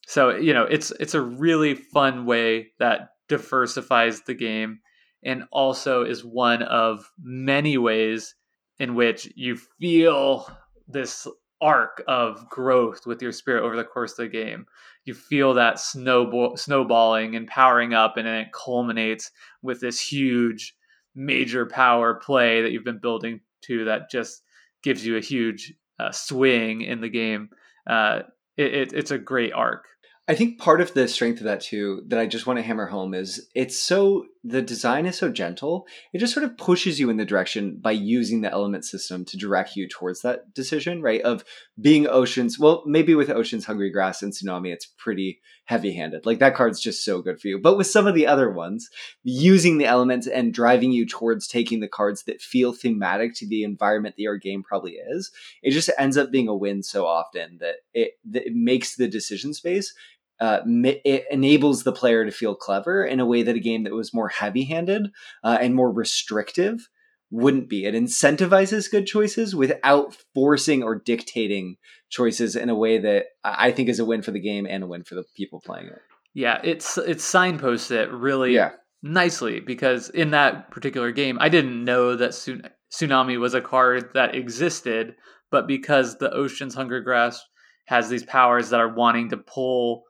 so 0.08 0.36
you 0.36 0.54
know, 0.54 0.64
it's 0.64 0.92
it's 0.92 1.14
a 1.14 1.22
really 1.22 1.76
fun 1.76 2.26
way 2.26 2.72
that 2.80 3.10
diversifies 3.28 4.22
the 4.22 4.34
game 4.34 4.80
and 5.24 5.44
also 5.52 6.04
is 6.04 6.24
one 6.24 6.62
of 6.64 7.10
many 7.22 7.78
ways 7.78 8.36
in 8.80 8.96
which 8.96 9.32
you 9.36 9.58
feel 9.80 10.48
this 10.88 11.28
arc 11.64 12.04
of 12.08 12.50
growth 12.50 13.06
with 13.06 13.22
your 13.22 13.32
spirit 13.32 13.64
over 13.64 13.76
the 13.76 13.84
course 13.84 14.12
of 14.12 14.18
the 14.18 14.28
game. 14.28 14.66
You 15.06 15.14
feel 15.14 15.54
that 15.56 15.80
snowball 15.80 16.58
snowballing 16.58 17.36
and 17.36 17.48
powering 17.48 17.94
up, 17.94 18.18
and 18.18 18.28
then 18.28 18.42
it 18.42 18.54
culminates 18.54 19.32
with 19.62 19.80
this 19.80 20.00
huge 20.00 20.76
major 21.16 21.66
power 21.66 22.16
play 22.16 22.62
that 22.62 22.72
you've 22.72 22.84
been 22.84 23.00
building 23.00 23.40
to 23.64 23.86
that 23.86 24.12
just 24.12 24.44
gives 24.84 25.06
you 25.06 25.18
a 25.18 25.22
huge 25.22 25.74
uh, 26.00 26.12
swing 26.12 26.82
in 26.82 27.02
the 27.02 27.10
game. 27.10 27.50
Uh, 27.88 28.22
it, 28.58 28.74
it, 28.74 28.94
it's 28.94 29.12
a 29.12 29.18
great 29.18 29.54
arc. 29.54 29.86
I 30.28 30.36
think 30.36 30.60
part 30.60 30.82
of 30.82 30.94
the 30.94 31.08
strength 31.08 31.40
of 31.40 31.46
that 31.46 31.62
too 31.62 32.04
that 32.08 32.20
I 32.20 32.28
just 32.28 32.48
want 32.48 32.58
to 32.58 32.64
hammer 32.64 32.86
home 32.86 33.14
is 33.14 33.50
it's 33.56 33.78
so 33.78 34.26
the 34.44 34.62
design 34.62 35.06
is 35.06 35.18
so 35.18 35.30
gentle. 35.30 35.88
It 36.12 36.20
just 36.20 36.34
sort 36.34 36.44
of 36.44 36.58
pushes 36.58 37.00
you 37.00 37.10
in 37.10 37.16
the 37.16 37.26
direction 37.26 37.80
by 37.82 37.92
using 37.92 38.42
the 38.42 38.52
element 38.52 38.84
system 38.84 39.24
to 39.26 39.38
direct 39.38 39.78
you 39.78 39.88
towards 39.88 40.22
that 40.22 40.54
decision, 40.54 41.02
right? 41.02 41.22
Of 41.22 41.46
being 41.80 42.08
oceans. 42.08 42.60
Well, 42.60 42.84
maybe 42.86 43.16
with 43.16 43.30
Ocean's 43.30 43.66
Hungry 43.66 43.90
Grasp, 43.90 44.22
and 44.22 44.34
Tsunami, 44.34 44.74
it's 44.74 44.86
pretty 44.86 45.40
heavy 45.66 45.94
handed. 45.94 46.26
Like 46.26 46.40
that 46.40 46.56
card's 46.56 46.82
just 46.82 47.06
so 47.06 47.22
good 47.22 47.40
for 47.40 47.48
you. 47.48 47.58
But 47.58 47.78
with 47.78 47.88
some 47.88 48.06
of 48.06 48.16
the 48.16 48.28
other 48.28 48.52
ones, 48.52 48.90
using 49.24 49.78
the 49.78 49.86
elements 49.86 50.28
and 50.28 50.54
driving 50.54 50.92
you 50.92 51.06
towards 51.06 51.48
taking 51.48 51.80
the 51.80 51.88
cards 51.88 52.24
that 52.24 52.42
feel 52.42 52.74
thematic 52.74 53.34
to 53.36 53.48
the 53.48 53.64
environment 53.64 54.16
that 54.18 54.24
your 54.24 54.38
game 54.38 54.62
probably 54.62 54.94
is, 54.94 55.32
it 55.62 55.72
just 55.72 55.90
ends 55.98 56.18
up 56.18 56.32
being 56.32 56.50
a 56.50 56.56
win 56.56 56.84
so 56.84 57.06
often 57.06 57.60
that 57.62 57.76
it, 57.94 58.14
that 58.26 58.46
it 58.46 58.54
makes 58.54 58.98
the 58.98 59.08
decision 59.08 59.54
space 59.54 59.94
uh, 60.40 60.60
it 60.66 61.26
enables 61.32 61.84
the 61.84 61.92
player 61.92 62.26
to 62.26 62.32
feel 62.32 62.56
clever 62.56 63.06
in 63.06 63.20
a 63.20 63.26
way 63.26 63.44
that 63.44 63.56
a 63.56 63.60
game 63.60 63.84
that 63.84 63.94
was 63.94 64.14
more 64.14 64.30
heavy-handed 64.30 65.10
uh, 65.44 65.58
and 65.62 65.76
more 65.76 65.92
restrictive 65.92 66.90
wouldn't 67.34 67.68
be. 67.68 67.86
It 67.86 67.96
incentivizes 67.96 68.92
good 68.92 69.08
choices 69.08 69.56
without 69.56 70.16
forcing 70.36 70.84
or 70.84 70.96
dictating 70.96 71.78
choices 72.10 72.56
in 72.56 72.70
a 72.70 72.76
way 72.76 73.00
that 73.00 73.26
I 73.44 73.72
think 73.72 73.90
is 73.90 74.00
a 74.00 74.06
win 74.06 74.22
for 74.22 74.32
the 74.32 74.40
game 74.40 74.68
and 74.70 74.84
a 74.84 74.88
win 74.88 75.04
for 75.04 75.16
the 75.16 75.24
people 75.36 75.60
playing 75.60 75.88
it. 75.88 76.00
Yeah, 76.36 76.62
it's 76.64 76.98
it's 76.98 77.24
signposts 77.24 77.92
it 77.92 78.12
really 78.12 78.54
yeah. 78.54 78.72
nicely 79.02 79.60
because 79.60 80.10
in 80.10 80.32
that 80.32 80.72
particular 80.72 81.12
game, 81.12 81.38
I 81.40 81.50
didn't 81.50 81.84
know 81.84 82.16
that 82.16 82.32
tsunami 82.32 83.40
was 83.40 83.54
a 83.54 83.62
card 83.62 84.10
that 84.14 84.36
existed, 84.36 85.16
but 85.52 85.68
because 85.68 86.18
the 86.18 86.32
Ocean's 86.32 86.76
Hungry 86.76 87.02
Grasp 87.02 87.44
has 87.86 88.10
these 88.10 88.24
powers 88.24 88.70
that 88.70 88.80
are 88.80 88.94
wanting 88.94 89.30
to 89.30 89.38
pull 89.38 90.04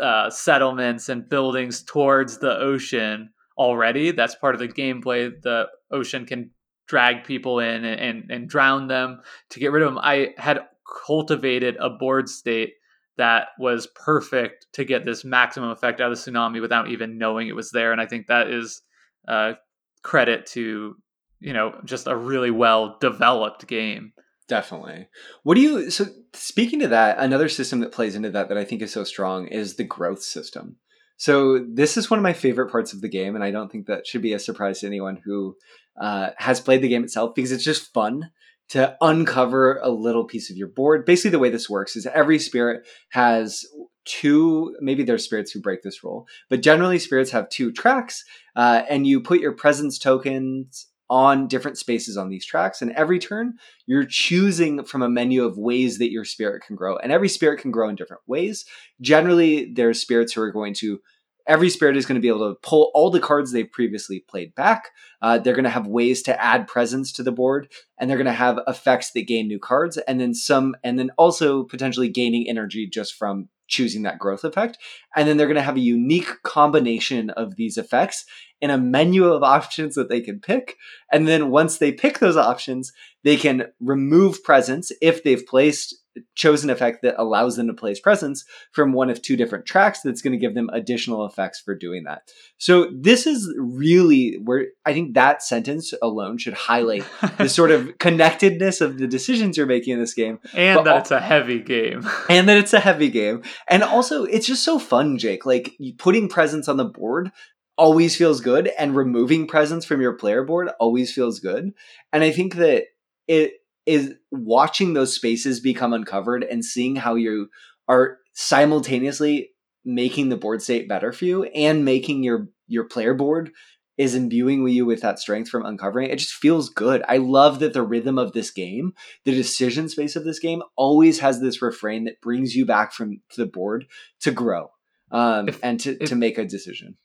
uh, 0.00 0.30
settlements 0.30 1.08
and 1.08 1.28
buildings 1.28 1.82
towards 1.82 2.38
the 2.38 2.58
ocean 2.58 3.30
already. 3.56 4.10
That's 4.12 4.34
part 4.34 4.54
of 4.54 4.60
the 4.60 4.68
gameplay. 4.68 5.30
The 5.42 5.66
ocean 5.90 6.26
can 6.26 6.50
drag 6.86 7.24
people 7.24 7.60
in 7.60 7.84
and, 7.84 8.00
and, 8.00 8.30
and 8.30 8.48
drown 8.48 8.88
them 8.88 9.20
to 9.50 9.60
get 9.60 9.72
rid 9.72 9.82
of 9.82 9.90
them. 9.90 9.98
I 10.02 10.34
had 10.38 10.60
cultivated 11.06 11.76
a 11.78 11.90
board 11.90 12.28
state 12.28 12.74
that 13.18 13.48
was 13.58 13.88
perfect 13.94 14.66
to 14.72 14.84
get 14.84 15.04
this 15.04 15.24
maximum 15.24 15.70
effect 15.70 16.00
out 16.00 16.10
of 16.10 16.16
the 16.16 16.30
tsunami 16.30 16.60
without 16.60 16.88
even 16.88 17.18
knowing 17.18 17.48
it 17.48 17.56
was 17.56 17.70
there. 17.70 17.92
And 17.92 18.00
I 18.00 18.06
think 18.06 18.28
that 18.28 18.48
is 18.48 18.80
uh, 19.26 19.54
credit 20.02 20.46
to 20.46 20.96
you 21.40 21.52
know 21.52 21.74
just 21.84 22.06
a 22.06 22.16
really 22.16 22.50
well 22.50 22.96
developed 23.00 23.66
game. 23.66 24.12
Definitely. 24.48 25.08
What 25.42 25.56
do 25.56 25.60
you 25.60 25.90
so 25.90 26.06
speaking 26.32 26.80
to 26.80 26.88
that, 26.88 27.18
another 27.18 27.50
system 27.50 27.80
that 27.80 27.92
plays 27.92 28.14
into 28.14 28.30
that 28.30 28.48
that 28.48 28.56
I 28.58 28.64
think 28.64 28.80
is 28.80 28.92
so 28.92 29.04
strong 29.04 29.46
is 29.46 29.76
the 29.76 29.84
growth 29.84 30.22
system. 30.22 30.76
So 31.18 31.58
this 31.58 31.96
is 31.96 32.10
one 32.10 32.18
of 32.18 32.22
my 32.22 32.32
favorite 32.32 32.70
parts 32.70 32.92
of 32.92 33.00
the 33.00 33.08
game, 33.08 33.34
and 33.34 33.44
I 33.44 33.50
don't 33.50 33.70
think 33.70 33.86
that 33.86 34.06
should 34.06 34.22
be 34.22 34.32
a 34.32 34.38
surprise 34.38 34.80
to 34.80 34.86
anyone 34.86 35.20
who 35.24 35.56
uh, 36.00 36.30
has 36.38 36.60
played 36.60 36.80
the 36.80 36.88
game 36.88 37.04
itself 37.04 37.34
because 37.34 37.52
it's 37.52 37.64
just 37.64 37.92
fun 37.92 38.30
to 38.70 38.96
uncover 39.00 39.80
a 39.82 39.90
little 39.90 40.24
piece 40.24 40.50
of 40.50 40.56
your 40.56 40.68
board. 40.68 41.04
Basically, 41.04 41.30
the 41.30 41.38
way 41.38 41.50
this 41.50 41.68
works 41.68 41.96
is 41.96 42.06
every 42.06 42.38
spirit 42.38 42.86
has 43.10 43.66
two, 44.04 44.74
maybe 44.80 45.02
there's 45.02 45.24
spirits 45.24 45.50
who 45.50 45.60
break 45.60 45.82
this 45.82 46.02
rule, 46.02 46.26
but 46.48 46.62
generally 46.62 46.98
spirits 46.98 47.32
have 47.32 47.50
two 47.50 47.72
tracks, 47.72 48.24
uh, 48.56 48.82
and 48.88 49.06
you 49.06 49.20
put 49.20 49.40
your 49.40 49.52
presence 49.52 49.98
tokens 49.98 50.86
on 51.10 51.48
different 51.48 51.78
spaces 51.78 52.16
on 52.16 52.28
these 52.28 52.44
tracks. 52.44 52.82
And 52.82 52.92
every 52.92 53.18
turn, 53.18 53.54
you're 53.86 54.04
choosing 54.04 54.84
from 54.84 55.02
a 55.02 55.08
menu 55.08 55.44
of 55.44 55.58
ways 55.58 55.98
that 55.98 56.10
your 56.10 56.24
spirit 56.24 56.62
can 56.66 56.76
grow. 56.76 56.96
And 56.96 57.12
every 57.12 57.28
spirit 57.28 57.60
can 57.60 57.70
grow 57.70 57.88
in 57.88 57.96
different 57.96 58.22
ways. 58.26 58.64
Generally, 59.00 59.72
there's 59.74 60.00
spirits 60.00 60.32
who 60.32 60.42
are 60.42 60.52
going 60.52 60.74
to 60.74 61.00
every 61.48 61.70
spirit 61.70 61.96
is 61.96 62.04
going 62.04 62.14
to 62.14 62.20
be 62.20 62.28
able 62.28 62.54
to 62.54 62.60
pull 62.60 62.90
all 62.94 63.10
the 63.10 63.18
cards 63.18 63.50
they've 63.50 63.72
previously 63.72 64.20
played 64.28 64.54
back. 64.54 64.90
Uh, 65.22 65.38
they're 65.38 65.54
going 65.54 65.64
to 65.64 65.70
have 65.70 65.86
ways 65.86 66.22
to 66.22 66.44
add 66.44 66.68
presence 66.68 67.10
to 67.12 67.22
the 67.22 67.32
board, 67.32 67.72
and 67.98 68.08
they're 68.08 68.18
going 68.18 68.26
to 68.26 68.32
have 68.32 68.60
effects 68.68 69.10
that 69.12 69.26
gain 69.26 69.48
new 69.48 69.58
cards, 69.58 69.96
and 69.96 70.20
then 70.20 70.34
some, 70.34 70.76
and 70.84 70.98
then 70.98 71.10
also 71.16 71.64
potentially 71.64 72.10
gaining 72.10 72.46
energy 72.46 72.86
just 72.86 73.14
from 73.14 73.48
choosing 73.68 74.02
that 74.02 74.18
growth 74.18 74.44
effect. 74.44 74.78
And 75.14 75.28
then 75.28 75.36
they're 75.36 75.46
going 75.46 75.56
to 75.56 75.62
have 75.62 75.76
a 75.76 75.80
unique 75.80 76.42
combination 76.42 77.30
of 77.30 77.56
these 77.56 77.76
effects 77.76 78.24
in 78.60 78.70
a 78.70 78.78
menu 78.78 79.26
of 79.26 79.42
options 79.42 79.94
that 79.94 80.08
they 80.08 80.20
can 80.20 80.40
pick. 80.40 80.76
And 81.12 81.28
then 81.28 81.50
once 81.50 81.78
they 81.78 81.92
pick 81.92 82.18
those 82.18 82.36
options, 82.36 82.92
they 83.22 83.36
can 83.36 83.66
remove 83.80 84.42
presence 84.42 84.90
if 85.00 85.22
they've 85.22 85.46
placed 85.46 85.94
chosen 86.34 86.70
effect 86.70 87.02
that 87.02 87.20
allows 87.20 87.56
them 87.56 87.66
to 87.66 87.74
place 87.74 88.00
presence 88.00 88.44
from 88.72 88.92
one 88.92 89.10
of 89.10 89.20
two 89.20 89.36
different 89.36 89.66
tracks 89.66 90.00
that's 90.02 90.22
going 90.22 90.32
to 90.32 90.38
give 90.38 90.54
them 90.54 90.70
additional 90.72 91.26
effects 91.26 91.60
for 91.60 91.74
doing 91.74 92.04
that. 92.04 92.22
So 92.58 92.90
this 92.92 93.26
is 93.26 93.52
really 93.58 94.38
where 94.42 94.66
I 94.84 94.92
think 94.92 95.14
that 95.14 95.42
sentence 95.42 95.92
alone 96.02 96.38
should 96.38 96.54
highlight 96.54 97.04
the 97.38 97.48
sort 97.48 97.70
of 97.70 97.98
connectedness 97.98 98.80
of 98.80 98.98
the 98.98 99.06
decisions 99.06 99.56
you're 99.56 99.66
making 99.66 99.94
in 99.94 100.00
this 100.00 100.14
game. 100.14 100.38
And 100.54 100.86
that 100.86 101.00
it's 101.00 101.10
a 101.10 101.20
heavy 101.20 101.60
game. 101.60 102.08
and 102.28 102.48
that 102.48 102.56
it's 102.56 102.72
a 102.72 102.80
heavy 102.80 103.08
game. 103.08 103.42
And 103.68 103.82
also 103.82 104.24
it's 104.24 104.46
just 104.46 104.64
so 104.64 104.78
fun, 104.78 105.18
Jake. 105.18 105.46
Like 105.46 105.76
putting 105.98 106.28
presence 106.28 106.68
on 106.68 106.76
the 106.76 106.84
board 106.84 107.32
always 107.78 108.16
feels 108.16 108.40
good 108.40 108.70
and 108.76 108.96
removing 108.96 109.46
presence 109.46 109.84
from 109.84 110.00
your 110.00 110.14
player 110.14 110.42
board 110.42 110.68
always 110.80 111.12
feels 111.12 111.38
good. 111.38 111.72
And 112.12 112.24
I 112.24 112.32
think 112.32 112.56
that 112.56 112.86
it 113.28 113.52
is 113.88 114.14
watching 114.30 114.92
those 114.92 115.14
spaces 115.14 115.60
become 115.60 115.94
uncovered 115.94 116.44
and 116.44 116.62
seeing 116.62 116.94
how 116.94 117.14
you 117.14 117.48
are 117.88 118.18
simultaneously 118.34 119.50
making 119.82 120.28
the 120.28 120.36
board 120.36 120.60
state 120.60 120.86
better 120.86 121.10
for 121.10 121.24
you 121.24 121.44
and 121.44 121.86
making 121.86 122.22
your 122.22 122.48
your 122.66 122.84
player 122.84 123.14
board 123.14 123.50
is 123.96 124.14
imbuing 124.14 124.68
you 124.68 124.84
with 124.84 125.00
that 125.00 125.18
strength 125.18 125.48
from 125.48 125.64
uncovering 125.64 126.10
it 126.10 126.18
just 126.18 126.34
feels 126.34 126.68
good. 126.68 127.02
I 127.08 127.16
love 127.16 127.60
that 127.60 127.72
the 127.72 127.82
rhythm 127.82 128.18
of 128.18 128.34
this 128.34 128.50
game 128.50 128.92
the 129.24 129.34
decision 129.34 129.88
space 129.88 130.16
of 130.16 130.24
this 130.24 130.38
game 130.38 130.62
always 130.76 131.20
has 131.20 131.40
this 131.40 131.62
refrain 131.62 132.04
that 132.04 132.20
brings 132.20 132.54
you 132.54 132.66
back 132.66 132.92
from 132.92 133.22
to 133.30 133.40
the 133.40 133.50
board 133.50 133.86
to 134.20 134.30
grow 134.30 134.70
um, 135.10 135.48
if, 135.48 135.64
and 135.64 135.80
to, 135.80 135.96
if, 135.98 136.10
to 136.10 136.14
make 136.14 136.36
a 136.36 136.44
decision 136.44 136.98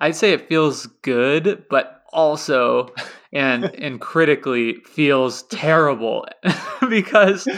i'd 0.00 0.16
say 0.16 0.32
it 0.32 0.48
feels 0.48 0.86
good 1.02 1.64
but 1.70 2.00
also 2.12 2.92
and 3.32 3.64
and 3.76 4.00
critically 4.00 4.74
feels 4.84 5.42
terrible 5.44 6.26
because 6.88 7.48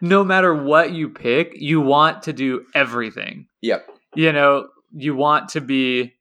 no 0.00 0.24
matter 0.24 0.54
what 0.54 0.92
you 0.92 1.08
pick, 1.08 1.52
you 1.54 1.80
want 1.80 2.22
to 2.22 2.32
do 2.32 2.64
everything. 2.74 3.46
Yep. 3.62 3.88
You 4.14 4.32
know, 4.32 4.68
you 4.92 5.14
want 5.14 5.50
to 5.50 5.60
be 5.60 6.14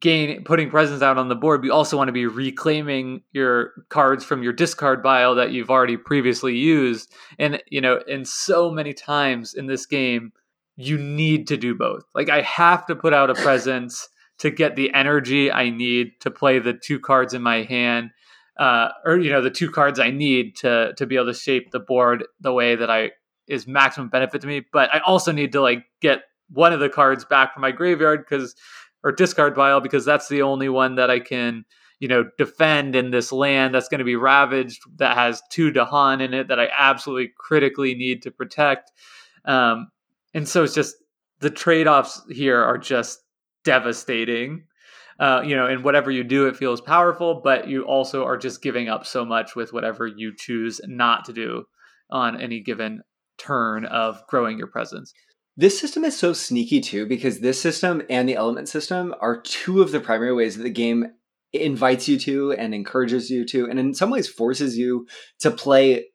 gain 0.00 0.44
putting 0.44 0.70
presence 0.70 1.02
out 1.02 1.18
on 1.18 1.28
the 1.28 1.34
board, 1.34 1.60
but 1.60 1.66
you 1.66 1.72
also 1.72 1.96
want 1.96 2.08
to 2.08 2.12
be 2.12 2.26
reclaiming 2.26 3.22
your 3.32 3.72
cards 3.88 4.24
from 4.24 4.42
your 4.42 4.52
discard 4.52 5.02
pile 5.02 5.34
that 5.34 5.50
you've 5.52 5.70
already 5.70 5.96
previously 5.96 6.56
used. 6.56 7.12
And 7.38 7.62
you 7.68 7.80
know, 7.80 8.00
and 8.08 8.26
so 8.26 8.70
many 8.70 8.92
times 8.92 9.54
in 9.54 9.66
this 9.66 9.86
game, 9.86 10.32
you 10.76 10.96
need 10.98 11.48
to 11.48 11.56
do 11.56 11.74
both. 11.74 12.04
Like 12.14 12.30
I 12.30 12.40
have 12.42 12.86
to 12.86 12.96
put 12.96 13.12
out 13.12 13.30
a 13.30 13.34
presence 13.42 14.08
to 14.42 14.50
get 14.50 14.74
the 14.74 14.92
energy 14.92 15.52
I 15.52 15.70
need 15.70 16.20
to 16.22 16.30
play 16.30 16.58
the 16.58 16.74
two 16.74 16.98
cards 16.98 17.32
in 17.32 17.42
my 17.42 17.62
hand, 17.62 18.10
uh, 18.58 18.88
or 19.04 19.16
you 19.16 19.30
know 19.30 19.40
the 19.40 19.52
two 19.52 19.70
cards 19.70 20.00
I 20.00 20.10
need 20.10 20.56
to 20.56 20.92
to 20.96 21.06
be 21.06 21.14
able 21.14 21.26
to 21.26 21.34
shape 21.34 21.70
the 21.70 21.78
board 21.78 22.24
the 22.40 22.52
way 22.52 22.74
that 22.74 22.90
I 22.90 23.12
is 23.46 23.68
maximum 23.68 24.08
benefit 24.08 24.40
to 24.40 24.48
me. 24.48 24.66
But 24.72 24.92
I 24.92 24.98
also 25.06 25.30
need 25.30 25.52
to 25.52 25.60
like 25.60 25.84
get 26.00 26.24
one 26.50 26.72
of 26.72 26.80
the 26.80 26.88
cards 26.88 27.24
back 27.24 27.54
from 27.54 27.60
my 27.60 27.70
graveyard 27.70 28.24
because 28.28 28.56
or 29.04 29.12
discard 29.12 29.54
pile 29.54 29.80
because 29.80 30.04
that's 30.04 30.28
the 30.28 30.42
only 30.42 30.68
one 30.68 30.96
that 30.96 31.08
I 31.08 31.20
can 31.20 31.64
you 32.00 32.08
know 32.08 32.28
defend 32.36 32.96
in 32.96 33.12
this 33.12 33.30
land 33.30 33.72
that's 33.72 33.88
going 33.88 34.00
to 34.00 34.04
be 34.04 34.16
ravaged 34.16 34.82
that 34.96 35.16
has 35.16 35.40
two 35.52 35.70
Dahan 35.70 36.20
in 36.20 36.34
it 36.34 36.48
that 36.48 36.58
I 36.58 36.68
absolutely 36.76 37.30
critically 37.38 37.94
need 37.94 38.22
to 38.22 38.32
protect. 38.32 38.90
Um, 39.44 39.92
and 40.34 40.48
so 40.48 40.64
it's 40.64 40.74
just 40.74 40.96
the 41.38 41.50
trade 41.50 41.86
offs 41.86 42.22
here 42.28 42.60
are 42.60 42.78
just 42.78 43.20
devastating. 43.64 44.64
Uh, 45.20 45.42
you 45.44 45.54
know, 45.54 45.66
and 45.66 45.84
whatever 45.84 46.10
you 46.10 46.24
do, 46.24 46.46
it 46.46 46.56
feels 46.56 46.80
powerful, 46.80 47.40
but 47.44 47.68
you 47.68 47.84
also 47.84 48.24
are 48.24 48.36
just 48.36 48.62
giving 48.62 48.88
up 48.88 49.06
so 49.06 49.24
much 49.24 49.54
with 49.54 49.72
whatever 49.72 50.06
you 50.06 50.32
choose 50.36 50.80
not 50.86 51.24
to 51.24 51.32
do 51.32 51.64
on 52.10 52.40
any 52.40 52.60
given 52.60 53.02
turn 53.38 53.84
of 53.84 54.26
growing 54.26 54.58
your 54.58 54.66
presence. 54.66 55.12
This 55.56 55.78
system 55.78 56.04
is 56.04 56.18
so 56.18 56.32
sneaky 56.32 56.80
too, 56.80 57.06
because 57.06 57.40
this 57.40 57.60
system 57.60 58.02
and 58.08 58.28
the 58.28 58.36
element 58.36 58.68
system 58.68 59.14
are 59.20 59.40
two 59.42 59.82
of 59.82 59.92
the 59.92 60.00
primary 60.00 60.32
ways 60.34 60.56
that 60.56 60.62
the 60.62 60.70
game 60.70 61.06
invites 61.52 62.08
you 62.08 62.18
to 62.18 62.52
and 62.52 62.74
encourages 62.74 63.30
you 63.30 63.44
to, 63.44 63.68
and 63.68 63.78
in 63.78 63.92
some 63.92 64.10
ways 64.10 64.26
forces 64.26 64.78
you 64.78 65.06
to 65.40 65.50
play 65.50 66.06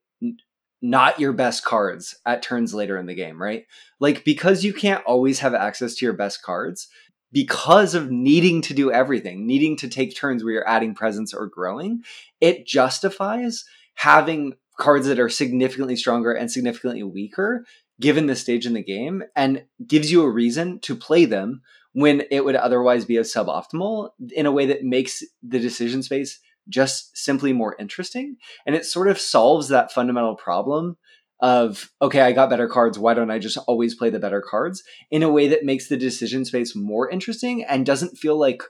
not 0.82 1.20
your 1.20 1.34
best 1.34 1.64
cards 1.64 2.16
at 2.26 2.41
turns 2.41 2.74
later 2.74 2.98
in 2.98 3.06
the 3.06 3.16
game, 3.16 3.41
right? 3.41 3.64
Like, 4.00 4.24
because 4.24 4.64
you 4.64 4.74
can't 4.74 5.04
always 5.06 5.39
have 5.39 5.54
access 5.54 5.95
to 5.95 6.06
your 6.06 6.14
best 6.14 6.41
cards, 6.41 6.88
because 7.32 7.93
of 7.93 8.11
needing 8.11 8.61
to 8.61 8.73
do 8.73 8.91
everything, 8.91 9.45
needing 9.45 9.75
to 9.78 9.88
take 9.88 10.15
turns 10.15 10.43
where 10.43 10.53
you're 10.53 10.67
adding 10.67 10.95
presence 10.95 11.34
or 11.34 11.47
growing, 11.47 12.03
it 12.39 12.65
justifies 12.65 13.65
having 13.95 14.53
cards 14.78 15.07
that 15.07 15.19
are 15.19 15.30
significantly 15.30 15.95
stronger 15.95 16.32
and 16.32 16.51
significantly 16.51 17.03
weaker 17.03 17.65
given 17.99 18.28
the 18.28 18.36
stage 18.36 18.65
in 18.65 18.73
the 18.73 18.84
game 18.84 19.23
and 19.36 19.63
gives 19.86 20.11
you 20.11 20.21
a 20.21 20.30
reason 20.30 20.80
to 20.82 20.95
play 20.95 21.25
them 21.25 21.61
when 21.93 22.23
it 22.30 22.45
would 22.45 22.55
otherwise 22.55 23.05
be 23.05 23.17
a 23.17 23.21
suboptimal 23.21 24.09
in 24.34 24.45
a 24.45 24.51
way 24.51 24.67
that 24.67 24.84
makes 24.84 25.23
the 25.41 25.59
decision 25.59 26.03
space 26.03 26.39
just 26.69 27.17
simply 27.17 27.53
more 27.53 27.75
interesting. 27.80 28.38
And 28.65 28.75
it 28.75 28.86
sort 28.86 29.07
of 29.07 29.19
solves 29.19 29.69
that 29.69 29.91
fundamental 29.91 30.36
problem 30.36 30.97
of 31.40 31.92
okay 32.02 32.22
i 32.22 32.32
got 32.32 32.50
better 32.50 32.68
cards 32.68 32.98
why 32.98 33.14
don't 33.14 33.30
i 33.30 33.38
just 33.38 33.58
always 33.68 33.94
play 33.94 34.10
the 34.10 34.20
better 34.20 34.42
cards 34.42 34.84
in 35.12 35.22
a 35.22 35.30
way 35.30 35.48
that 35.48 35.64
makes 35.64 35.88
the 35.88 35.98
decision 35.98 36.44
space 36.44 36.76
more 36.76 37.10
interesting 37.10 37.64
and 37.64 37.86
doesn't 37.86 38.18
feel 38.18 38.40
like 38.40 38.64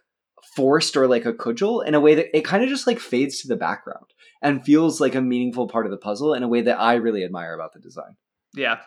forced 0.56 0.98
or 0.98 1.08
like 1.08 1.26
a 1.26 1.34
cudgel 1.34 1.82
in 1.82 1.96
a 1.96 2.00
way 2.00 2.16
that 2.16 2.36
it 2.36 2.44
kind 2.44 2.64
of 2.64 2.70
just 2.70 2.88
like 2.88 3.00
fades 3.00 3.42
to 3.42 3.48
the 3.48 3.56
background 3.56 4.06
and 4.42 4.66
feels 4.66 5.00
like 5.00 5.16
a 5.16 5.22
meaningful 5.22 5.68
part 5.68 5.86
of 5.86 5.92
the 5.92 5.98
puzzle 5.98 6.34
in 6.34 6.44
a 6.44 6.48
way 6.48 6.62
that 6.62 6.80
i 6.80 6.96
really 6.96 7.24
admire 7.24 7.54
about 7.54 7.74
the 7.74 7.80
design. 7.80 8.16
Yeah. 8.54 8.80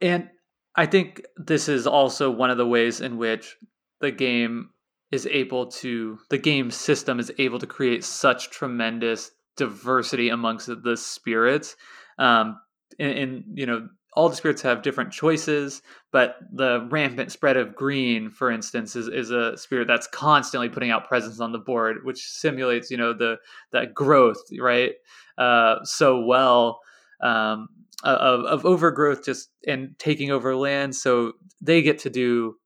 And 0.00 0.28
i 0.76 0.86
think 0.86 1.22
this 1.36 1.68
is 1.68 1.86
also 1.86 2.30
one 2.30 2.50
of 2.50 2.58
the 2.58 2.66
ways 2.66 3.00
in 3.00 3.16
which 3.16 3.56
the 4.00 4.12
game 4.12 4.70
is 5.10 5.26
able 5.26 5.66
to 5.66 6.18
the 6.30 6.38
game 6.38 6.70
system 6.70 7.18
is 7.18 7.32
able 7.38 7.58
to 7.58 7.66
create 7.66 8.04
such 8.04 8.50
tremendous 8.50 9.32
diversity 9.56 10.28
amongst 10.28 10.68
the 10.82 10.96
spirits. 10.96 11.76
Um, 12.18 12.58
and, 12.98 13.44
you 13.54 13.66
know 13.66 13.88
all 14.14 14.28
the 14.28 14.36
spirits 14.36 14.62
have 14.62 14.82
different 14.82 15.12
choices, 15.12 15.82
but 16.10 16.36
the 16.52 16.86
rampant 16.90 17.30
spread 17.30 17.56
of 17.56 17.74
green, 17.76 18.28
for 18.28 18.50
instance, 18.50 18.96
is, 18.96 19.06
is 19.08 19.30
a 19.30 19.56
spirit 19.56 19.86
that's 19.86 20.08
constantly 20.08 20.68
putting 20.68 20.90
out 20.90 21.06
presence 21.06 21.40
on 21.40 21.52
the 21.52 21.58
board, 21.58 21.98
which 22.02 22.26
simulates, 22.26 22.90
you 22.90 22.96
know, 22.96 23.12
the 23.12 23.36
that 23.72 23.94
growth, 23.94 24.42
right? 24.58 24.92
Uh, 25.38 25.76
so 25.84 26.24
well 26.24 26.80
um, 27.22 27.68
of, 28.02 28.44
of 28.46 28.66
overgrowth, 28.66 29.24
just 29.24 29.50
and 29.66 29.94
taking 29.98 30.30
over 30.30 30.56
land. 30.56 30.96
So 30.96 31.34
they 31.60 31.82
get 31.82 32.00
to 32.00 32.10
do 32.10 32.56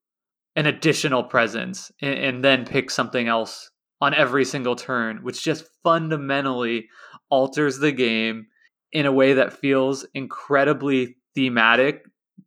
an 0.56 0.66
additional 0.66 1.24
presence 1.24 1.92
and, 2.00 2.14
and 2.14 2.44
then 2.44 2.64
pick 2.64 2.90
something 2.90 3.28
else 3.28 3.70
on 4.00 4.14
every 4.14 4.46
single 4.46 4.76
turn, 4.76 5.18
which 5.18 5.42
just 5.42 5.66
fundamentally 5.82 6.88
alters 7.28 7.78
the 7.78 7.92
game 7.92 8.46
in 8.94 9.04
a 9.04 9.12
way 9.12 9.34
that 9.34 9.52
feels 9.52 10.06
incredibly 10.14 11.16
thematic 11.34 12.04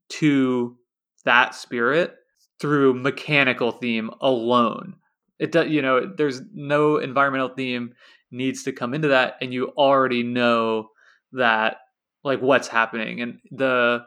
to 0.10 0.78
that 1.26 1.54
spirit 1.54 2.16
through 2.60 2.94
mechanical 2.94 3.72
theme 3.72 4.10
alone. 4.22 4.96
It 5.38 5.52
does, 5.52 5.70
you 5.70 5.82
know, 5.82 6.12
there's 6.18 6.42
no 6.54 6.98
environmental 6.98 7.50
theme 7.50 7.94
needs 8.32 8.64
to 8.64 8.72
come 8.72 8.94
into 8.94 9.10
that, 9.10 9.36
and 9.42 9.54
you 9.54 9.68
already 9.78 10.24
know 10.24 10.90
that 11.34 11.78
like 12.24 12.42
what's 12.42 12.68
happening. 12.68 13.22
And 13.22 13.40
the 13.52 14.06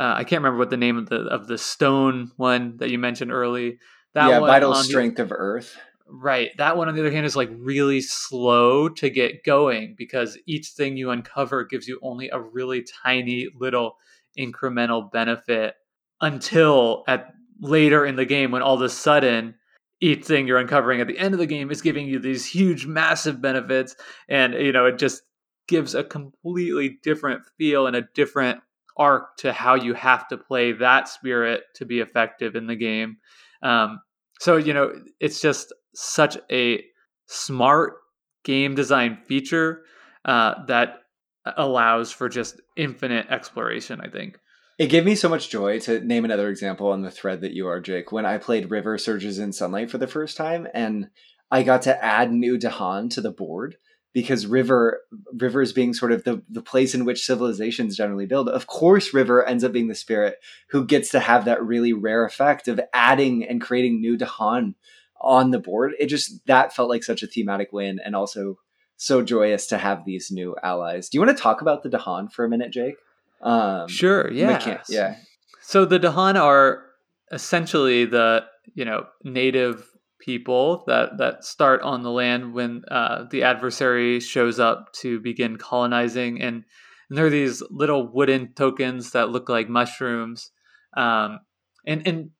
uh, 0.00 0.14
I 0.16 0.24
can't 0.24 0.40
remember 0.42 0.58
what 0.58 0.70
the 0.70 0.76
name 0.76 0.96
of 0.96 1.08
the 1.08 1.20
of 1.26 1.46
the 1.46 1.58
stone 1.58 2.32
one 2.36 2.78
that 2.78 2.90
you 2.90 2.98
mentioned 2.98 3.30
early, 3.30 3.78
That 4.14 4.28
yeah, 4.28 4.40
vital 4.40 4.74
strength 4.74 5.16
the, 5.16 5.24
of 5.24 5.32
Earth. 5.32 5.76
Right. 6.08 6.50
That 6.58 6.76
one, 6.76 6.88
on 6.88 6.94
the 6.94 7.00
other 7.00 7.12
hand, 7.12 7.26
is 7.26 7.36
like 7.36 7.50
really 7.56 8.00
slow 8.00 8.88
to 8.90 9.08
get 9.08 9.44
going 9.44 9.94
because 9.96 10.38
each 10.46 10.68
thing 10.68 10.96
you 10.96 11.10
uncover 11.10 11.64
gives 11.64 11.88
you 11.88 11.98
only 12.02 12.28
a 12.30 12.40
really 12.40 12.84
tiny 13.02 13.48
little 13.58 13.96
incremental 14.38 15.10
benefit 15.10 15.74
until 16.20 17.04
at 17.06 17.32
later 17.60 18.04
in 18.04 18.16
the 18.16 18.24
game 18.24 18.50
when 18.50 18.62
all 18.62 18.74
of 18.74 18.82
a 18.82 18.88
sudden 18.88 19.54
each 20.00 20.24
thing 20.24 20.46
you're 20.46 20.58
uncovering 20.58 21.00
at 21.00 21.06
the 21.06 21.18
end 21.18 21.34
of 21.34 21.38
the 21.38 21.46
game 21.46 21.70
is 21.70 21.80
giving 21.82 22.08
you 22.08 22.18
these 22.18 22.44
huge 22.46 22.86
massive 22.86 23.40
benefits 23.40 23.94
and 24.28 24.54
you 24.54 24.72
know 24.72 24.86
it 24.86 24.98
just 24.98 25.22
gives 25.68 25.94
a 25.94 26.02
completely 26.02 26.98
different 27.02 27.42
feel 27.56 27.86
and 27.86 27.94
a 27.94 28.08
different 28.14 28.60
arc 28.96 29.36
to 29.36 29.52
how 29.52 29.74
you 29.74 29.94
have 29.94 30.26
to 30.28 30.36
play 30.36 30.72
that 30.72 31.08
spirit 31.08 31.62
to 31.74 31.84
be 31.84 32.00
effective 32.00 32.56
in 32.56 32.66
the 32.66 32.74
game 32.76 33.16
um, 33.62 34.00
so 34.40 34.56
you 34.56 34.72
know 34.72 34.92
it's 35.20 35.40
just 35.40 35.72
such 35.94 36.36
a 36.50 36.82
smart 37.26 37.94
game 38.44 38.74
design 38.74 39.18
feature 39.26 39.82
uh, 40.24 40.54
that 40.66 41.00
allows 41.56 42.12
for 42.12 42.28
just 42.28 42.60
infinite 42.76 43.26
exploration 43.28 44.00
i 44.00 44.08
think 44.08 44.38
it 44.78 44.88
gave 44.88 45.04
me 45.04 45.14
so 45.14 45.28
much 45.28 45.50
joy 45.50 45.78
to 45.80 46.00
name 46.00 46.24
another 46.24 46.48
example 46.48 46.90
on 46.90 47.02
the 47.02 47.10
thread 47.10 47.42
that 47.42 47.52
you 47.52 47.68
are, 47.68 47.78
Jake. 47.78 48.10
When 48.10 48.26
I 48.26 48.38
played 48.38 48.70
River 48.70 48.96
Surges 48.98 49.38
in 49.38 49.52
Sunlight 49.52 49.90
for 49.90 49.98
the 49.98 50.06
first 50.06 50.36
time, 50.36 50.66
and 50.72 51.08
I 51.52 51.62
got 51.62 51.82
to 51.82 52.04
add 52.04 52.32
new 52.32 52.58
Dahan 52.58 53.10
to 53.10 53.20
the 53.20 53.30
board 53.30 53.76
because 54.14 54.46
River 54.46 55.00
River 55.38 55.62
is 55.62 55.72
being 55.72 55.94
sort 55.94 56.12
of 56.12 56.24
the, 56.24 56.42
the 56.48 56.62
place 56.62 56.94
in 56.94 57.04
which 57.04 57.24
civilizations 57.24 57.96
generally 57.96 58.26
build. 58.26 58.48
Of 58.48 58.66
course, 58.66 59.14
River 59.14 59.46
ends 59.46 59.62
up 59.62 59.72
being 59.72 59.88
the 59.88 59.94
spirit 59.94 60.36
who 60.70 60.86
gets 60.86 61.10
to 61.10 61.20
have 61.20 61.44
that 61.44 61.62
really 61.62 61.92
rare 61.92 62.24
effect 62.24 62.66
of 62.68 62.80
adding 62.94 63.44
and 63.44 63.60
creating 63.60 64.00
new 64.00 64.16
Dahan 64.16 64.74
on 65.22 65.50
the 65.50 65.58
board. 65.58 65.92
It 65.98 66.06
just 66.06 66.44
that 66.46 66.74
felt 66.74 66.88
like 66.88 67.04
such 67.04 67.22
a 67.22 67.26
thematic 67.26 67.72
win 67.72 67.98
and 68.04 68.14
also 68.14 68.58
so 68.96 69.22
joyous 69.22 69.66
to 69.68 69.78
have 69.78 70.04
these 70.04 70.30
new 70.30 70.54
allies. 70.62 71.08
Do 71.08 71.16
you 71.16 71.24
want 71.24 71.36
to 71.36 71.42
talk 71.42 71.62
about 71.62 71.82
the 71.82 71.88
Dahan 71.88 72.30
for 72.30 72.44
a 72.44 72.48
minute, 72.48 72.72
Jake? 72.72 72.96
Um, 73.40 73.88
sure. 73.88 74.30
Yeah. 74.30 74.78
yeah. 74.88 75.16
So 75.60 75.84
the 75.84 75.98
Dahan 75.98 76.36
are 76.40 76.84
essentially 77.32 78.04
the 78.04 78.44
you 78.74 78.84
know 78.84 79.06
native 79.24 79.88
people 80.20 80.84
that 80.86 81.18
that 81.18 81.44
start 81.44 81.82
on 81.82 82.02
the 82.02 82.10
land 82.10 82.54
when 82.54 82.82
uh, 82.90 83.24
the 83.30 83.42
adversary 83.42 84.20
shows 84.20 84.60
up 84.60 84.92
to 84.92 85.20
begin 85.20 85.56
colonizing, 85.56 86.40
and, 86.40 86.64
and 87.08 87.18
there 87.18 87.26
are 87.26 87.30
these 87.30 87.62
little 87.70 88.12
wooden 88.12 88.52
tokens 88.54 89.10
that 89.12 89.30
look 89.30 89.48
like 89.48 89.68
mushrooms, 89.68 90.50
um, 90.96 91.40
and 91.86 92.06
and 92.06 92.30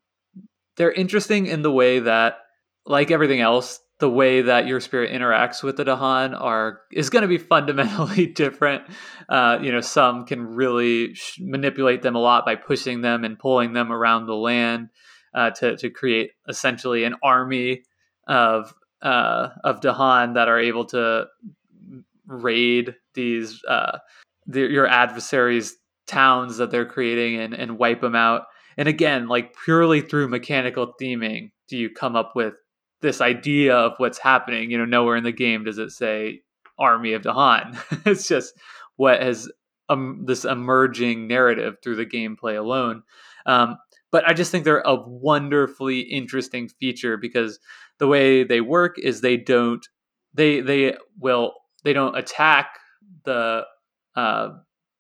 they're 0.76 0.93
interesting 0.93 1.47
in 1.47 1.62
the 1.62 1.72
way 1.72 1.99
that, 1.99 2.39
like 2.87 3.11
everything 3.11 3.41
else, 3.41 3.80
the 3.99 4.11
way 4.11 4.43
that 4.43 4.66
your 4.66 4.80
spirit 4.80 5.12
interacts 5.12 5.62
with 5.62 5.76
the 5.76 5.85
Dahan 5.85 6.39
are 6.39 6.80
is 6.93 7.09
going 7.09 7.22
to 7.22 7.28
be 7.28 7.39
fundamentally 7.55 8.26
different. 8.26 8.83
Uh, 9.28 9.59
you 9.62 9.70
know, 9.70 9.80
some 9.80 10.26
can 10.26 10.55
really 10.55 11.14
sh- 11.14 11.39
manipulate 11.41 12.03
them 12.03 12.16
a 12.16 12.18
lot 12.18 12.45
by 12.45 12.57
pushing 12.57 13.01
them 13.01 13.24
and 13.24 13.39
pulling 13.39 13.72
them 13.72 13.93
around 13.93 14.26
the 14.26 14.35
land 14.35 14.89
uh, 15.35 15.51
to 15.51 15.76
to 15.76 15.91
create 15.91 16.33
essentially 16.49 17.05
an 17.05 17.14
army 17.22 17.83
of 18.26 18.74
uh, 19.03 19.51
of 19.62 19.80
Dahan 19.80 20.35
that 20.35 20.49
are 20.49 20.59
able 20.59 20.85
to 20.87 21.26
raid 22.26 22.97
these 23.14 23.62
uh, 23.68 23.99
the, 24.47 24.61
your 24.61 24.87
adversaries' 24.87 25.76
towns 26.07 26.57
that 26.57 26.70
they're 26.70 26.87
creating 26.87 27.41
and, 27.41 27.55
and 27.55 27.78
wipe 27.78 28.01
them 28.01 28.16
out. 28.16 28.47
And 28.76 28.89
again, 28.89 29.28
like 29.28 29.55
purely 29.64 30.01
through 30.01 30.28
mechanical 30.28 30.95
theming, 31.01 31.53
do 31.68 31.76
you 31.76 31.91
come 31.91 32.16
up 32.16 32.33
with 32.35 32.55
this 33.03 33.21
idea 33.21 33.75
of 33.75 33.93
what's 33.99 34.19
happening. 34.19 34.71
You 34.71 34.79
know, 34.79 34.85
nowhere 34.85 35.17
in 35.17 35.25
the 35.25 35.33
game 35.33 35.65
does 35.65 35.79
it 35.79 35.91
say 35.91 36.43
army 36.79 37.13
of 37.13 37.23
Dahan. 37.23 37.77
it's 38.07 38.27
just 38.27 38.55
what 38.97 39.21
has 39.21 39.51
um, 39.89 40.25
this 40.27 40.45
emerging 40.45 41.27
narrative 41.27 41.77
through 41.83 41.97
the 41.97 42.07
gameplay 42.07 42.59
alone. 42.59 43.03
Um, 43.47 43.77
but 44.11 44.29
I 44.29 44.35
just 44.35 44.51
think 44.51 44.65
they're 44.65 44.81
a 44.81 44.95
wonderfully 44.95 46.01
interesting 46.01 46.69
feature 46.69 47.17
because 47.17 47.59
the 47.99 48.07
way 48.07 48.45
they 48.45 48.61
work 48.61 48.99
is 48.99 49.21
they 49.21 49.37
don't 49.37 49.87
they 50.35 50.61
they 50.61 50.97
will 51.19 51.55
they 51.85 51.93
don't 51.93 52.17
attack 52.17 52.79
the 53.25 53.65
uh, 54.15 54.51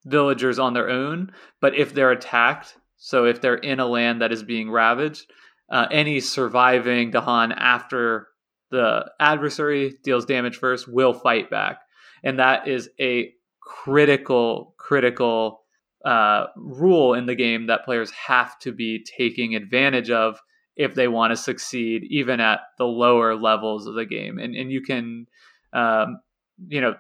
villagers 0.04 0.58
on 0.58 0.74
their 0.74 0.88
own, 0.88 1.32
but 1.60 1.74
if 1.74 1.94
they're 1.94 2.10
attacked, 2.10 2.76
so 2.96 3.24
if 3.24 3.40
they're 3.40 3.54
in 3.54 3.80
a 3.80 3.86
land 3.86 4.22
that 4.22 4.32
is 4.32 4.42
being 4.42 4.70
ravaged, 4.70 5.30
uh, 5.72 5.88
any 5.90 6.20
surviving 6.20 7.10
Dahan 7.10 7.52
after 7.56 8.28
the 8.70 9.10
adversary 9.18 9.94
deals 10.04 10.26
damage 10.26 10.58
first 10.58 10.86
will 10.86 11.14
fight 11.14 11.50
back. 11.50 11.80
And 12.22 12.38
that 12.38 12.68
is 12.68 12.90
a 13.00 13.32
critical, 13.60 14.74
critical 14.78 15.62
uh, 16.04 16.46
rule 16.56 17.14
in 17.14 17.26
the 17.26 17.34
game 17.34 17.66
that 17.68 17.84
players 17.84 18.10
have 18.10 18.58
to 18.60 18.72
be 18.72 19.04
taking 19.16 19.54
advantage 19.54 20.10
of 20.10 20.38
if 20.76 20.94
they 20.94 21.08
want 21.08 21.30
to 21.32 21.36
succeed, 21.36 22.02
even 22.10 22.38
at 22.38 22.60
the 22.76 22.84
lower 22.84 23.34
levels 23.34 23.86
of 23.86 23.94
the 23.94 24.06
game. 24.06 24.38
And, 24.38 24.54
and 24.54 24.70
you 24.70 24.82
can, 24.82 25.26
um, 25.72 26.20
you 26.68 26.80
know, 26.80 26.96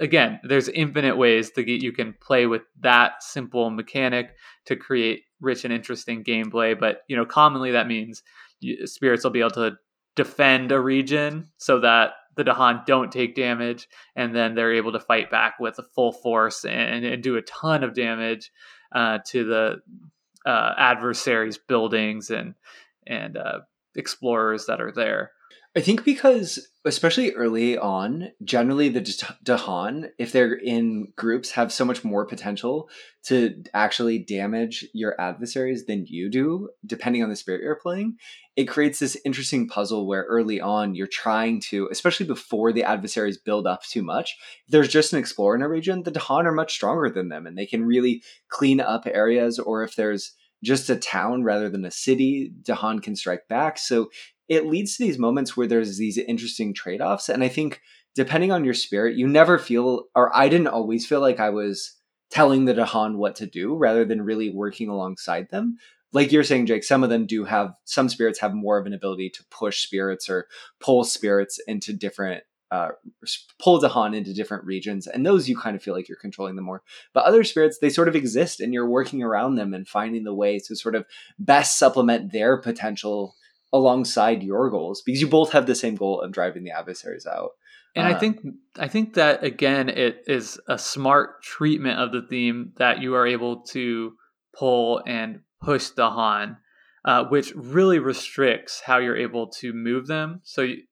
again, 0.00 0.40
there's 0.42 0.68
infinite 0.68 1.16
ways 1.16 1.50
to 1.52 1.62
get 1.62 1.82
you 1.82 1.92
can 1.92 2.14
play 2.20 2.46
with 2.46 2.62
that 2.80 3.22
simple 3.22 3.70
mechanic 3.70 4.30
to 4.66 4.76
create 4.76 5.22
rich 5.40 5.64
and 5.64 5.72
interesting 5.72 6.24
gameplay. 6.24 6.78
But 6.78 7.02
you 7.08 7.16
know, 7.16 7.24
commonly 7.24 7.72
that 7.72 7.88
means 7.88 8.22
spirits 8.84 9.24
will 9.24 9.30
be 9.30 9.40
able 9.40 9.50
to 9.50 9.78
defend 10.14 10.72
a 10.72 10.80
region 10.80 11.48
so 11.58 11.80
that 11.80 12.12
the 12.36 12.44
Dahan 12.44 12.84
don't 12.84 13.10
take 13.10 13.34
damage, 13.34 13.88
and 14.14 14.34
then 14.34 14.54
they're 14.54 14.74
able 14.74 14.92
to 14.92 15.00
fight 15.00 15.30
back 15.30 15.58
with 15.58 15.78
a 15.78 15.82
full 15.82 16.12
force 16.12 16.64
and, 16.64 17.04
and 17.04 17.22
do 17.22 17.36
a 17.36 17.42
ton 17.42 17.82
of 17.82 17.94
damage 17.94 18.50
uh, 18.92 19.18
to 19.28 19.44
the 19.44 19.76
uh, 20.44 20.74
adversaries' 20.76 21.58
buildings 21.58 22.30
and 22.30 22.54
and 23.06 23.36
uh, 23.36 23.60
explorers 23.94 24.66
that 24.66 24.80
are 24.80 24.92
there. 24.92 25.32
I 25.76 25.80
think 25.80 26.04
because 26.04 26.68
especially 26.86 27.32
early 27.32 27.76
on, 27.76 28.30
generally 28.42 28.88
the 28.88 29.02
Dahan, 29.44 30.08
if 30.18 30.32
they're 30.32 30.54
in 30.54 31.08
groups, 31.16 31.50
have 31.50 31.70
so 31.70 31.84
much 31.84 32.02
more 32.02 32.24
potential 32.24 32.88
to 33.24 33.62
actually 33.74 34.20
damage 34.20 34.86
your 34.94 35.20
adversaries 35.20 35.84
than 35.84 36.06
you 36.06 36.30
do, 36.30 36.70
depending 36.86 37.22
on 37.22 37.28
the 37.28 37.36
spirit 37.36 37.60
you're 37.60 37.74
playing. 37.76 38.16
It 38.56 38.64
creates 38.64 39.00
this 39.00 39.18
interesting 39.26 39.68
puzzle 39.68 40.06
where 40.06 40.22
early 40.22 40.62
on 40.62 40.94
you're 40.94 41.06
trying 41.06 41.60
to, 41.68 41.88
especially 41.92 42.24
before 42.24 42.72
the 42.72 42.84
adversaries 42.84 43.36
build 43.36 43.66
up 43.66 43.82
too 43.82 44.02
much, 44.02 44.34
if 44.66 44.72
there's 44.72 44.88
just 44.88 45.12
an 45.12 45.18
explorer 45.18 45.56
in 45.56 45.62
a 45.62 45.68
region, 45.68 46.04
the 46.04 46.12
Dahan 46.12 46.46
are 46.46 46.52
much 46.52 46.72
stronger 46.72 47.10
than 47.10 47.28
them 47.28 47.46
and 47.46 47.58
they 47.58 47.66
can 47.66 47.84
really 47.84 48.22
clean 48.48 48.80
up 48.80 49.06
areas, 49.06 49.58
or 49.58 49.82
if 49.82 49.94
there's 49.94 50.32
just 50.64 50.88
a 50.88 50.96
town 50.96 51.44
rather 51.44 51.68
than 51.68 51.84
a 51.84 51.90
city, 51.90 52.50
Dahan 52.62 53.02
can 53.02 53.14
strike 53.14 53.46
back. 53.46 53.76
So 53.76 54.08
it 54.48 54.66
leads 54.66 54.96
to 54.96 55.04
these 55.04 55.18
moments 55.18 55.56
where 55.56 55.66
there's 55.66 55.98
these 55.98 56.18
interesting 56.18 56.72
trade 56.74 57.00
offs. 57.00 57.28
And 57.28 57.42
I 57.42 57.48
think 57.48 57.80
depending 58.14 58.52
on 58.52 58.64
your 58.64 58.74
spirit, 58.74 59.16
you 59.16 59.26
never 59.26 59.58
feel, 59.58 60.04
or 60.14 60.34
I 60.36 60.48
didn't 60.48 60.68
always 60.68 61.06
feel 61.06 61.20
like 61.20 61.40
I 61.40 61.50
was 61.50 61.94
telling 62.30 62.64
the 62.64 62.74
Dahan 62.74 63.16
what 63.16 63.36
to 63.36 63.46
do 63.46 63.74
rather 63.74 64.04
than 64.04 64.22
really 64.22 64.50
working 64.50 64.88
alongside 64.88 65.50
them. 65.50 65.76
Like 66.12 66.32
you're 66.32 66.44
saying, 66.44 66.66
Jake, 66.66 66.84
some 66.84 67.04
of 67.04 67.10
them 67.10 67.26
do 67.26 67.44
have, 67.44 67.74
some 67.84 68.08
spirits 68.08 68.40
have 68.40 68.54
more 68.54 68.78
of 68.78 68.86
an 68.86 68.94
ability 68.94 69.30
to 69.30 69.44
push 69.50 69.82
spirits 69.82 70.28
or 70.28 70.46
pull 70.80 71.04
spirits 71.04 71.60
into 71.66 71.92
different 71.92 72.42
uh, 72.70 72.88
pull 73.60 73.80
Dahan 73.80 74.14
into 74.16 74.34
different 74.34 74.64
regions, 74.64 75.06
and 75.06 75.24
those 75.24 75.48
you 75.48 75.56
kind 75.56 75.76
of 75.76 75.82
feel 75.82 75.94
like 75.94 76.08
you're 76.08 76.18
controlling 76.18 76.56
them 76.56 76.64
more. 76.64 76.82
But 77.14 77.24
other 77.24 77.44
spirits, 77.44 77.78
they 77.78 77.90
sort 77.90 78.08
of 78.08 78.16
exist, 78.16 78.60
and 78.60 78.74
you're 78.74 78.88
working 78.88 79.22
around 79.22 79.54
them 79.54 79.72
and 79.72 79.86
finding 79.86 80.24
the 80.24 80.34
way 80.34 80.58
to 80.58 80.74
sort 80.74 80.96
of 80.96 81.06
best 81.38 81.78
supplement 81.78 82.32
their 82.32 82.56
potential 82.56 83.36
alongside 83.76 84.42
your 84.42 84.70
goals 84.70 85.02
because 85.04 85.20
you 85.20 85.28
both 85.28 85.52
have 85.52 85.66
the 85.66 85.74
same 85.74 85.94
goal 85.94 86.20
of 86.20 86.32
driving 86.32 86.64
the 86.64 86.70
adversaries 86.70 87.26
out. 87.26 87.50
And 87.94 88.06
uh, 88.06 88.16
I 88.16 88.18
think 88.18 88.40
I 88.78 88.88
think 88.88 89.14
that 89.14 89.44
again 89.44 89.88
it 89.88 90.22
is 90.26 90.58
a 90.68 90.78
smart 90.78 91.42
treatment 91.42 91.98
of 91.98 92.12
the 92.12 92.22
theme 92.22 92.72
that 92.76 93.00
you 93.00 93.14
are 93.14 93.26
able 93.26 93.62
to 93.72 94.14
pull 94.58 95.02
and 95.06 95.40
push 95.62 95.90
Dahan, 95.90 96.56
uh, 97.04 97.24
which 97.24 97.52
really 97.54 97.98
restricts 97.98 98.82
how 98.84 98.98
you're 98.98 99.16
able 99.16 99.48
to 99.60 99.72
move 99.72 100.06
them. 100.06 100.40
So 100.44 100.62
you, 100.62 100.82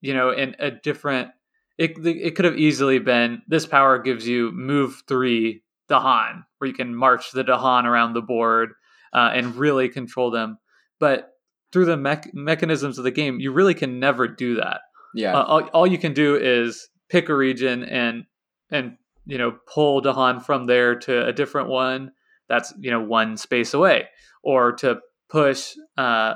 you 0.00 0.14
know, 0.14 0.30
in 0.30 0.54
a 0.58 0.70
different 0.70 1.30
it 1.78 1.92
it 2.04 2.34
could 2.34 2.44
have 2.44 2.58
easily 2.58 2.98
been 2.98 3.42
this 3.46 3.66
power 3.66 3.98
gives 3.98 4.26
you 4.26 4.50
move 4.52 5.02
three 5.06 5.62
Dahan, 5.88 6.44
where 6.58 6.68
you 6.68 6.74
can 6.74 6.94
march 6.94 7.32
the 7.32 7.44
Dahan 7.44 7.84
around 7.84 8.12
the 8.12 8.22
board 8.22 8.70
uh, 9.12 9.30
and 9.32 9.56
really 9.56 9.88
control 9.88 10.30
them. 10.30 10.58
But 10.98 11.30
through 11.72 11.86
the 11.86 11.96
me- 11.96 12.30
mechanisms 12.32 12.98
of 12.98 13.04
the 13.04 13.10
game, 13.10 13.40
you 13.40 13.52
really 13.52 13.74
can 13.74 14.00
never 14.00 14.26
do 14.26 14.56
that. 14.56 14.80
Yeah. 15.14 15.34
Uh, 15.34 15.44
all, 15.44 15.62
all 15.68 15.86
you 15.86 15.98
can 15.98 16.14
do 16.14 16.36
is 16.36 16.88
pick 17.08 17.28
a 17.28 17.34
region 17.34 17.82
and 17.84 18.24
and 18.70 18.96
you 19.24 19.38
know 19.38 19.56
pull 19.66 20.02
Dahan 20.02 20.44
from 20.44 20.66
there 20.66 20.94
to 21.00 21.26
a 21.26 21.32
different 21.32 21.68
one 21.68 22.12
that's 22.48 22.72
you 22.78 22.90
know 22.90 23.00
one 23.00 23.36
space 23.36 23.74
away, 23.74 24.08
or 24.42 24.72
to 24.72 25.00
push 25.28 25.74
uh, 25.96 26.34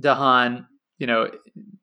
Dahan 0.00 0.66
you 0.98 1.06
know, 1.06 1.30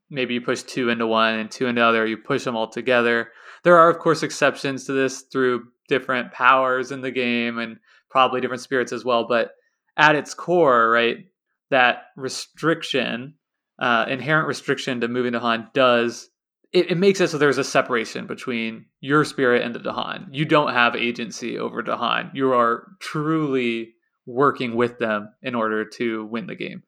maybe 0.09 0.33
you 0.33 0.41
push 0.41 0.61
two 0.61 0.89
into 0.89 1.07
one 1.07 1.35
and 1.35 1.49
two 1.49 1.67
into 1.67 1.81
other, 1.81 2.05
you 2.05 2.17
push 2.17 2.43
them 2.43 2.55
all 2.55 2.69
together. 2.69 3.29
There 3.63 3.77
are, 3.77 3.89
of 3.89 3.99
course, 3.99 4.21
exceptions 4.21 4.85
to 4.85 4.91
this 4.91 5.21
through 5.31 5.63
different 5.87 6.31
powers 6.31 6.91
in 6.91 7.01
the 7.01 7.11
game 7.11 7.57
and 7.57 7.77
probably 8.09 8.41
different 8.41 8.61
spirits 8.61 8.91
as 8.91 9.03
well. 9.03 9.25
But 9.27 9.51
at 9.97 10.15
its 10.15 10.33
core, 10.33 10.89
right, 10.89 11.25
that 11.69 12.03
restriction, 12.15 13.35
uh, 13.79 14.05
inherent 14.07 14.47
restriction 14.47 15.01
to 15.01 15.07
moving 15.07 15.33
Dahan 15.33 15.73
does 15.73 16.29
it, 16.75 16.91
it, 16.91 16.97
makes 16.97 17.21
it 17.21 17.29
so 17.29 17.37
there's 17.37 17.57
a 17.57 17.63
separation 17.63 18.27
between 18.27 18.85
your 18.99 19.23
spirit 19.23 19.61
and 19.61 19.73
the 19.73 19.79
Dahan. 19.79 20.27
You 20.31 20.43
don't 20.43 20.73
have 20.73 20.93
agency 20.93 21.57
over 21.57 21.81
Dahan. 21.81 22.31
You 22.33 22.51
are 22.51 22.87
truly 22.99 23.93
working 24.25 24.75
with 24.75 24.99
them 24.99 25.29
in 25.41 25.55
order 25.55 25.85
to 25.85 26.25
win 26.25 26.47
the 26.47 26.55
game. 26.55 26.83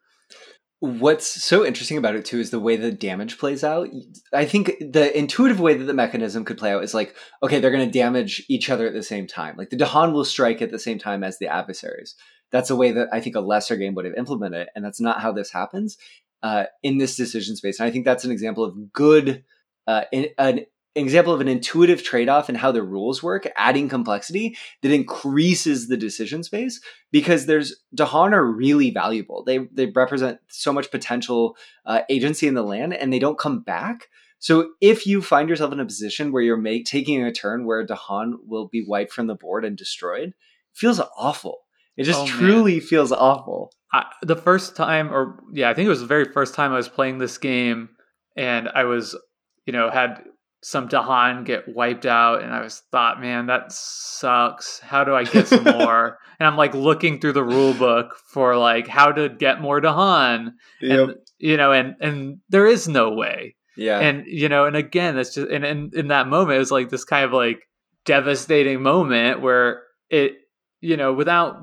What's 0.80 1.25
so 1.25 1.65
interesting 1.65 1.97
about 1.97 2.15
it 2.15 2.25
too 2.25 2.39
is 2.39 2.51
the 2.51 2.59
way 2.59 2.75
the 2.75 2.91
damage 2.91 3.39
plays 3.39 3.63
out. 3.63 3.88
I 4.34 4.45
think 4.45 4.73
the 4.80 5.17
intuitive 5.17 5.59
way 5.59 5.75
that 5.75 5.86
the 5.86 5.93
mechanism 5.93 6.43
could 6.45 6.57
play 6.57 6.71
out 6.71 6.84
is 6.84 6.93
like, 6.93 7.15
okay, 7.41 7.59
they're 7.59 7.71
going 7.71 7.89
to 7.89 7.99
damage 7.99 8.45
each 8.49 8.69
other 8.69 8.86
at 8.88 8.93
the 8.93 9.01
same 9.01 9.25
time. 9.25 9.55
Like 9.57 9.69
the 9.69 9.78
Dahan 9.78 10.11
will 10.11 10.25
strike 10.25 10.61
at 10.61 10.69
the 10.69 10.78
same 10.78 10.99
time 10.99 11.23
as 11.23 11.39
the 11.39 11.47
adversaries. 11.47 12.15
That's 12.52 12.70
a 12.70 12.76
way 12.76 12.91
that 12.91 13.10
I 13.12 13.20
think 13.20 13.36
a 13.36 13.41
lesser 13.41 13.76
game 13.76 13.95
would 13.95 14.06
have 14.06 14.16
implemented 14.16 14.62
it, 14.62 14.70
and 14.76 14.84
that's 14.84 15.02
not 15.02 15.22
how 15.22 15.32
this 15.32 15.52
happens 15.52 15.98
uh, 16.43 16.66
in 16.84 16.98
this 16.98 17.16
decision 17.16 17.56
space. 17.56 17.80
And 17.80 17.88
I 17.88 17.91
think 17.91 18.06
that's 18.06 18.26
an 18.26 18.32
example 18.32 18.64
of 18.64 18.93
good, 18.93 19.43
uh, 19.86 20.04
in, 20.12 20.28
an 20.38 20.66
example 20.95 21.34
of 21.34 21.41
an 21.41 21.48
intuitive 21.48 22.04
trade-off 22.04 22.50
in 22.50 22.56
how 22.56 22.72
the 22.72 22.84
rules 22.84 23.22
work, 23.22 23.48
adding 23.58 23.89
complexity 23.89 24.58
that 24.82 24.91
increases 24.91 25.88
the 25.88 25.98
decision 25.98 26.43
space 26.43 26.82
because 27.12 27.45
there's 27.45 27.76
Dahan 27.95 28.34
are 28.34 28.45
really 28.45 28.91
valuable. 28.91 29.43
They 29.43 29.60
they 29.72 29.88
represent 29.88 30.39
so 30.48 30.74
much 30.74 30.91
potential 30.91 31.56
uh, 31.86 32.02
agency 32.10 32.48
in 32.48 32.54
the 32.54 32.64
land, 32.64 32.93
and 32.93 33.12
they 33.12 33.20
don't 33.20 33.39
come 33.39 33.62
back. 33.62 34.08
So 34.39 34.72
if 34.82 35.08
you 35.08 35.22
find 35.22 35.50
yourself 35.50 35.74
in 35.74 35.80
a 35.80 35.86
position 35.86 36.32
where 36.32 36.43
you're 36.43 36.58
make, 36.58 36.86
taking 36.86 37.24
a 37.24 37.32
turn 37.32 37.66
where 37.66 37.86
Dahan 37.86 38.34
will 38.45 38.68
be 38.68 38.86
wiped 38.88 39.12
from 39.12 39.28
the 39.28 39.36
board 39.36 39.66
and 39.66 39.76
destroyed, 39.76 40.34
feels 40.74 41.02
awful. 41.18 41.62
It 41.98 42.04
just 42.04 42.20
oh, 42.20 42.28
truly 42.28 42.80
feels 42.80 43.12
awful. 43.12 43.72
I, 43.91 44.06
the 44.22 44.36
first 44.36 44.76
time, 44.76 45.12
or 45.14 45.39
yeah, 45.52 45.70
I 45.70 45.74
think 45.74 45.88
it 45.88 45.89
was 45.89 46.02
the 46.02 46.08
very 46.08 46.26
first 46.26 46.54
time 46.54 46.72
I 46.72 46.78
was 46.78 46.89
playing 46.89 47.18
this 47.18 47.38
game, 47.38 47.89
and 48.36 48.70
I 48.70 48.84
was, 48.84 49.18
you 49.66 49.74
know, 49.74 49.89
had 49.89 50.22
some 50.62 50.89
Dahan 50.89 51.45
get 51.45 51.64
wiped 51.68 52.06
out, 52.06 52.43
and 52.43 52.54
I 52.54 52.62
was 52.62 52.84
thought, 52.91 53.22
man, 53.22 53.48
that 53.48 53.72
sucks. 53.72 54.80
How 54.80 55.04
do 55.04 55.16
I 55.16 55.24
get 55.24 55.48
some 55.48 55.64
more? 55.78 56.20
and 56.39 56.48
I'm 56.48 56.58
like 56.58 56.74
looking 56.74 57.20
through 57.20 57.34
the 57.34 57.43
rule 57.43 57.74
book 57.74 58.16
for 58.32 58.56
like 58.56 58.88
how 58.88 59.12
to 59.12 59.30
get 59.30 59.62
more 59.62 59.82
Dahan, 59.82 60.54
yep. 60.82 61.10
and 61.10 61.16
you 61.39 61.58
know, 61.58 61.72
and 61.72 61.95
and 62.00 62.39
there 62.50 62.68
is 62.68 62.88
no 62.88 63.12
way. 63.12 63.56
Yeah, 63.76 64.00
and 64.00 64.24
you 64.28 64.50
know, 64.50 64.66
and 64.66 64.76
again, 64.76 65.16
that's 65.16 65.34
just 65.34 65.50
and, 65.50 65.66
and 65.66 65.93
in 65.93 66.10
that 66.10 66.28
moment, 66.28 66.62
it's 66.62 66.72
like 66.72 66.89
this 66.89 67.04
kind 67.04 67.26
of 67.26 67.34
like 67.34 67.60
devastating 68.06 68.82
moment 68.82 69.41
where 69.41 69.84
it, 70.10 70.34
you 70.80 70.98
know, 70.98 71.14
without 71.14 71.58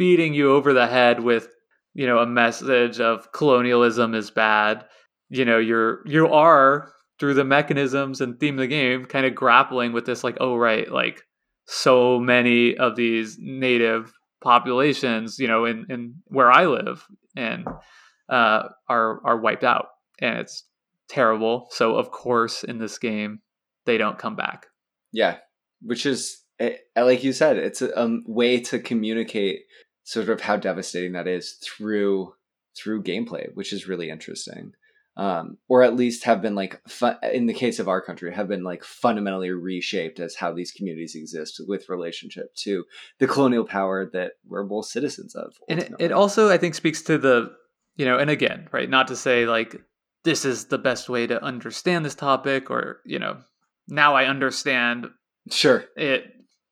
beating 0.00 0.32
you 0.32 0.50
over 0.52 0.72
the 0.72 0.86
head 0.86 1.20
with 1.20 1.48
you 1.92 2.06
know 2.06 2.20
a 2.20 2.26
message 2.26 3.00
of 3.00 3.30
colonialism 3.32 4.14
is 4.14 4.30
bad. 4.30 4.86
You 5.28 5.44
know 5.44 5.58
you're 5.58 6.00
you 6.06 6.26
are 6.28 6.90
through 7.18 7.34
the 7.34 7.44
mechanisms 7.44 8.22
and 8.22 8.40
theme 8.40 8.54
of 8.54 8.60
the 8.60 8.66
game 8.66 9.04
kind 9.04 9.26
of 9.26 9.34
grappling 9.34 9.92
with 9.92 10.06
this 10.06 10.24
like 10.24 10.38
oh 10.40 10.56
right 10.56 10.90
like 10.90 11.20
so 11.66 12.18
many 12.18 12.78
of 12.78 12.96
these 12.96 13.36
native 13.38 14.10
populations 14.40 15.38
you 15.38 15.46
know 15.46 15.66
in 15.66 15.84
in 15.90 16.14
where 16.28 16.50
i 16.50 16.64
live 16.64 17.06
and 17.36 17.66
uh 18.30 18.62
are 18.88 19.20
are 19.26 19.38
wiped 19.38 19.64
out. 19.64 19.88
And 20.18 20.38
it's 20.38 20.64
terrible. 21.10 21.66
So 21.72 21.96
of 21.96 22.10
course 22.10 22.64
in 22.64 22.78
this 22.78 22.98
game 22.98 23.40
they 23.84 23.98
don't 23.98 24.18
come 24.18 24.36
back. 24.36 24.66
Yeah. 25.12 25.36
Which 25.82 26.06
is 26.06 26.42
eh, 26.58 26.76
like 26.96 27.22
you 27.22 27.34
said 27.34 27.58
it's 27.58 27.82
a, 27.82 27.90
a 27.90 28.18
way 28.26 28.60
to 28.60 28.78
communicate 28.78 29.60
sort 30.04 30.28
of 30.28 30.40
how 30.40 30.56
devastating 30.56 31.12
that 31.12 31.28
is 31.28 31.52
through 31.62 32.34
through 32.76 33.02
gameplay, 33.02 33.48
which 33.54 33.72
is 33.72 33.88
really 33.88 34.10
interesting. 34.10 34.72
Um, 35.16 35.58
or 35.68 35.82
at 35.82 35.96
least 35.96 36.24
have 36.24 36.40
been 36.40 36.54
like 36.54 36.80
in 37.32 37.46
the 37.46 37.52
case 37.52 37.78
of 37.78 37.88
our 37.88 38.00
country 38.00 38.32
have 38.32 38.48
been 38.48 38.62
like 38.62 38.84
fundamentally 38.84 39.50
reshaped 39.50 40.20
as 40.20 40.36
how 40.36 40.52
these 40.52 40.70
communities 40.70 41.14
exist 41.14 41.60
with 41.66 41.88
relationship 41.88 42.54
to 42.60 42.84
the 43.18 43.26
colonial 43.26 43.64
power 43.64 44.08
that 44.12 44.34
we're 44.46 44.62
both 44.62 44.86
citizens 44.86 45.34
of 45.34 45.52
and 45.68 45.80
it, 45.80 45.92
it 45.98 46.12
also 46.12 46.48
i 46.48 46.56
think 46.56 46.74
speaks 46.74 47.02
to 47.02 47.18
the 47.18 47.50
you 47.96 48.06
know 48.06 48.18
and 48.18 48.30
again 48.30 48.68
right 48.72 48.88
not 48.88 49.08
to 49.08 49.16
say 49.16 49.46
like 49.46 49.82
this 50.24 50.44
is 50.44 50.66
the 50.66 50.78
best 50.78 51.08
way 51.08 51.26
to 51.26 51.42
understand 51.42 52.04
this 52.04 52.14
topic 52.14 52.70
or 52.70 53.00
you 53.04 53.18
know 53.18 53.36
now 53.88 54.14
i 54.14 54.24
understand 54.24 55.08
sure 55.50 55.84
it 55.96 56.24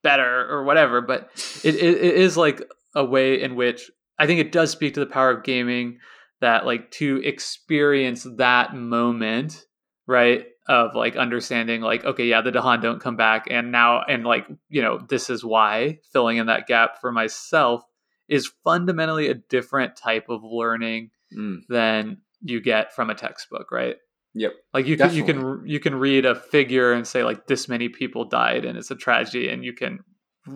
better 0.03 0.49
or 0.49 0.63
whatever 0.63 1.01
but 1.01 1.29
it, 1.65 1.75
it, 1.75 1.97
it 1.97 2.15
is 2.15 2.37
like 2.37 2.63
a 2.95 3.05
way 3.05 3.41
in 3.41 3.55
which 3.55 3.91
I 4.19 4.27
think 4.27 4.41
it 4.41 4.53
does 4.53 4.71
speak 4.71 4.95
to 4.95 5.01
the 5.01 5.07
power 5.07 5.31
of 5.31 5.45
gaming 5.45 5.99
that 6.41 6.67
like 6.67 6.91
to 6.93 7.21
experience 7.25 8.27
that 8.37 8.75
moment, 8.75 9.65
right? 10.07 10.47
Of 10.69 10.95
like 10.95 11.17
understanding 11.17 11.81
like, 11.81 12.05
okay, 12.05 12.27
yeah, 12.27 12.41
the 12.41 12.53
Dahan 12.53 12.83
don't 12.83 13.01
come 13.01 13.17
back. 13.17 13.47
And 13.51 13.73
now, 13.73 14.03
and 14.03 14.25
like, 14.25 14.47
you 14.69 14.83
know, 14.83 15.01
this 15.09 15.31
is 15.31 15.45
why 15.45 15.99
filling 16.13 16.37
in 16.37 16.47
that 16.47 16.67
gap 16.67 17.01
for 17.01 17.11
myself 17.11 17.83
is 18.29 18.51
fundamentally 18.65 19.29
a 19.29 19.35
different 19.35 19.97
type 19.97 20.27
of 20.29 20.43
learning 20.45 21.11
mm. 21.37 21.61
than 21.69 22.19
you 22.43 22.61
get 22.61 22.95
from 22.95 23.11
a 23.11 23.15
textbook, 23.15 23.73
right? 23.73 23.97
Yep. 24.35 24.53
Like 24.75 24.87
you 24.87 24.97
can 24.97 25.15
you 25.15 25.25
can 25.25 25.63
you 25.67 25.81
can 25.81 25.95
read 25.95 26.27
a 26.27 26.35
figure 26.35 26.93
and 26.93 27.07
say 27.07 27.25
like 27.25 27.47
this 27.47 27.69
many 27.69 27.89
people 27.89 28.25
died 28.25 28.65
and 28.65 28.79
it's 28.79 28.91
a 28.91 28.95
tragedy 28.95 29.49
and 29.49 29.65
you 29.65 29.73
can 29.73 30.01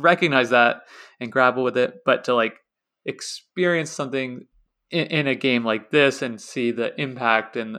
recognize 0.00 0.50
that 0.50 0.82
and 1.20 1.32
grapple 1.32 1.64
with 1.64 1.76
it, 1.76 1.94
but 2.04 2.24
to 2.24 2.34
like 2.34 2.56
experience 3.04 3.90
something 3.90 4.46
in, 4.90 5.06
in, 5.06 5.26
a 5.26 5.34
game 5.34 5.64
like 5.64 5.90
this 5.90 6.22
and 6.22 6.40
see 6.40 6.70
the 6.70 6.98
impact 7.00 7.56
and 7.56 7.78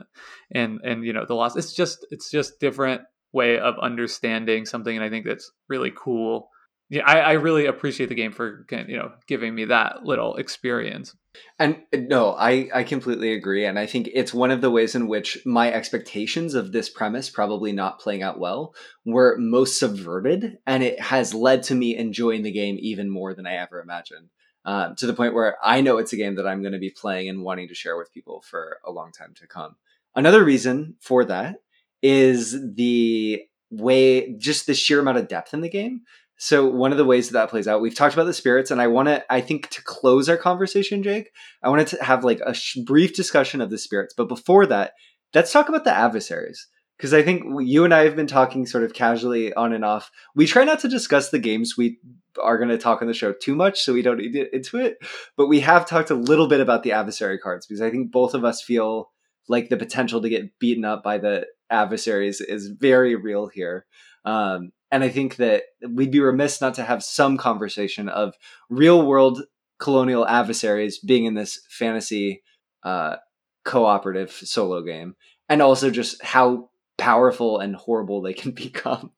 and 0.52 0.80
and 0.84 1.04
you 1.04 1.12
know 1.12 1.24
the 1.26 1.34
loss. 1.34 1.56
It's 1.56 1.72
just 1.72 2.06
it's 2.10 2.30
just 2.30 2.60
different 2.60 3.02
way 3.32 3.58
of 3.58 3.74
understanding 3.80 4.66
something, 4.66 4.94
and 4.94 5.04
I 5.04 5.10
think 5.10 5.26
that's 5.26 5.50
really 5.68 5.92
cool 5.96 6.48
yeah, 6.90 7.02
I, 7.04 7.18
I 7.18 7.32
really 7.32 7.66
appreciate 7.66 8.08
the 8.08 8.14
game 8.14 8.32
for 8.32 8.66
you 8.70 8.96
know 8.96 9.12
giving 9.26 9.54
me 9.54 9.66
that 9.66 10.04
little 10.04 10.36
experience. 10.36 11.16
And 11.58 11.82
uh, 11.92 11.98
no, 12.08 12.32
I 12.32 12.68
I 12.74 12.82
completely 12.84 13.32
agree, 13.32 13.64
and 13.64 13.78
I 13.78 13.86
think 13.86 14.08
it's 14.12 14.34
one 14.34 14.50
of 14.50 14.60
the 14.60 14.70
ways 14.70 14.94
in 14.94 15.08
which 15.08 15.38
my 15.44 15.72
expectations 15.72 16.54
of 16.54 16.72
this 16.72 16.88
premise 16.88 17.30
probably 17.30 17.72
not 17.72 18.00
playing 18.00 18.22
out 18.22 18.38
well 18.38 18.74
were 19.04 19.36
most 19.38 19.78
subverted, 19.78 20.58
and 20.66 20.82
it 20.82 21.00
has 21.00 21.34
led 21.34 21.62
to 21.64 21.74
me 21.74 21.96
enjoying 21.96 22.42
the 22.42 22.52
game 22.52 22.76
even 22.80 23.10
more 23.10 23.34
than 23.34 23.46
I 23.46 23.56
ever 23.56 23.80
imagined. 23.80 24.30
Um, 24.66 24.96
to 24.96 25.06
the 25.06 25.12
point 25.12 25.34
where 25.34 25.58
I 25.62 25.82
know 25.82 25.98
it's 25.98 26.14
a 26.14 26.16
game 26.16 26.36
that 26.36 26.46
I'm 26.46 26.62
going 26.62 26.72
to 26.72 26.78
be 26.78 26.90
playing 26.90 27.28
and 27.28 27.42
wanting 27.42 27.68
to 27.68 27.74
share 27.74 27.98
with 27.98 28.12
people 28.14 28.42
for 28.48 28.78
a 28.86 28.90
long 28.90 29.12
time 29.12 29.34
to 29.36 29.46
come. 29.46 29.76
Another 30.16 30.42
reason 30.42 30.96
for 31.00 31.24
that 31.26 31.56
is 32.02 32.56
the 32.74 33.42
way, 33.70 34.34
just 34.38 34.66
the 34.66 34.74
sheer 34.74 35.00
amount 35.00 35.18
of 35.18 35.28
depth 35.28 35.52
in 35.52 35.60
the 35.60 35.68
game. 35.68 36.02
So 36.44 36.66
one 36.66 36.92
of 36.92 36.98
the 36.98 37.06
ways 37.06 37.30
that 37.30 37.32
that 37.32 37.48
plays 37.48 37.66
out, 37.66 37.80
we've 37.80 37.94
talked 37.94 38.12
about 38.12 38.26
the 38.26 38.34
spirits, 38.34 38.70
and 38.70 38.78
I 38.78 38.86
want 38.86 39.08
to, 39.08 39.24
I 39.32 39.40
think, 39.40 39.70
to 39.70 39.82
close 39.82 40.28
our 40.28 40.36
conversation, 40.36 41.02
Jake, 41.02 41.30
I 41.62 41.70
wanted 41.70 41.86
to 41.86 42.04
have 42.04 42.22
like 42.22 42.40
a 42.44 42.52
sh- 42.52 42.76
brief 42.84 43.14
discussion 43.14 43.62
of 43.62 43.70
the 43.70 43.78
spirits. 43.78 44.12
But 44.14 44.28
before 44.28 44.66
that, 44.66 44.92
let's 45.34 45.52
talk 45.52 45.70
about 45.70 45.84
the 45.84 45.96
adversaries 45.96 46.68
because 46.98 47.14
I 47.14 47.22
think 47.22 47.44
you 47.62 47.86
and 47.86 47.94
I 47.94 48.04
have 48.04 48.14
been 48.14 48.26
talking 48.26 48.66
sort 48.66 48.84
of 48.84 48.92
casually 48.92 49.54
on 49.54 49.72
and 49.72 49.86
off. 49.86 50.10
We 50.36 50.44
try 50.44 50.64
not 50.64 50.80
to 50.80 50.88
discuss 50.88 51.30
the 51.30 51.38
games 51.38 51.78
we 51.78 51.96
are 52.38 52.58
going 52.58 52.68
to 52.68 52.76
talk 52.76 53.00
on 53.00 53.08
the 53.08 53.14
show 53.14 53.32
too 53.32 53.54
much, 53.54 53.80
so 53.80 53.94
we 53.94 54.02
don't 54.02 54.18
get 54.30 54.52
into 54.52 54.76
it. 54.76 54.98
But 55.38 55.46
we 55.46 55.60
have 55.60 55.86
talked 55.86 56.10
a 56.10 56.14
little 56.14 56.46
bit 56.46 56.60
about 56.60 56.82
the 56.82 56.92
adversary 56.92 57.38
cards 57.38 57.66
because 57.66 57.80
I 57.80 57.90
think 57.90 58.12
both 58.12 58.34
of 58.34 58.44
us 58.44 58.60
feel 58.60 59.10
like 59.48 59.70
the 59.70 59.78
potential 59.78 60.20
to 60.20 60.28
get 60.28 60.58
beaten 60.58 60.84
up 60.84 61.02
by 61.02 61.16
the 61.16 61.46
adversaries 61.70 62.42
is 62.42 62.66
very 62.66 63.14
real 63.14 63.46
here. 63.46 63.86
Um, 64.26 64.72
and 64.94 65.02
I 65.02 65.08
think 65.08 65.36
that 65.36 65.64
we'd 65.90 66.12
be 66.12 66.20
remiss 66.20 66.60
not 66.60 66.74
to 66.74 66.84
have 66.84 67.02
some 67.02 67.36
conversation 67.36 68.08
of 68.08 68.34
real 68.70 69.04
world 69.04 69.42
colonial 69.80 70.24
adversaries 70.24 71.00
being 71.00 71.24
in 71.24 71.34
this 71.34 71.66
fantasy 71.68 72.44
uh, 72.84 73.16
cooperative 73.64 74.30
solo 74.30 74.82
game, 74.82 75.16
and 75.48 75.60
also 75.60 75.90
just 75.90 76.22
how 76.22 76.70
powerful 76.96 77.58
and 77.58 77.74
horrible 77.74 78.22
they 78.22 78.34
can 78.34 78.50
become, 78.52 79.10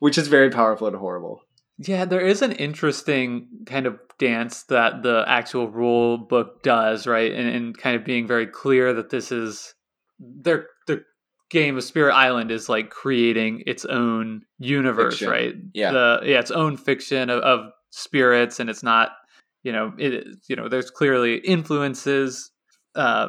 which 0.00 0.18
is 0.18 0.28
very 0.28 0.50
powerful 0.50 0.86
and 0.86 0.96
horrible. 0.96 1.40
Yeah, 1.78 2.04
there 2.04 2.20
is 2.20 2.42
an 2.42 2.52
interesting 2.52 3.48
kind 3.64 3.86
of 3.86 3.98
dance 4.18 4.64
that 4.64 5.02
the 5.02 5.24
actual 5.26 5.70
rule 5.70 6.18
book 6.18 6.62
does, 6.62 7.06
right? 7.06 7.32
And, 7.32 7.48
and 7.48 7.78
kind 7.78 7.96
of 7.96 8.04
being 8.04 8.26
very 8.26 8.46
clear 8.46 8.92
that 8.92 9.08
this 9.08 9.32
is 9.32 9.72
they're 10.18 10.66
game 11.50 11.76
of 11.76 11.84
Spirit 11.84 12.14
Island 12.14 12.50
is 12.50 12.68
like 12.68 12.90
creating 12.90 13.64
its 13.66 13.84
own 13.84 14.42
universe, 14.58 15.14
fiction. 15.14 15.30
right? 15.30 15.54
Yeah, 15.74 15.92
the, 15.92 16.20
yeah, 16.24 16.38
its 16.38 16.50
own 16.50 16.76
fiction 16.76 17.30
of, 17.30 17.42
of, 17.42 17.72
spirits, 17.92 18.60
and 18.60 18.70
it's 18.70 18.84
not, 18.84 19.10
you 19.64 19.72
know, 19.72 19.92
it 19.98 20.24
you 20.48 20.54
know, 20.54 20.68
there's 20.68 20.90
clearly 20.90 21.38
influences 21.38 22.52
uh, 22.94 23.28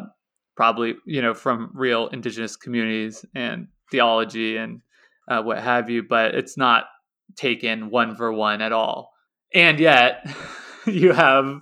probably 0.56 0.96
you 1.06 1.22
know 1.22 1.34
from 1.34 1.72
real 1.74 2.08
indigenous 2.08 2.56
communities 2.56 3.26
and 3.34 3.68
theology 3.90 4.58
and 4.58 4.82
uh, 5.28 5.42
what 5.42 5.60
have 5.60 5.90
you, 5.90 6.04
but 6.04 6.36
it's 6.36 6.58
not 6.58 6.86
taken 7.36 7.90
one 7.90 8.16
for 8.16 8.32
one 8.32 8.62
at 8.62 8.72
all. 8.72 9.12
And 9.54 9.80
yet, 9.80 10.26
you 10.86 11.14
have 11.14 11.60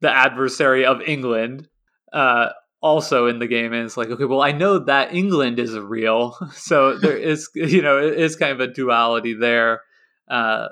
the 0.00 0.10
adversary 0.10 0.84
of 0.84 1.00
England 1.02 1.68
uh, 2.12 2.50
also 2.82 3.26
in 3.26 3.38
the 3.38 3.46
game, 3.46 3.72
and 3.72 3.84
it's 3.84 3.96
like, 3.96 4.08
okay, 4.08 4.24
well, 4.24 4.42
I 4.42 4.52
know 4.52 4.78
that 4.80 5.14
England 5.14 5.58
is 5.58 5.78
real, 5.78 6.36
so 6.52 6.96
there 6.96 7.16
is, 7.16 7.48
you 7.54 7.82
know, 7.82 7.98
it 7.98 8.18
is 8.18 8.36
kind 8.36 8.52
of 8.52 8.60
a 8.60 8.72
duality 8.72 9.34
there, 9.34 9.82
uh, 10.28 10.68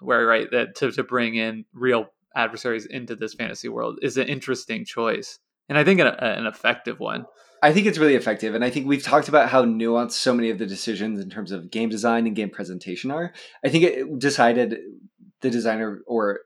where 0.00 0.26
right 0.26 0.50
that 0.52 0.76
to 0.76 0.92
to 0.92 1.02
bring 1.02 1.34
in 1.34 1.64
real 1.72 2.06
adversaries 2.34 2.86
into 2.86 3.16
this 3.16 3.34
fantasy 3.34 3.68
world 3.68 3.98
is 4.02 4.16
an 4.16 4.28
interesting 4.28 4.84
choice, 4.84 5.38
and 5.68 5.76
I 5.76 5.84
think 5.84 6.00
an, 6.00 6.06
an 6.06 6.46
effective 6.46 7.00
one. 7.00 7.26
I 7.60 7.72
think 7.72 7.86
it's 7.86 7.98
really 7.98 8.14
effective. 8.14 8.54
And 8.54 8.64
I 8.64 8.70
think 8.70 8.86
we've 8.86 9.02
talked 9.02 9.28
about 9.28 9.48
how 9.48 9.64
nuanced 9.64 10.12
so 10.12 10.32
many 10.32 10.50
of 10.50 10.58
the 10.58 10.66
decisions 10.66 11.20
in 11.20 11.28
terms 11.28 11.50
of 11.50 11.70
game 11.70 11.88
design 11.88 12.26
and 12.26 12.36
game 12.36 12.50
presentation 12.50 13.10
are. 13.10 13.32
I 13.64 13.68
think 13.68 13.84
it 13.84 14.18
decided 14.18 14.78
the 15.40 15.50
designer 15.50 16.02
or 16.06 16.40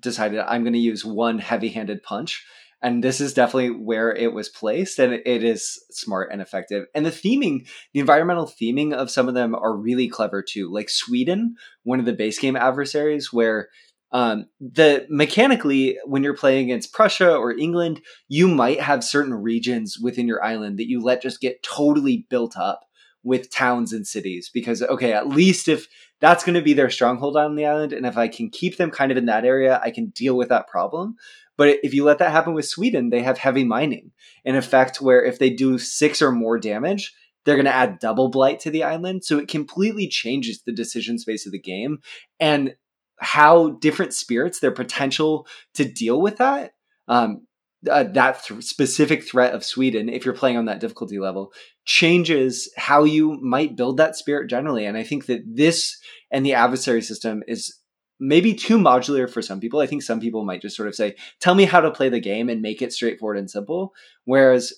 decided 0.00 0.40
I'm 0.40 0.62
going 0.62 0.74
to 0.74 0.78
use 0.78 1.04
one 1.04 1.38
heavy 1.38 1.68
handed 1.68 2.02
punch. 2.02 2.44
And 2.80 3.02
this 3.02 3.20
is 3.20 3.34
definitely 3.34 3.70
where 3.70 4.14
it 4.14 4.32
was 4.32 4.48
placed, 4.48 5.00
and 5.00 5.12
it 5.12 5.42
is 5.42 5.84
smart 5.90 6.30
and 6.30 6.40
effective. 6.40 6.86
And 6.94 7.04
the 7.04 7.10
theming, 7.10 7.68
the 7.92 8.00
environmental 8.00 8.46
theming 8.46 8.92
of 8.92 9.10
some 9.10 9.28
of 9.28 9.34
them 9.34 9.54
are 9.54 9.76
really 9.76 10.08
clever 10.08 10.42
too. 10.42 10.72
Like 10.72 10.88
Sweden, 10.88 11.56
one 11.82 11.98
of 11.98 12.06
the 12.06 12.12
base 12.12 12.38
game 12.38 12.54
adversaries, 12.54 13.32
where 13.32 13.68
um, 14.12 14.46
the 14.60 15.06
mechanically, 15.10 15.98
when 16.04 16.22
you're 16.22 16.36
playing 16.36 16.66
against 16.66 16.92
Prussia 16.92 17.34
or 17.34 17.52
England, 17.52 18.00
you 18.28 18.48
might 18.48 18.80
have 18.80 19.04
certain 19.04 19.34
regions 19.34 19.98
within 20.00 20.28
your 20.28 20.42
island 20.42 20.78
that 20.78 20.88
you 20.88 21.00
let 21.00 21.20
just 21.20 21.40
get 21.40 21.62
totally 21.62 22.26
built 22.30 22.56
up 22.56 22.84
with 23.22 23.50
towns 23.50 23.92
and 23.92 24.06
cities 24.06 24.50
because 24.54 24.82
okay, 24.82 25.12
at 25.12 25.28
least 25.28 25.68
if 25.68 25.88
that's 26.20 26.44
going 26.44 26.54
to 26.54 26.62
be 26.62 26.72
their 26.72 26.90
stronghold 26.90 27.36
on 27.36 27.54
the 27.54 27.66
island, 27.66 27.92
and 27.92 28.06
if 28.06 28.16
I 28.16 28.28
can 28.28 28.50
keep 28.50 28.76
them 28.76 28.90
kind 28.90 29.12
of 29.12 29.18
in 29.18 29.26
that 29.26 29.44
area, 29.44 29.80
I 29.82 29.90
can 29.90 30.06
deal 30.06 30.36
with 30.36 30.48
that 30.48 30.68
problem. 30.68 31.16
But 31.58 31.80
if 31.82 31.92
you 31.92 32.04
let 32.04 32.18
that 32.18 32.30
happen 32.30 32.54
with 32.54 32.66
Sweden, 32.66 33.10
they 33.10 33.22
have 33.22 33.36
heavy 33.36 33.64
mining, 33.64 34.12
in 34.44 34.56
effect, 34.56 35.02
where 35.02 35.22
if 35.22 35.38
they 35.38 35.50
do 35.50 35.76
six 35.76 36.22
or 36.22 36.32
more 36.32 36.58
damage, 36.58 37.12
they're 37.44 37.56
going 37.56 37.66
to 37.66 37.74
add 37.74 37.98
double 37.98 38.30
blight 38.30 38.60
to 38.60 38.70
the 38.70 38.84
island. 38.84 39.24
So 39.24 39.38
it 39.38 39.48
completely 39.48 40.08
changes 40.08 40.62
the 40.62 40.72
decision 40.72 41.18
space 41.18 41.44
of 41.44 41.52
the 41.52 41.60
game. 41.60 41.98
And 42.40 42.76
how 43.18 43.70
different 43.70 44.14
spirits, 44.14 44.60
their 44.60 44.70
potential 44.70 45.46
to 45.74 45.84
deal 45.84 46.20
with 46.20 46.36
that, 46.38 46.72
um, 47.08 47.46
uh, 47.90 48.04
that 48.04 48.44
th- 48.44 48.62
specific 48.62 49.24
threat 49.24 49.54
of 49.54 49.64
Sweden, 49.64 50.08
if 50.08 50.24
you're 50.24 50.34
playing 50.34 50.56
on 50.56 50.66
that 50.66 50.80
difficulty 50.80 51.18
level, 51.18 51.52
changes 51.84 52.72
how 52.76 53.04
you 53.04 53.38
might 53.40 53.76
build 53.76 53.96
that 53.96 54.16
spirit 54.16 54.48
generally. 54.48 54.84
And 54.84 54.96
I 54.96 55.02
think 55.02 55.26
that 55.26 55.42
this 55.46 55.98
and 56.30 56.44
the 56.44 56.54
adversary 56.54 57.02
system 57.02 57.42
is 57.48 57.77
maybe 58.20 58.54
too 58.54 58.78
modular 58.78 59.30
for 59.30 59.42
some 59.42 59.60
people. 59.60 59.80
I 59.80 59.86
think 59.86 60.02
some 60.02 60.20
people 60.20 60.44
might 60.44 60.62
just 60.62 60.76
sort 60.76 60.88
of 60.88 60.94
say, 60.94 61.16
tell 61.40 61.54
me 61.54 61.64
how 61.64 61.80
to 61.80 61.90
play 61.90 62.08
the 62.08 62.20
game 62.20 62.48
and 62.48 62.62
make 62.62 62.82
it 62.82 62.92
straightforward 62.92 63.38
and 63.38 63.50
simple. 63.50 63.92
Whereas 64.24 64.72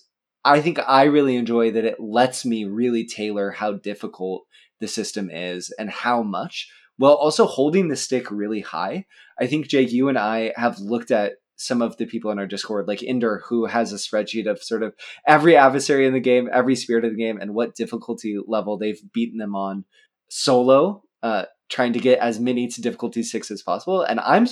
I 0.44 0.60
think 0.60 0.78
I 0.86 1.04
really 1.04 1.36
enjoy 1.36 1.70
that 1.72 1.84
it 1.84 2.00
lets 2.00 2.44
me 2.44 2.64
really 2.64 3.06
tailor 3.06 3.50
how 3.50 3.72
difficult 3.72 4.46
the 4.80 4.88
system 4.88 5.30
is 5.30 5.72
and 5.78 5.90
how 5.90 6.22
much 6.22 6.68
while 6.96 7.14
also 7.14 7.46
holding 7.46 7.88
the 7.88 7.96
stick 7.96 8.30
really 8.30 8.60
high. 8.60 9.06
I 9.40 9.46
think 9.46 9.68
Jake, 9.68 9.90
you 9.90 10.08
and 10.08 10.18
I 10.18 10.52
have 10.56 10.78
looked 10.80 11.10
at 11.10 11.34
some 11.56 11.80
of 11.80 11.96
the 11.96 12.06
people 12.06 12.30
in 12.30 12.38
our 12.38 12.46
Discord, 12.46 12.88
like 12.88 13.00
Inder, 13.00 13.40
who 13.48 13.66
has 13.66 13.92
a 13.92 13.96
spreadsheet 13.96 14.46
of 14.46 14.62
sort 14.62 14.82
of 14.82 14.94
every 15.26 15.56
adversary 15.56 16.06
in 16.06 16.12
the 16.12 16.20
game, 16.20 16.48
every 16.52 16.76
spirit 16.76 17.04
of 17.04 17.12
the 17.12 17.16
game, 17.16 17.38
and 17.38 17.54
what 17.54 17.74
difficulty 17.74 18.38
level 18.46 18.76
they've 18.76 19.00
beaten 19.14 19.38
them 19.38 19.54
on 19.54 19.84
solo, 20.28 21.02
uh, 21.22 21.44
trying 21.70 21.92
to 21.92 22.00
get 22.00 22.18
as 22.18 22.38
many 22.38 22.66
to 22.68 22.82
difficulty 22.82 23.22
six 23.22 23.50
as 23.50 23.62
possible. 23.62 24.02
And 24.02 24.20
I'm 24.20 24.46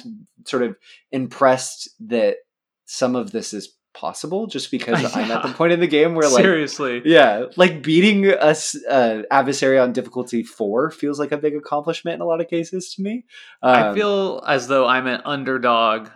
sort 0.47 0.63
of 0.63 0.77
impressed 1.13 1.91
that 2.01 2.37
some 2.87 3.15
of 3.15 3.33
this 3.33 3.53
is 3.53 3.75
possible 3.95 4.47
just 4.47 4.71
because 4.71 5.03
yeah. 5.03 5.11
I'm 5.13 5.31
at 5.31 5.43
the 5.43 5.53
point 5.53 5.73
in 5.73 5.81
the 5.81 5.87
game 5.87 6.15
where 6.15 6.29
like 6.29 6.43
seriously 6.43 7.03
yeah 7.05 7.47
like 7.57 7.83
beating 7.83 8.27
a 8.27 8.55
uh, 8.89 9.23
adversary 9.31 9.79
on 9.79 9.93
difficulty 9.93 10.45
4 10.45 10.91
feels 10.91 11.19
like 11.19 11.33
a 11.33 11.37
big 11.37 11.57
accomplishment 11.57 12.15
in 12.15 12.21
a 12.21 12.25
lot 12.25 12.41
of 12.41 12.49
cases 12.49 12.95
to 12.95 13.03
me 13.03 13.25
um, 13.63 13.75
I 13.75 13.95
feel 13.95 14.43
as 14.47 14.69
though 14.69 14.87
I'm 14.87 15.07
an 15.07 15.23
underdog 15.25 16.11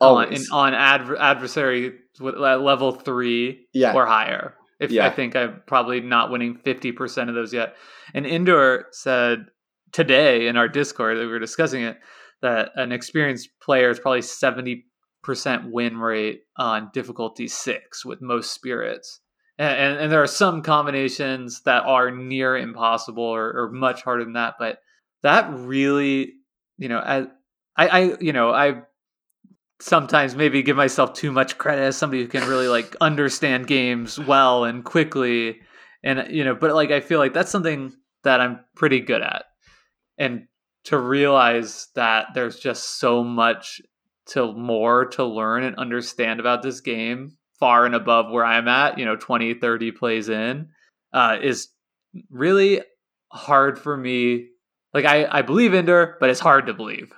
on, 0.00 0.32
in, 0.32 0.42
on 0.50 0.74
adver- 0.74 1.18
adversary 1.18 1.92
level 2.18 2.92
3 2.92 3.66
yeah. 3.72 3.94
or 3.94 4.06
higher 4.06 4.54
if 4.80 4.90
yeah. 4.90 5.06
I 5.06 5.10
think 5.10 5.36
I'm 5.36 5.62
probably 5.66 6.00
not 6.00 6.30
winning 6.30 6.56
50% 6.56 7.28
of 7.28 7.34
those 7.36 7.52
yet 7.52 7.76
and 8.14 8.26
Indoor 8.26 8.86
said 8.90 9.46
today 9.92 10.46
in 10.46 10.56
our 10.56 10.68
discord 10.68 11.18
that 11.18 11.22
we 11.22 11.28
were 11.28 11.38
discussing 11.38 11.82
it 11.82 11.98
that 12.42 12.70
an 12.76 12.92
experienced 12.92 13.48
player 13.60 13.90
is 13.90 13.98
probably 13.98 14.22
70 14.22 14.84
percent 15.22 15.70
win 15.70 15.98
rate 15.98 16.42
on 16.56 16.90
difficulty 16.92 17.48
six 17.48 18.04
with 18.04 18.22
most 18.22 18.52
spirits. 18.52 19.20
And, 19.58 19.76
and, 19.76 20.00
and, 20.00 20.12
there 20.12 20.22
are 20.22 20.28
some 20.28 20.62
combinations 20.62 21.62
that 21.62 21.84
are 21.84 22.10
near 22.10 22.56
impossible 22.56 23.24
or, 23.24 23.52
or, 23.52 23.70
much 23.70 24.02
harder 24.02 24.22
than 24.22 24.34
that. 24.34 24.54
But 24.58 24.78
that 25.24 25.50
really, 25.52 26.34
you 26.76 26.88
know, 26.88 26.98
I, 26.98 27.26
I, 27.76 28.16
you 28.20 28.32
know, 28.32 28.52
I 28.52 28.82
sometimes 29.80 30.36
maybe 30.36 30.62
give 30.62 30.76
myself 30.76 31.12
too 31.12 31.32
much 31.32 31.58
credit 31.58 31.82
as 31.82 31.96
somebody 31.96 32.22
who 32.22 32.28
can 32.28 32.48
really 32.48 32.68
like 32.68 32.94
understand 33.00 33.66
games 33.66 34.18
well 34.18 34.64
and 34.64 34.84
quickly. 34.84 35.60
And, 36.04 36.28
you 36.30 36.44
know, 36.44 36.54
but 36.54 36.72
like, 36.74 36.92
I 36.92 37.00
feel 37.00 37.18
like 37.18 37.34
that's 37.34 37.50
something 37.50 37.92
that 38.22 38.40
I'm 38.40 38.60
pretty 38.76 39.00
good 39.00 39.22
at. 39.22 39.44
And 40.18 40.46
to 40.84 40.98
realize 40.98 41.88
that 41.94 42.28
there's 42.34 42.58
just 42.58 42.98
so 42.98 43.22
much 43.22 43.80
to 44.28 44.52
more 44.52 45.06
to 45.06 45.24
learn 45.24 45.64
and 45.64 45.76
understand 45.76 46.40
about 46.40 46.62
this 46.62 46.80
game 46.80 47.38
far 47.58 47.86
and 47.86 47.94
above 47.94 48.30
where 48.30 48.44
I'm 48.44 48.68
at, 48.68 48.98
you 48.98 49.04
know, 49.04 49.16
20, 49.16 49.54
30 49.54 49.92
plays 49.92 50.28
in, 50.28 50.68
uh, 51.12 51.38
is 51.42 51.68
really 52.30 52.80
hard 53.30 53.78
for 53.78 53.96
me. 53.96 54.48
Like 54.94 55.04
I, 55.04 55.26
I 55.30 55.42
believe 55.42 55.74
Ender, 55.74 56.16
but 56.20 56.30
it's 56.30 56.40
hard 56.40 56.66
to 56.66 56.74
believe. 56.74 57.12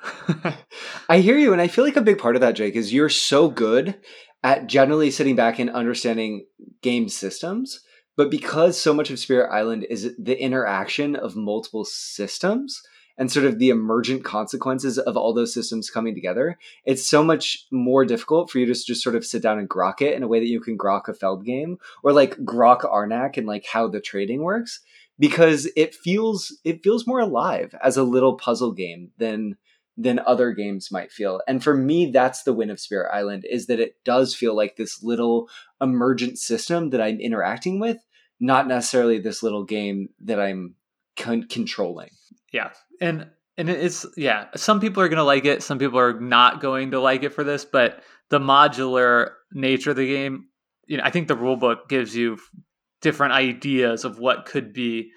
I 1.08 1.18
hear 1.18 1.38
you, 1.38 1.52
and 1.52 1.60
I 1.60 1.68
feel 1.68 1.84
like 1.84 1.96
a 1.96 2.02
big 2.02 2.18
part 2.18 2.34
of 2.34 2.40
that, 2.40 2.56
Jake, 2.56 2.74
is 2.74 2.92
you're 2.92 3.08
so 3.08 3.48
good 3.48 3.98
at 4.42 4.66
generally 4.66 5.10
sitting 5.10 5.36
back 5.36 5.58
and 5.58 5.70
understanding 5.70 6.46
game 6.82 7.08
systems. 7.08 7.80
But 8.16 8.30
because 8.30 8.78
so 8.78 8.92
much 8.92 9.10
of 9.10 9.18
Spirit 9.18 9.50
Island 9.52 9.86
is 9.88 10.14
the 10.18 10.40
interaction 10.40 11.14
of 11.14 11.36
multiple 11.36 11.84
systems, 11.84 12.82
and 13.20 13.30
sort 13.30 13.44
of 13.44 13.58
the 13.58 13.68
emergent 13.68 14.24
consequences 14.24 14.98
of 14.98 15.14
all 15.14 15.34
those 15.34 15.52
systems 15.52 15.90
coming 15.90 16.14
together, 16.14 16.58
it's 16.86 17.06
so 17.06 17.22
much 17.22 17.66
more 17.70 18.06
difficult 18.06 18.50
for 18.50 18.58
you 18.58 18.64
to 18.64 18.72
just 18.72 19.02
sort 19.02 19.14
of 19.14 19.26
sit 19.26 19.42
down 19.42 19.58
and 19.58 19.68
grok 19.68 20.00
it 20.00 20.14
in 20.14 20.22
a 20.22 20.26
way 20.28 20.40
that 20.40 20.48
you 20.48 20.58
can 20.58 20.78
grok 20.78 21.06
a 21.06 21.12
Feld 21.12 21.44
game 21.44 21.76
or 22.02 22.12
like 22.12 22.34
grok 22.38 22.80
Arnak 22.80 23.36
and 23.36 23.46
like 23.46 23.66
how 23.70 23.86
the 23.86 24.00
trading 24.00 24.42
works 24.42 24.80
because 25.18 25.68
it 25.76 25.94
feels 25.94 26.58
it 26.64 26.82
feels 26.82 27.06
more 27.06 27.20
alive 27.20 27.74
as 27.84 27.98
a 27.98 28.02
little 28.02 28.38
puzzle 28.38 28.72
game 28.72 29.10
than 29.18 29.58
than 29.98 30.18
other 30.20 30.52
games 30.52 30.90
might 30.90 31.12
feel. 31.12 31.42
And 31.46 31.62
for 31.62 31.76
me, 31.76 32.10
that's 32.10 32.44
the 32.44 32.54
win 32.54 32.70
of 32.70 32.80
Spirit 32.80 33.10
Island 33.12 33.44
is 33.44 33.66
that 33.66 33.80
it 33.80 33.96
does 34.02 34.34
feel 34.34 34.56
like 34.56 34.76
this 34.76 35.02
little 35.02 35.50
emergent 35.78 36.38
system 36.38 36.88
that 36.90 37.02
I'm 37.02 37.20
interacting 37.20 37.80
with, 37.80 37.98
not 38.40 38.66
necessarily 38.66 39.18
this 39.18 39.42
little 39.42 39.64
game 39.64 40.08
that 40.20 40.40
I'm 40.40 40.76
con- 41.16 41.48
controlling. 41.50 42.12
Yeah, 42.52 42.70
and 43.00 43.28
and 43.60 43.68
it's 43.68 44.06
yeah 44.16 44.46
some 44.56 44.80
people 44.80 45.02
are 45.02 45.08
going 45.08 45.18
to 45.18 45.24
like 45.24 45.44
it 45.44 45.62
some 45.62 45.78
people 45.78 45.98
are 45.98 46.18
not 46.18 46.60
going 46.60 46.92
to 46.92 47.00
like 47.00 47.22
it 47.22 47.34
for 47.34 47.44
this 47.44 47.64
but 47.64 48.02
the 48.30 48.38
modular 48.38 49.32
nature 49.52 49.90
of 49.90 49.96
the 49.96 50.06
game 50.06 50.46
you 50.86 50.96
know 50.96 51.02
i 51.04 51.10
think 51.10 51.28
the 51.28 51.36
rule 51.36 51.56
book 51.56 51.88
gives 51.88 52.16
you 52.16 52.38
different 53.02 53.32
ideas 53.32 54.04
of 54.04 54.18
what 54.18 54.46
could 54.46 54.72
be 54.72 55.10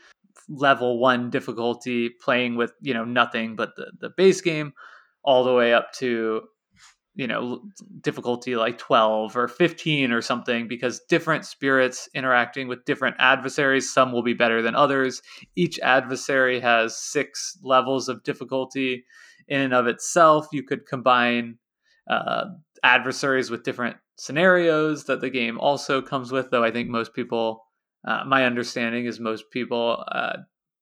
level 0.49 0.99
one 0.99 1.29
difficulty 1.29 2.09
playing 2.09 2.55
with 2.55 2.73
you 2.81 2.93
know 2.93 3.05
nothing 3.05 3.55
but 3.55 3.75
the, 3.77 3.91
the 3.99 4.09
base 4.17 4.41
game 4.41 4.73
all 5.23 5.43
the 5.43 5.53
way 5.53 5.73
up 5.73 5.93
to 5.93 6.41
you 7.15 7.27
know 7.27 7.61
difficulty 8.01 8.55
like 8.55 8.77
12 8.77 9.37
or 9.37 9.47
15 9.47 10.11
or 10.11 10.21
something 10.21 10.67
because 10.67 10.99
different 11.09 11.45
spirits 11.45 12.09
interacting 12.15 12.67
with 12.67 12.85
different 12.85 13.15
adversaries 13.19 13.93
some 13.93 14.11
will 14.11 14.23
be 14.23 14.33
better 14.33 14.61
than 14.61 14.75
others. 14.75 15.21
Each 15.55 15.79
adversary 15.79 16.59
has 16.59 16.97
six 16.97 17.57
levels 17.63 18.09
of 18.09 18.23
difficulty 18.23 19.05
in 19.47 19.61
and 19.61 19.73
of 19.73 19.87
itself. 19.87 20.47
You 20.51 20.63
could 20.63 20.87
combine 20.87 21.57
uh, 22.09 22.45
adversaries 22.83 23.49
with 23.49 23.63
different 23.63 23.97
scenarios 24.17 25.05
that 25.05 25.21
the 25.21 25.29
game 25.29 25.59
also 25.59 26.01
comes 26.01 26.31
with 26.31 26.51
though 26.51 26.63
i 26.63 26.69
think 26.69 26.87
most 26.87 27.13
people 27.13 27.65
uh, 28.05 28.23
my 28.25 28.45
understanding 28.45 29.05
is 29.05 29.19
most 29.19 29.45
people 29.51 30.03
uh, 30.11 30.37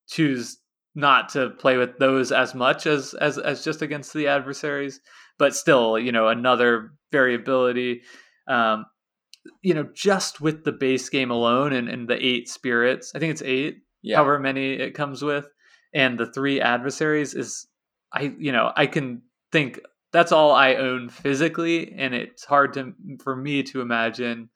choose 0.07 0.57
not 0.95 1.29
to 1.29 1.51
play 1.51 1.77
with 1.77 1.97
those 1.99 2.31
as 2.31 2.53
much 2.53 2.85
as 2.85 3.13
as 3.15 3.37
as 3.37 3.63
just 3.63 3.81
against 3.81 4.13
the 4.13 4.27
adversaries 4.27 4.99
but 5.41 5.55
still, 5.55 5.97
you 5.97 6.11
know, 6.11 6.27
another 6.27 6.91
variability. 7.11 8.03
Um, 8.47 8.85
you 9.63 9.73
know, 9.73 9.89
just 9.91 10.39
with 10.39 10.63
the 10.63 10.71
base 10.71 11.09
game 11.09 11.31
alone 11.31 11.73
and, 11.73 11.89
and 11.89 12.07
the 12.07 12.23
eight 12.23 12.47
spirits, 12.47 13.11
I 13.15 13.17
think 13.17 13.31
it's 13.31 13.41
eight, 13.41 13.77
yeah. 14.03 14.17
however 14.17 14.37
many 14.37 14.73
it 14.73 14.93
comes 14.93 15.23
with, 15.23 15.47
and 15.95 16.19
the 16.19 16.31
three 16.31 16.61
adversaries 16.61 17.33
is, 17.33 17.65
I, 18.13 18.35
you 18.37 18.51
know, 18.51 18.71
I 18.75 18.85
can 18.85 19.23
think 19.51 19.79
that's 20.13 20.31
all 20.31 20.51
I 20.51 20.75
own 20.75 21.09
physically, 21.09 21.91
and 21.97 22.13
it's 22.13 22.45
hard 22.45 22.73
to 22.73 22.93
for 23.23 23.35
me 23.35 23.63
to 23.63 23.81
imagine 23.81 24.47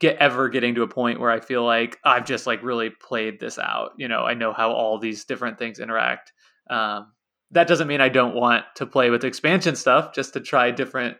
get 0.00 0.18
ever 0.18 0.50
getting 0.50 0.74
to 0.74 0.82
a 0.82 0.88
point 0.88 1.18
where 1.18 1.30
I 1.30 1.40
feel 1.40 1.64
like 1.64 1.96
I've 2.04 2.26
just 2.26 2.46
like 2.46 2.62
really 2.62 2.90
played 2.90 3.40
this 3.40 3.58
out. 3.58 3.92
You 3.96 4.08
know, 4.08 4.20
I 4.20 4.34
know 4.34 4.52
how 4.52 4.72
all 4.72 4.98
these 4.98 5.24
different 5.24 5.58
things 5.58 5.78
interact. 5.78 6.34
Um, 6.68 7.12
that 7.52 7.68
doesn't 7.68 7.88
mean 7.88 8.00
I 8.00 8.08
don't 8.08 8.34
want 8.34 8.64
to 8.76 8.86
play 8.86 9.10
with 9.10 9.24
expansion 9.24 9.76
stuff, 9.76 10.12
just 10.14 10.32
to 10.34 10.40
try 10.40 10.70
different 10.70 11.16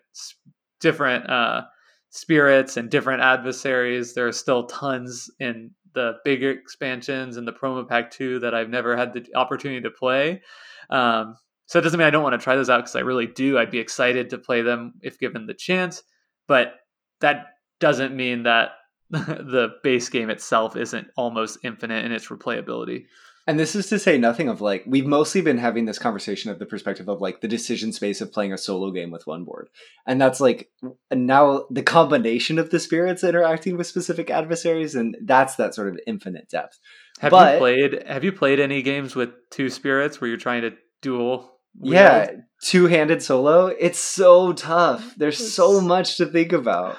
different 0.81 1.29
uh, 1.31 1.63
spirits 2.11 2.77
and 2.77 2.91
different 2.91 3.23
adversaries. 3.23 4.15
There 4.15 4.27
are 4.27 4.33
still 4.33 4.65
tons 4.67 5.31
in 5.39 5.71
the 5.95 6.15
bigger 6.25 6.51
expansions 6.51 7.37
and 7.37 7.49
the 7.49 7.53
promo 7.53 7.89
pack 7.89 8.11
two 8.11 8.39
that 8.41 8.55
I've 8.55 8.69
never 8.69 8.97
had 8.97 9.13
the 9.15 9.25
opportunity 9.35 9.81
to 9.81 9.91
play. 9.91 10.43
Um, 10.91 11.37
so 11.67 11.79
it 11.79 11.83
doesn't 11.83 11.99
mean 11.99 12.07
I 12.07 12.11
don't 12.11 12.23
want 12.23 12.39
to 12.39 12.45
try 12.45 12.55
those 12.55 12.71
out 12.71 12.79
because 12.79 12.97
I 12.97 13.01
really 13.01 13.27
do. 13.27 13.59
I'd 13.59 13.71
be 13.71 13.79
excited 13.79 14.31
to 14.31 14.39
play 14.39 14.63
them 14.63 14.95
if 15.03 15.19
given 15.19 15.47
the 15.47 15.55
chance, 15.55 16.03
but 16.47 16.75
that 17.21 17.47
doesn't 17.81 18.15
mean 18.15 18.45
that 18.45 18.71
the 19.11 19.71
base 19.83 20.09
game 20.09 20.31
itself 20.31 20.77
isn't 20.77 21.09
almost 21.17 21.59
infinite 21.65 22.05
in 22.05 22.13
its 22.13 22.29
replayability. 22.29 23.07
And 23.49 23.61
this 23.61 23.77
is 23.77 23.89
to 23.91 23.99
say 23.99 24.19
nothing 24.19 24.49
of 24.49 24.61
like 24.61 24.83
we've 24.87 25.07
mostly 25.07 25.41
been 25.41 25.59
having 25.59 25.85
this 25.85 26.01
conversation 26.01 26.51
of 26.51 26.59
the 26.59 26.67
perspective 26.67 27.09
of 27.09 27.21
like 27.21 27.41
the 27.41 27.49
decision 27.49 27.93
space 27.93 28.21
of 28.21 28.33
playing 28.33 28.53
a 28.53 28.59
solo 28.59 28.91
game 28.91 29.11
with 29.11 29.27
one 29.27 29.45
board. 29.45 29.69
And 30.07 30.21
that's 30.21 30.41
like 30.41 30.69
now 31.13 31.67
the 31.71 31.83
combination 31.83 32.59
of 32.59 32.71
the 32.71 32.81
spirits 32.81 33.23
interacting 33.23 33.77
with 33.77 33.87
specific 33.87 34.31
adversaries 34.31 34.97
and 34.97 35.17
that's 35.23 35.55
that 35.57 35.75
sort 35.75 35.89
of 35.89 36.01
infinite 36.07 36.49
depth. 36.49 36.81
Have 37.21 37.31
but, 37.31 37.55
you 37.55 37.59
played 37.59 38.03
have 38.07 38.25
you 38.25 38.33
played 38.33 38.59
any 38.59 38.83
games 38.83 39.15
with 39.15 39.31
two 39.51 39.71
spirits 39.71 40.21
where 40.21 40.29
you're 40.29 40.39
trying 40.39 40.63
to 40.63 40.73
dual 41.01 41.57
Wield? 41.79 41.95
Yeah, 41.95 42.31
two-handed 42.63 43.23
solo. 43.23 43.67
It's 43.67 43.99
so 43.99 44.53
tough. 44.53 45.15
There's 45.17 45.41
it's... 45.41 45.53
so 45.53 45.81
much 45.81 46.17
to 46.17 46.27
think 46.27 46.53
about. 46.53 46.97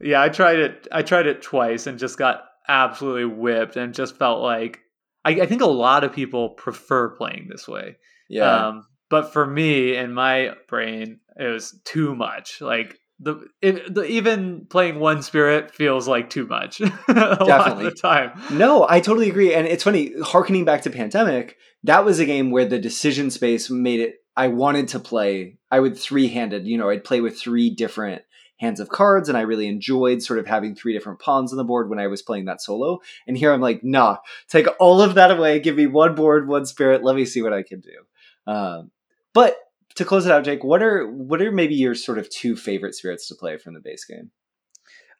Yeah, 0.00 0.20
I 0.20 0.28
tried 0.28 0.58
it. 0.58 0.88
I 0.90 1.02
tried 1.02 1.26
it 1.26 1.42
twice 1.42 1.86
and 1.86 1.98
just 1.98 2.18
got 2.18 2.42
absolutely 2.68 3.24
whipped, 3.24 3.76
and 3.76 3.94
just 3.94 4.16
felt 4.16 4.42
like 4.42 4.80
I, 5.26 5.30
I 5.42 5.46
think 5.46 5.60
a 5.60 5.66
lot 5.66 6.04
of 6.04 6.12
people 6.12 6.50
prefer 6.50 7.08
playing 7.10 7.48
this 7.50 7.66
way. 7.66 7.96
Yeah. 8.28 8.68
Um, 8.68 8.86
but 9.10 9.32
for 9.32 9.44
me 9.44 9.96
in 9.96 10.14
my 10.14 10.52
brain, 10.68 11.18
it 11.36 11.48
was 11.48 11.78
too 11.84 12.14
much. 12.14 12.60
Like 12.60 12.98
the, 13.18 13.44
it, 13.60 13.92
the 13.92 14.04
even 14.04 14.66
playing 14.70 15.00
one 15.00 15.22
spirit 15.22 15.74
feels 15.74 16.06
like 16.06 16.30
too 16.30 16.46
much 16.46 16.80
a 16.80 16.86
Definitely. 16.86 17.50
lot 17.50 17.70
of 17.72 17.78
the 17.82 17.90
time. 17.90 18.40
No, 18.52 18.86
I 18.88 19.00
totally 19.00 19.28
agree. 19.28 19.52
And 19.52 19.66
it's 19.66 19.82
funny, 19.82 20.12
harkening 20.22 20.64
back 20.64 20.82
to 20.82 20.90
Pandemic, 20.90 21.56
that 21.82 22.04
was 22.04 22.20
a 22.20 22.24
game 22.24 22.52
where 22.52 22.64
the 22.66 22.78
decision 22.78 23.30
space 23.30 23.68
made 23.68 24.00
it. 24.00 24.14
I 24.36 24.48
wanted 24.48 24.88
to 24.88 25.00
play. 25.00 25.58
I 25.72 25.80
would 25.80 25.98
three 25.98 26.28
handed. 26.28 26.66
You 26.68 26.78
know, 26.78 26.90
I'd 26.90 27.04
play 27.04 27.20
with 27.20 27.38
three 27.38 27.70
different 27.70 28.22
hands 28.58 28.80
of 28.80 28.88
cards 28.88 29.28
and 29.28 29.36
I 29.36 29.42
really 29.42 29.66
enjoyed 29.66 30.22
sort 30.22 30.38
of 30.38 30.46
having 30.46 30.74
three 30.74 30.92
different 30.92 31.20
pawns 31.20 31.52
on 31.52 31.58
the 31.58 31.64
board 31.64 31.88
when 31.88 31.98
I 31.98 32.06
was 32.06 32.22
playing 32.22 32.46
that 32.46 32.62
solo. 32.62 33.00
And 33.26 33.36
here 33.36 33.52
I'm 33.52 33.60
like, 33.60 33.84
nah, 33.84 34.18
take 34.48 34.66
all 34.80 35.02
of 35.02 35.14
that 35.14 35.30
away, 35.30 35.60
give 35.60 35.76
me 35.76 35.86
one 35.86 36.14
board, 36.14 36.48
one 36.48 36.66
spirit, 36.66 37.04
let 37.04 37.16
me 37.16 37.24
see 37.24 37.42
what 37.42 37.52
I 37.52 37.62
can 37.62 37.80
do. 37.80 38.52
Um, 38.52 38.90
but 39.34 39.56
to 39.96 40.04
close 40.04 40.26
it 40.26 40.32
out, 40.32 40.44
Jake, 40.44 40.64
what 40.64 40.82
are 40.82 41.10
what 41.10 41.42
are 41.42 41.50
maybe 41.50 41.74
your 41.74 41.94
sort 41.94 42.18
of 42.18 42.28
two 42.30 42.56
favorite 42.56 42.94
spirits 42.94 43.28
to 43.28 43.34
play 43.34 43.58
from 43.58 43.74
the 43.74 43.80
base 43.80 44.04
game? 44.04 44.30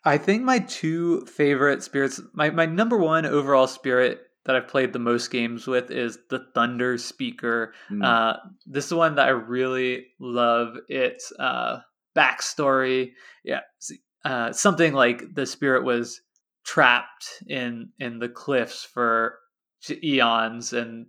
I 0.05 0.19
think 0.19 0.45
my 0.45 0.61
two 0.61 1.27
favorite 1.27 1.83
spirits, 1.83 2.21
my, 2.33 2.51
my 2.51 2.65
number 2.67 2.97
one 2.97 3.27
overall 3.27 3.67
spirit 3.67 4.21
that 4.45 4.55
I've 4.55 4.69
played 4.69 4.93
the 4.93 5.01
most 5.01 5.33
games 5.33 5.67
with 5.67 5.91
is 5.91 6.19
the 6.31 6.47
Thunder 6.55 6.97
Speaker. 6.97 7.75
Mm. 7.91 8.05
Uh, 8.05 8.37
this 8.67 8.87
is 8.87 8.95
one 8.95 9.17
that 9.17 9.27
I 9.27 9.31
really 9.31 10.07
love. 10.21 10.77
Its 10.89 11.33
uh, 11.39 11.81
backstory, 12.17 13.13
yeah, 13.45 13.61
uh, 14.25 14.53
something 14.53 14.93
like 14.93 15.35
the 15.35 15.47
spirit 15.47 15.85
was 15.85 16.21
trapped 16.65 17.43
in 17.47 17.91
in 17.99 18.19
the 18.19 18.29
cliffs 18.29 18.85
for 18.85 19.39
eons, 20.03 20.73
and 20.73 21.07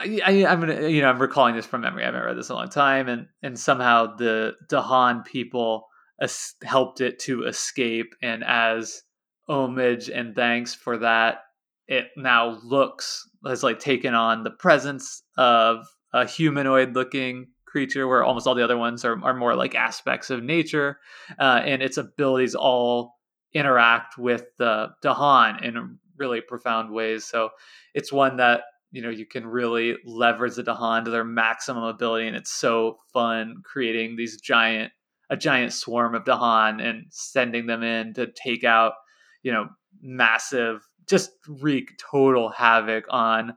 I, 0.00 0.20
I, 0.24 0.30
am 0.52 0.60
gonna, 0.60 0.88
you 0.88 1.02
know, 1.02 1.08
I'm 1.08 1.20
recalling 1.20 1.54
this 1.54 1.66
from 1.66 1.80
memory. 1.82 2.02
I 2.02 2.06
haven't 2.06 2.24
read 2.24 2.36
this 2.36 2.50
in 2.50 2.54
a 2.54 2.58
long 2.58 2.68
time, 2.68 3.08
and 3.08 3.26
and 3.42 3.58
somehow 3.58 4.16
the 4.16 4.54
Dahan 4.70 5.24
people 5.24 5.86
helped 6.62 7.00
it 7.00 7.18
to 7.20 7.44
escape, 7.44 8.14
and 8.22 8.44
as 8.44 9.02
homage 9.48 10.10
and 10.10 10.34
thanks 10.34 10.74
for 10.74 10.98
that, 10.98 11.38
it 11.86 12.08
now 12.16 12.58
looks 12.62 13.28
has 13.46 13.62
like 13.62 13.78
taken 13.78 14.14
on 14.14 14.44
the 14.44 14.50
presence 14.50 15.22
of 15.36 15.86
a 16.12 16.26
humanoid 16.26 16.94
looking 16.94 17.46
creature 17.68 18.08
where 18.08 18.24
almost 18.24 18.46
all 18.46 18.54
the 18.54 18.64
other 18.64 18.76
ones 18.76 19.04
are, 19.04 19.22
are 19.24 19.34
more 19.34 19.54
like 19.54 19.74
aspects 19.74 20.30
of 20.30 20.42
nature 20.42 20.98
uh, 21.38 21.60
and 21.64 21.82
its 21.82 21.96
abilities 21.96 22.54
all 22.54 23.14
interact 23.52 24.18
with 24.18 24.44
the 24.58 24.88
dahan 25.04 25.62
in 25.62 25.98
really 26.16 26.40
profound 26.40 26.92
ways. 26.92 27.24
So 27.24 27.50
it's 27.94 28.12
one 28.12 28.36
that 28.38 28.62
you 28.90 29.02
know 29.02 29.10
you 29.10 29.26
can 29.26 29.46
really 29.46 29.96
leverage 30.04 30.56
the 30.56 30.64
dahan 30.64 31.04
to 31.04 31.10
their 31.10 31.24
maximum 31.24 31.84
ability 31.84 32.26
and 32.26 32.36
it's 32.36 32.52
so 32.52 32.98
fun 33.12 33.56
creating 33.62 34.16
these 34.16 34.40
giant 34.40 34.92
a 35.28 35.36
giant 35.36 35.74
swarm 35.74 36.14
of 36.14 36.24
dahan 36.24 36.82
and 36.82 37.04
sending 37.10 37.66
them 37.66 37.82
in 37.82 38.14
to 38.14 38.28
take 38.32 38.64
out 38.64 38.94
you 39.42 39.52
know 39.52 39.68
massive 40.00 40.80
just 41.08 41.30
wreak 41.48 41.98
total 41.98 42.48
havoc 42.50 43.04
on 43.10 43.54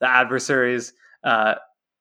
the 0.00 0.08
adversaries. 0.08 0.92
Uh, 1.24 1.54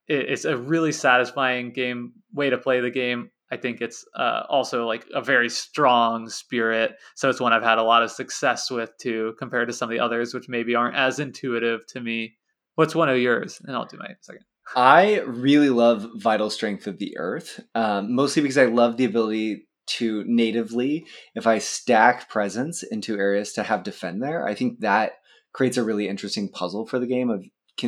it's 0.08 0.46
a 0.46 0.58
really 0.58 0.92
satisfying 0.92 1.72
game 1.72 2.14
way 2.34 2.50
to 2.50 2.58
play 2.58 2.80
the 2.80 2.92
game. 2.92 3.30
I 3.52 3.58
think 3.58 3.82
it's 3.82 4.06
uh, 4.16 4.44
also 4.50 4.88
like 4.88 5.06
a 5.14 5.22
very 5.22 5.50
strong 5.50 6.30
spirit, 6.30 6.96
so 7.16 7.30
it's 7.30 7.42
one 7.42 7.52
I've 7.52 7.64
had 7.64 7.80
a 7.80 7.84
lot 7.84 8.02
of 8.02 8.12
success 8.12 8.72
with 8.72 8.92
too, 8.98 9.34
compared 9.38 9.68
to 9.68 9.74
some 9.74 9.90
of 9.90 9.94
the 9.94 10.00
others, 10.00 10.34
which 10.34 10.48
maybe 10.48 10.74
aren't 10.74 10.96
as 10.96 11.20
intuitive 11.20 11.86
to 11.88 12.00
me. 12.00 12.38
What's 12.76 12.96
one 12.96 13.10
of 13.10 13.18
yours? 13.18 13.62
And 13.66 13.76
I'll 13.76 13.86
do 13.86 13.98
my 13.98 14.08
second. 14.22 14.46
I 14.74 15.20
really 15.20 15.70
love 15.70 16.08
Vital 16.16 16.50
Strength 16.50 16.88
of 16.88 16.98
the 16.98 17.18
Earth, 17.18 17.60
um, 17.76 18.16
mostly 18.16 18.42
because 18.42 18.58
I 18.58 18.66
love 18.66 18.96
the 18.96 19.06
ability 19.06 19.68
to 19.88 20.24
natively, 20.26 21.06
if 21.36 21.46
I 21.46 21.58
stack 21.58 22.30
presence 22.30 22.84
into 22.84 23.18
areas 23.18 23.52
to 23.54 23.64
have 23.64 23.84
defend 23.84 24.24
there. 24.24 24.48
I 24.48 24.56
think 24.56 24.80
that 24.80 25.14
creates 25.54 25.76
a 25.76 25.84
really 25.84 26.08
interesting 26.08 26.48
puzzle 26.48 26.86
for 26.86 27.00
the 27.00 27.08
game 27.08 27.30
of 27.30 27.44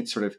sort 0.05 0.25
of 0.25 0.35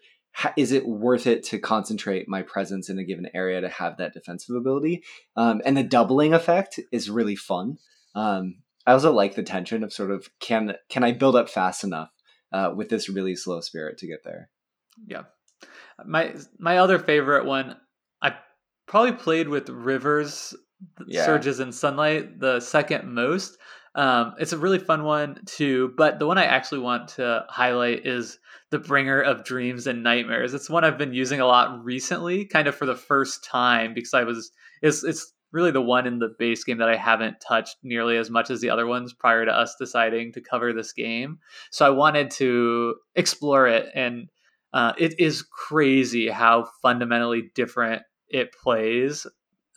is 0.57 0.73
it 0.73 0.87
worth 0.87 1.27
it 1.27 1.43
to 1.45 1.59
concentrate 1.59 2.29
my 2.29 2.43
presence 2.43 2.89
in 2.89 2.99
a 2.99 3.05
given 3.05 3.29
area 3.35 3.61
to 3.61 3.69
have 3.69 3.97
that 3.97 4.13
defensive 4.13 4.57
ability? 4.57 5.03
Um, 5.37 5.63
and 5.65 5.77
the 5.77 5.83
doubling 5.83 6.35
effect 6.35 6.81
is 6.93 7.11
really 7.11 7.37
fun. 7.37 7.79
Um, 8.15 8.57
I 8.87 8.93
also 8.93 9.13
like 9.13 9.35
the 9.35 9.43
tension 9.43 9.83
of 9.83 9.93
sort 9.93 10.11
of 10.11 10.29
can 10.41 10.75
can 10.89 11.05
I 11.05 11.13
build 11.13 11.37
up 11.37 11.49
fast 11.49 11.85
enough 11.85 12.11
uh, 12.53 12.73
with 12.75 12.89
this 12.89 13.09
really 13.09 13.37
slow 13.37 13.61
spirit 13.61 13.99
to 13.99 14.07
get 14.07 14.25
there? 14.25 14.51
Yeah, 15.07 15.23
my 16.05 16.35
my 16.59 16.79
other 16.79 16.99
favorite 16.99 17.47
one 17.47 17.77
I 18.21 18.35
probably 18.87 19.13
played 19.13 19.49
with 19.49 19.69
Rivers 19.69 20.55
yeah. 21.07 21.25
Surges 21.25 21.61
in 21.61 21.73
Sunlight 21.73 22.41
the 22.41 22.61
second 22.61 23.13
most. 23.13 23.59
Um, 23.95 24.35
it's 24.39 24.53
a 24.53 24.59
really 24.59 24.79
fun 24.79 25.05
one 25.05 25.41
too, 25.47 25.95
but 25.97 26.19
the 26.19 26.27
one 26.27 26.39
I 26.39 26.45
actually 26.45 26.81
want 26.81 27.09
to 27.11 27.45
highlight 27.49 28.07
is 28.07 28.39
the 28.71 28.79
bringer 28.79 29.21
of 29.21 29.45
dreams 29.45 29.87
and 29.87 30.03
nightmares. 30.03 30.53
It's 30.53 30.69
one 30.69 30.85
I've 30.85 30.99
been 30.99 31.15
using 31.15 31.41
a 31.41 31.47
lot 31.47 31.85
recently, 31.85 32.45
kind 32.45 32.67
of 32.67 32.75
for 32.75 32.87
the 32.87 32.97
first 32.97 33.45
time 33.45 33.95
because 33.95 34.15
I 34.15 34.25
was 34.25 34.51
it's 34.83 35.05
it's 35.05 35.33
really 35.53 35.71
the 35.71 35.81
one 35.81 36.07
in 36.07 36.19
the 36.19 36.35
base 36.37 36.65
game 36.65 36.79
that 36.79 36.89
I 36.89 36.97
haven't 36.97 37.41
touched 37.41 37.77
nearly 37.85 38.17
as 38.17 38.29
much 38.29 38.51
as 38.51 38.61
the 38.61 38.71
other 38.71 38.87
ones 38.89 39.13
prior 39.13 39.45
to 39.45 39.53
us 39.53 39.77
deciding 39.79 40.33
to 40.33 40.41
cover 40.41 40.73
this 40.73 40.93
game. 40.93 41.39
So 41.71 41.87
I 41.87 41.91
wanted 41.91 42.33
to 42.33 42.97
explore 43.15 43.69
it 43.69 43.89
and 43.95 44.29
uh, 44.73 44.95
it 44.99 45.21
is 45.21 45.43
crazy 45.43 46.29
how 46.29 46.69
fundamentally 46.83 47.53
different 47.55 48.03
it 48.29 48.53
plays. 48.53 49.25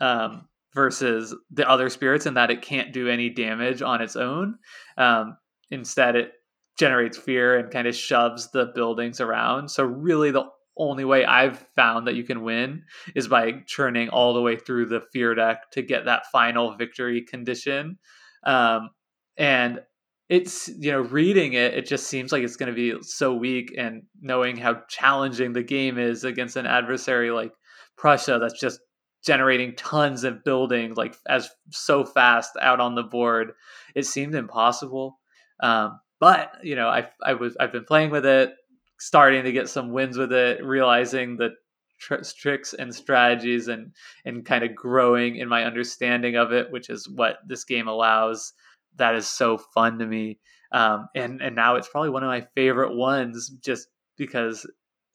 Um, 0.01 0.47
versus 0.77 1.35
the 1.49 1.67
other 1.67 1.89
spirits 1.89 2.27
in 2.27 2.35
that 2.35 2.51
it 2.51 2.61
can't 2.61 2.93
do 2.93 3.09
any 3.09 3.29
damage 3.29 3.81
on 3.81 3.99
its 3.99 4.15
own. 4.15 4.59
Um, 4.95 5.35
instead, 5.71 6.15
it 6.15 6.33
generates 6.77 7.17
fear 7.17 7.57
and 7.57 7.71
kind 7.71 7.87
of 7.87 7.95
shoves 7.95 8.51
the 8.51 8.67
buildings 8.75 9.19
around. 9.19 9.69
So, 9.69 9.83
really, 9.83 10.29
the 10.29 10.45
only 10.77 11.03
way 11.03 11.25
I've 11.25 11.65
found 11.75 12.05
that 12.05 12.13
you 12.13 12.23
can 12.23 12.43
win 12.43 12.83
is 13.15 13.27
by 13.27 13.63
churning 13.65 14.09
all 14.09 14.35
the 14.35 14.41
way 14.41 14.55
through 14.55 14.85
the 14.85 15.01
fear 15.11 15.33
deck 15.33 15.71
to 15.71 15.81
get 15.81 16.05
that 16.05 16.27
final 16.31 16.77
victory 16.77 17.23
condition. 17.23 17.97
Um, 18.45 18.91
and 19.35 19.81
it's 20.29 20.67
you 20.67 20.91
know 20.91 20.99
reading 20.99 21.53
it 21.53 21.73
it 21.73 21.85
just 21.85 22.07
seems 22.07 22.33
like 22.33 22.43
it's 22.43 22.57
going 22.57 22.67
to 22.67 22.75
be 22.75 23.01
so 23.01 23.33
weak 23.33 23.73
and 23.77 24.03
knowing 24.19 24.57
how 24.57 24.73
challenging 24.89 25.53
the 25.53 25.63
game 25.63 25.97
is 25.97 26.25
against 26.25 26.57
an 26.57 26.65
adversary 26.65 27.31
like 27.31 27.53
prussia 27.97 28.37
that's 28.37 28.59
just 28.59 28.81
generating 29.25 29.75
tons 29.75 30.23
of 30.23 30.43
building 30.43 30.93
like 30.95 31.15
as 31.27 31.49
so 31.69 32.05
fast 32.05 32.51
out 32.61 32.79
on 32.79 32.95
the 32.95 33.03
board. 33.03 33.53
It 33.95 34.05
seemed 34.05 34.35
impossible. 34.35 35.19
Um, 35.61 35.99
but 36.19 36.51
you 36.63 36.75
know, 36.75 36.87
I 36.87 37.07
I 37.23 37.33
was 37.33 37.55
I've 37.59 37.71
been 37.71 37.85
playing 37.85 38.11
with 38.11 38.25
it, 38.25 38.53
starting 38.99 39.43
to 39.43 39.51
get 39.51 39.69
some 39.69 39.91
wins 39.91 40.17
with 40.17 40.31
it, 40.31 40.63
realizing 40.63 41.37
the 41.37 41.51
tr- 41.99 42.15
tricks 42.37 42.73
and 42.73 42.93
strategies, 42.93 43.67
and 43.67 43.93
and 44.25 44.45
kind 44.45 44.63
of 44.63 44.75
growing 44.75 45.37
in 45.37 45.47
my 45.47 45.63
understanding 45.63 46.35
of 46.35 46.51
it, 46.51 46.71
which 46.71 46.89
is 46.89 47.09
what 47.09 47.37
this 47.47 47.63
game 47.63 47.87
allows. 47.87 48.53
That 48.97 49.15
is 49.15 49.27
so 49.27 49.57
fun 49.57 49.99
to 49.99 50.05
me, 50.05 50.39
um, 50.71 51.07
and 51.15 51.41
and 51.41 51.55
now 51.55 51.75
it's 51.75 51.87
probably 51.89 52.09
one 52.09 52.23
of 52.23 52.29
my 52.29 52.47
favorite 52.55 52.95
ones, 52.95 53.49
just 53.63 53.87
because 54.17 54.65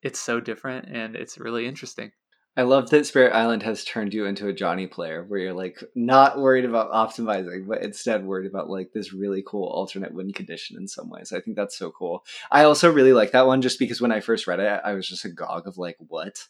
it's 0.03 0.20
so 0.20 0.41
different 0.41 0.89
and 0.89 1.16
it's 1.16 1.39
really 1.39 1.66
interesting. 1.66 2.11
I 2.55 2.62
love 2.62 2.91
that 2.91 3.07
Spirit 3.07 3.33
Island 3.33 3.62
has 3.62 3.83
turned 3.83 4.12
you 4.12 4.27
into 4.27 4.47
a 4.47 4.53
Johnny 4.53 4.87
player 4.87 5.24
where 5.24 5.41
you're 5.41 5.55
like 5.55 5.83
not 5.95 6.39
worried 6.39 6.66
about 6.66 6.93
optimizing, 6.93 7.66
but 7.66 7.83
instead 7.83 8.27
worried 8.27 8.47
about 8.47 8.69
like 8.69 8.93
this 8.93 9.15
really 9.15 9.43
cool 9.47 9.69
alternate 9.69 10.12
win 10.12 10.33
condition 10.35 10.77
in 10.77 10.87
some 10.87 11.09
ways. 11.09 11.33
I 11.33 11.41
think 11.41 11.57
that's 11.57 11.79
so 11.79 11.91
cool. 11.91 12.24
I 12.51 12.65
also 12.65 12.93
really 12.93 13.15
like 13.15 13.33
that 13.33 13.47
one 13.47 13.62
just 13.62 13.79
because 13.79 14.03
when 14.03 14.12
I 14.12 14.20
first 14.20 14.47
read 14.47 14.61
it, 14.61 14.83
I 14.85 14.93
was 14.93 15.09
just 15.09 15.24
agog 15.24 15.66
of 15.66 15.79
like, 15.79 15.97
what? 16.09 16.47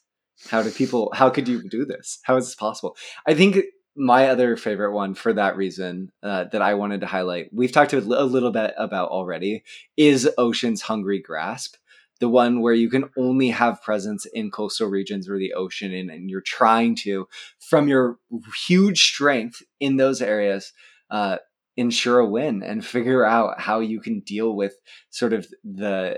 How 0.49 0.63
do 0.63 0.73
people, 0.73 1.13
how 1.15 1.31
could 1.31 1.47
you 1.47 1.69
do 1.69 1.85
this? 1.85 2.19
How 2.25 2.37
is 2.37 2.47
this 2.47 2.57
possible? 2.57 2.97
I 3.25 3.35
think 3.35 3.59
my 3.95 4.29
other 4.29 4.57
favorite 4.57 4.95
one 4.95 5.15
for 5.15 5.33
that 5.35 5.57
reason 5.57 6.11
uh, 6.23 6.45
that 6.51 6.63
I 6.63 6.75
wanted 6.75 7.03
to 7.03 7.07
highlight, 7.07 7.51
we've 7.53 7.71
talked 7.71 7.93
a 7.93 8.01
little 8.01 8.51
bit 8.51 8.75
about 8.77 9.11
already, 9.11 9.63
is 9.97 10.29
Ocean's 10.37 10.83
Hungry 10.83 11.21
Grasp 11.21 11.77
the 12.23 12.29
one 12.29 12.61
where 12.61 12.73
you 12.73 12.89
can 12.89 13.11
only 13.17 13.49
have 13.49 13.83
presence 13.83 14.27
in 14.27 14.49
coastal 14.49 14.87
regions 14.87 15.29
or 15.29 15.39
the 15.39 15.55
ocean 15.55 15.93
and, 15.93 16.09
and 16.09 16.31
you're 16.31 16.41
trying 16.41 16.95
to 16.95 17.27
from 17.59 17.89
your 17.89 18.17
huge 18.65 19.03
strength 19.03 19.61
in 19.81 19.97
those 19.97 20.23
areas 20.23 20.73
uh, 21.11 21.39
ensure 21.77 22.21
a 22.21 22.25
win 22.25 22.63
and 22.63 22.87
figure 22.87 23.25
out 23.25 23.61
how 23.61 23.81
you 23.81 24.01
can 24.01 24.21
deal 24.21 24.55
with 24.55 24.77
sort 25.11 25.33
of 25.33 25.49
the 25.65 26.17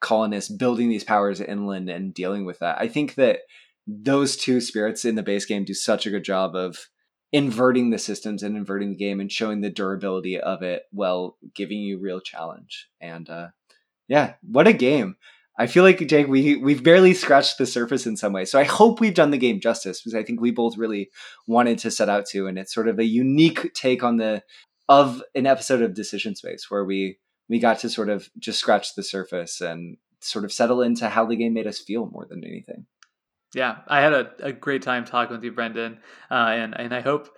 colonists 0.00 0.50
building 0.50 0.90
these 0.90 1.04
powers 1.04 1.40
inland 1.40 1.88
and 1.88 2.12
dealing 2.12 2.44
with 2.44 2.58
that. 2.58 2.78
I 2.78 2.86
think 2.86 3.14
that 3.14 3.38
those 3.86 4.36
two 4.36 4.60
spirits 4.60 5.06
in 5.06 5.14
the 5.14 5.22
base 5.22 5.46
game 5.46 5.64
do 5.64 5.72
such 5.72 6.04
a 6.04 6.10
good 6.10 6.24
job 6.24 6.54
of 6.54 6.90
inverting 7.32 7.88
the 7.88 7.98
systems 7.98 8.42
and 8.42 8.58
inverting 8.58 8.90
the 8.90 8.94
game 8.96 9.20
and 9.20 9.32
showing 9.32 9.62
the 9.62 9.70
durability 9.70 10.38
of 10.38 10.62
it 10.62 10.82
while 10.92 11.38
giving 11.54 11.78
you 11.78 11.98
real 11.98 12.20
challenge. 12.20 12.88
And 13.00 13.30
uh, 13.30 13.48
yeah 14.08 14.34
what 14.42 14.66
a 14.66 14.72
game 14.72 15.16
I 15.58 15.66
feel 15.66 15.84
like 15.84 16.06
Jake, 16.06 16.28
we 16.28 16.56
we've 16.56 16.82
barely 16.82 17.14
scratched 17.14 17.58
the 17.58 17.66
surface 17.66 18.06
in 18.06 18.16
some 18.16 18.32
way. 18.32 18.44
So 18.44 18.58
I 18.58 18.64
hope 18.64 19.00
we've 19.00 19.14
done 19.14 19.30
the 19.30 19.38
game 19.38 19.60
justice 19.60 20.00
because 20.00 20.14
I 20.14 20.22
think 20.22 20.40
we 20.40 20.50
both 20.50 20.76
really 20.76 21.10
wanted 21.46 21.78
to 21.78 21.90
set 21.90 22.08
out 22.08 22.26
to, 22.26 22.46
and 22.46 22.58
it's 22.58 22.74
sort 22.74 22.88
of 22.88 22.98
a 22.98 23.04
unique 23.04 23.72
take 23.74 24.02
on 24.02 24.18
the 24.18 24.42
of 24.88 25.22
an 25.34 25.46
episode 25.46 25.82
of 25.82 25.94
Decision 25.94 26.36
Space 26.36 26.70
where 26.70 26.84
we 26.84 27.18
we 27.48 27.58
got 27.58 27.78
to 27.80 27.88
sort 27.88 28.10
of 28.10 28.28
just 28.38 28.58
scratch 28.58 28.94
the 28.94 29.02
surface 29.02 29.60
and 29.60 29.96
sort 30.20 30.44
of 30.44 30.52
settle 30.52 30.82
into 30.82 31.08
how 31.08 31.24
the 31.24 31.36
game 31.36 31.54
made 31.54 31.66
us 31.66 31.78
feel 31.78 32.06
more 32.06 32.26
than 32.28 32.44
anything. 32.44 32.86
Yeah, 33.54 33.78
I 33.86 34.00
had 34.00 34.12
a, 34.12 34.30
a 34.40 34.52
great 34.52 34.82
time 34.82 35.04
talking 35.04 35.36
with 35.36 35.44
you, 35.44 35.52
Brendan, 35.52 35.98
uh, 36.30 36.34
and 36.34 36.78
and 36.78 36.94
I 36.94 37.00
hope 37.00 37.30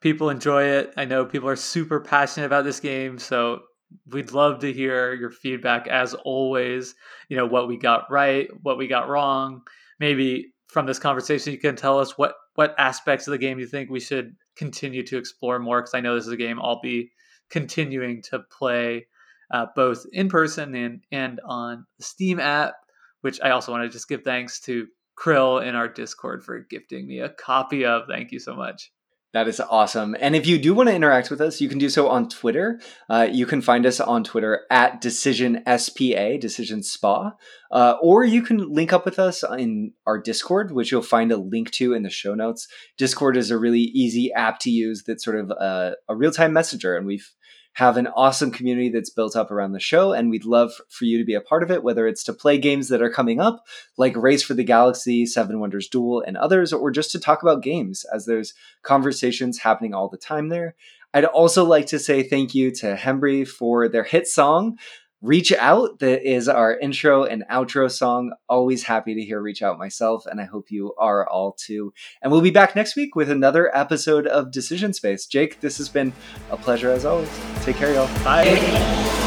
people 0.00 0.30
enjoy 0.30 0.64
it. 0.64 0.94
I 0.96 1.04
know 1.04 1.24
people 1.24 1.48
are 1.48 1.56
super 1.56 2.00
passionate 2.00 2.46
about 2.46 2.64
this 2.64 2.80
game, 2.80 3.18
so 3.18 3.62
we'd 4.10 4.32
love 4.32 4.60
to 4.60 4.72
hear 4.72 5.14
your 5.14 5.30
feedback 5.30 5.86
as 5.88 6.14
always 6.14 6.94
you 7.28 7.36
know 7.36 7.46
what 7.46 7.68
we 7.68 7.76
got 7.76 8.10
right 8.10 8.48
what 8.62 8.78
we 8.78 8.86
got 8.86 9.08
wrong. 9.08 9.62
Maybe 10.00 10.52
from 10.68 10.86
this 10.86 10.98
conversation 10.98 11.52
you 11.52 11.58
can 11.58 11.76
tell 11.76 11.98
us 11.98 12.16
what 12.16 12.34
what 12.54 12.74
aspects 12.78 13.26
of 13.26 13.32
the 13.32 13.38
game 13.38 13.58
you 13.58 13.66
think 13.66 13.90
we 13.90 14.00
should 14.00 14.34
continue 14.56 15.02
to 15.02 15.16
explore 15.16 15.58
more 15.58 15.80
because 15.80 15.94
i 15.94 16.00
know 16.00 16.14
this 16.14 16.26
is 16.26 16.32
a 16.32 16.36
game 16.36 16.60
i'll 16.60 16.80
be 16.80 17.10
continuing 17.48 18.20
to 18.20 18.40
play 18.50 19.06
uh, 19.50 19.66
both 19.74 20.04
in 20.12 20.28
person 20.28 20.74
and 20.74 21.02
and 21.10 21.40
on 21.44 21.86
the 21.96 22.04
steam 22.04 22.38
app 22.38 22.74
which 23.22 23.40
i 23.42 23.50
also 23.50 23.72
want 23.72 23.82
to 23.82 23.88
just 23.88 24.08
give 24.08 24.22
thanks 24.22 24.60
to 24.60 24.86
krill 25.18 25.64
in 25.64 25.74
our 25.74 25.88
discord 25.88 26.44
for 26.44 26.60
gifting 26.60 27.06
me 27.06 27.18
a 27.18 27.28
copy 27.28 27.84
of. 27.84 28.06
Thank 28.06 28.30
you 28.30 28.38
so 28.38 28.54
much 28.54 28.92
that 29.34 29.46
is 29.46 29.60
awesome. 29.60 30.16
And 30.18 30.34
if 30.34 30.46
you 30.46 30.58
do 30.58 30.72
want 30.72 30.88
to 30.88 30.94
interact 30.94 31.30
with 31.30 31.40
us, 31.40 31.60
you 31.60 31.68
can 31.68 31.78
do 31.78 31.90
so 31.90 32.08
on 32.08 32.30
Twitter. 32.30 32.80
Uh, 33.10 33.28
you 33.30 33.44
can 33.44 33.60
find 33.60 33.84
us 33.84 34.00
on 34.00 34.24
Twitter 34.24 34.62
at 34.70 35.02
Decision 35.02 35.62
SPA, 35.66 36.38
Decision 36.40 36.82
Spa, 36.82 37.32
uh, 37.70 37.96
or 38.00 38.24
you 38.24 38.40
can 38.40 38.72
link 38.72 38.92
up 38.92 39.04
with 39.04 39.18
us 39.18 39.44
in 39.58 39.92
our 40.06 40.18
Discord, 40.18 40.72
which 40.72 40.90
you'll 40.90 41.02
find 41.02 41.30
a 41.30 41.36
link 41.36 41.70
to 41.72 41.92
in 41.92 42.04
the 42.04 42.10
show 42.10 42.34
notes. 42.34 42.68
Discord 42.96 43.36
is 43.36 43.50
a 43.50 43.58
really 43.58 43.80
easy 43.80 44.32
app 44.32 44.60
to 44.60 44.70
use 44.70 45.02
that's 45.06 45.24
sort 45.24 45.38
of 45.38 45.50
a, 45.50 45.96
a 46.08 46.16
real 46.16 46.32
time 46.32 46.54
messenger, 46.54 46.96
and 46.96 47.06
we've 47.06 47.30
have 47.78 47.96
an 47.96 48.08
awesome 48.08 48.50
community 48.50 48.88
that's 48.88 49.08
built 49.08 49.36
up 49.36 49.52
around 49.52 49.70
the 49.70 49.78
show, 49.78 50.12
and 50.12 50.30
we'd 50.30 50.44
love 50.44 50.72
for 50.88 51.04
you 51.04 51.16
to 51.16 51.24
be 51.24 51.34
a 51.34 51.40
part 51.40 51.62
of 51.62 51.70
it, 51.70 51.84
whether 51.84 52.08
it's 52.08 52.24
to 52.24 52.32
play 52.32 52.58
games 52.58 52.88
that 52.88 53.00
are 53.00 53.08
coming 53.08 53.38
up, 53.40 53.64
like 53.96 54.16
Race 54.16 54.42
for 54.42 54.54
the 54.54 54.64
Galaxy, 54.64 55.24
Seven 55.24 55.60
Wonders 55.60 55.86
Duel, 55.86 56.20
and 56.26 56.36
others, 56.36 56.72
or 56.72 56.90
just 56.90 57.12
to 57.12 57.20
talk 57.20 57.40
about 57.40 57.62
games, 57.62 58.04
as 58.12 58.26
there's 58.26 58.52
conversations 58.82 59.60
happening 59.60 59.94
all 59.94 60.08
the 60.08 60.16
time 60.16 60.48
there. 60.48 60.74
I'd 61.14 61.24
also 61.24 61.64
like 61.64 61.86
to 61.86 62.00
say 62.00 62.24
thank 62.24 62.52
you 62.52 62.72
to 62.72 62.96
Hembree 62.96 63.46
for 63.46 63.88
their 63.88 64.02
hit 64.02 64.26
song, 64.26 64.76
Reach 65.20 65.52
Out, 65.52 65.98
that 65.98 66.22
is 66.22 66.48
our 66.48 66.78
intro 66.78 67.24
and 67.24 67.44
outro 67.50 67.90
song. 67.90 68.32
Always 68.48 68.84
happy 68.84 69.14
to 69.14 69.22
hear 69.22 69.40
Reach 69.40 69.62
Out 69.62 69.78
myself, 69.78 70.26
and 70.26 70.40
I 70.40 70.44
hope 70.44 70.70
you 70.70 70.94
are 70.96 71.28
all 71.28 71.52
too. 71.52 71.92
And 72.22 72.30
we'll 72.30 72.40
be 72.40 72.50
back 72.52 72.76
next 72.76 72.94
week 72.94 73.16
with 73.16 73.28
another 73.28 73.76
episode 73.76 74.28
of 74.28 74.52
Decision 74.52 74.92
Space. 74.92 75.26
Jake, 75.26 75.60
this 75.60 75.78
has 75.78 75.88
been 75.88 76.12
a 76.50 76.56
pleasure 76.56 76.90
as 76.90 77.04
always. 77.04 77.28
Take 77.62 77.76
care, 77.76 77.92
y'all. 77.92 78.06
Bye. 78.22 79.24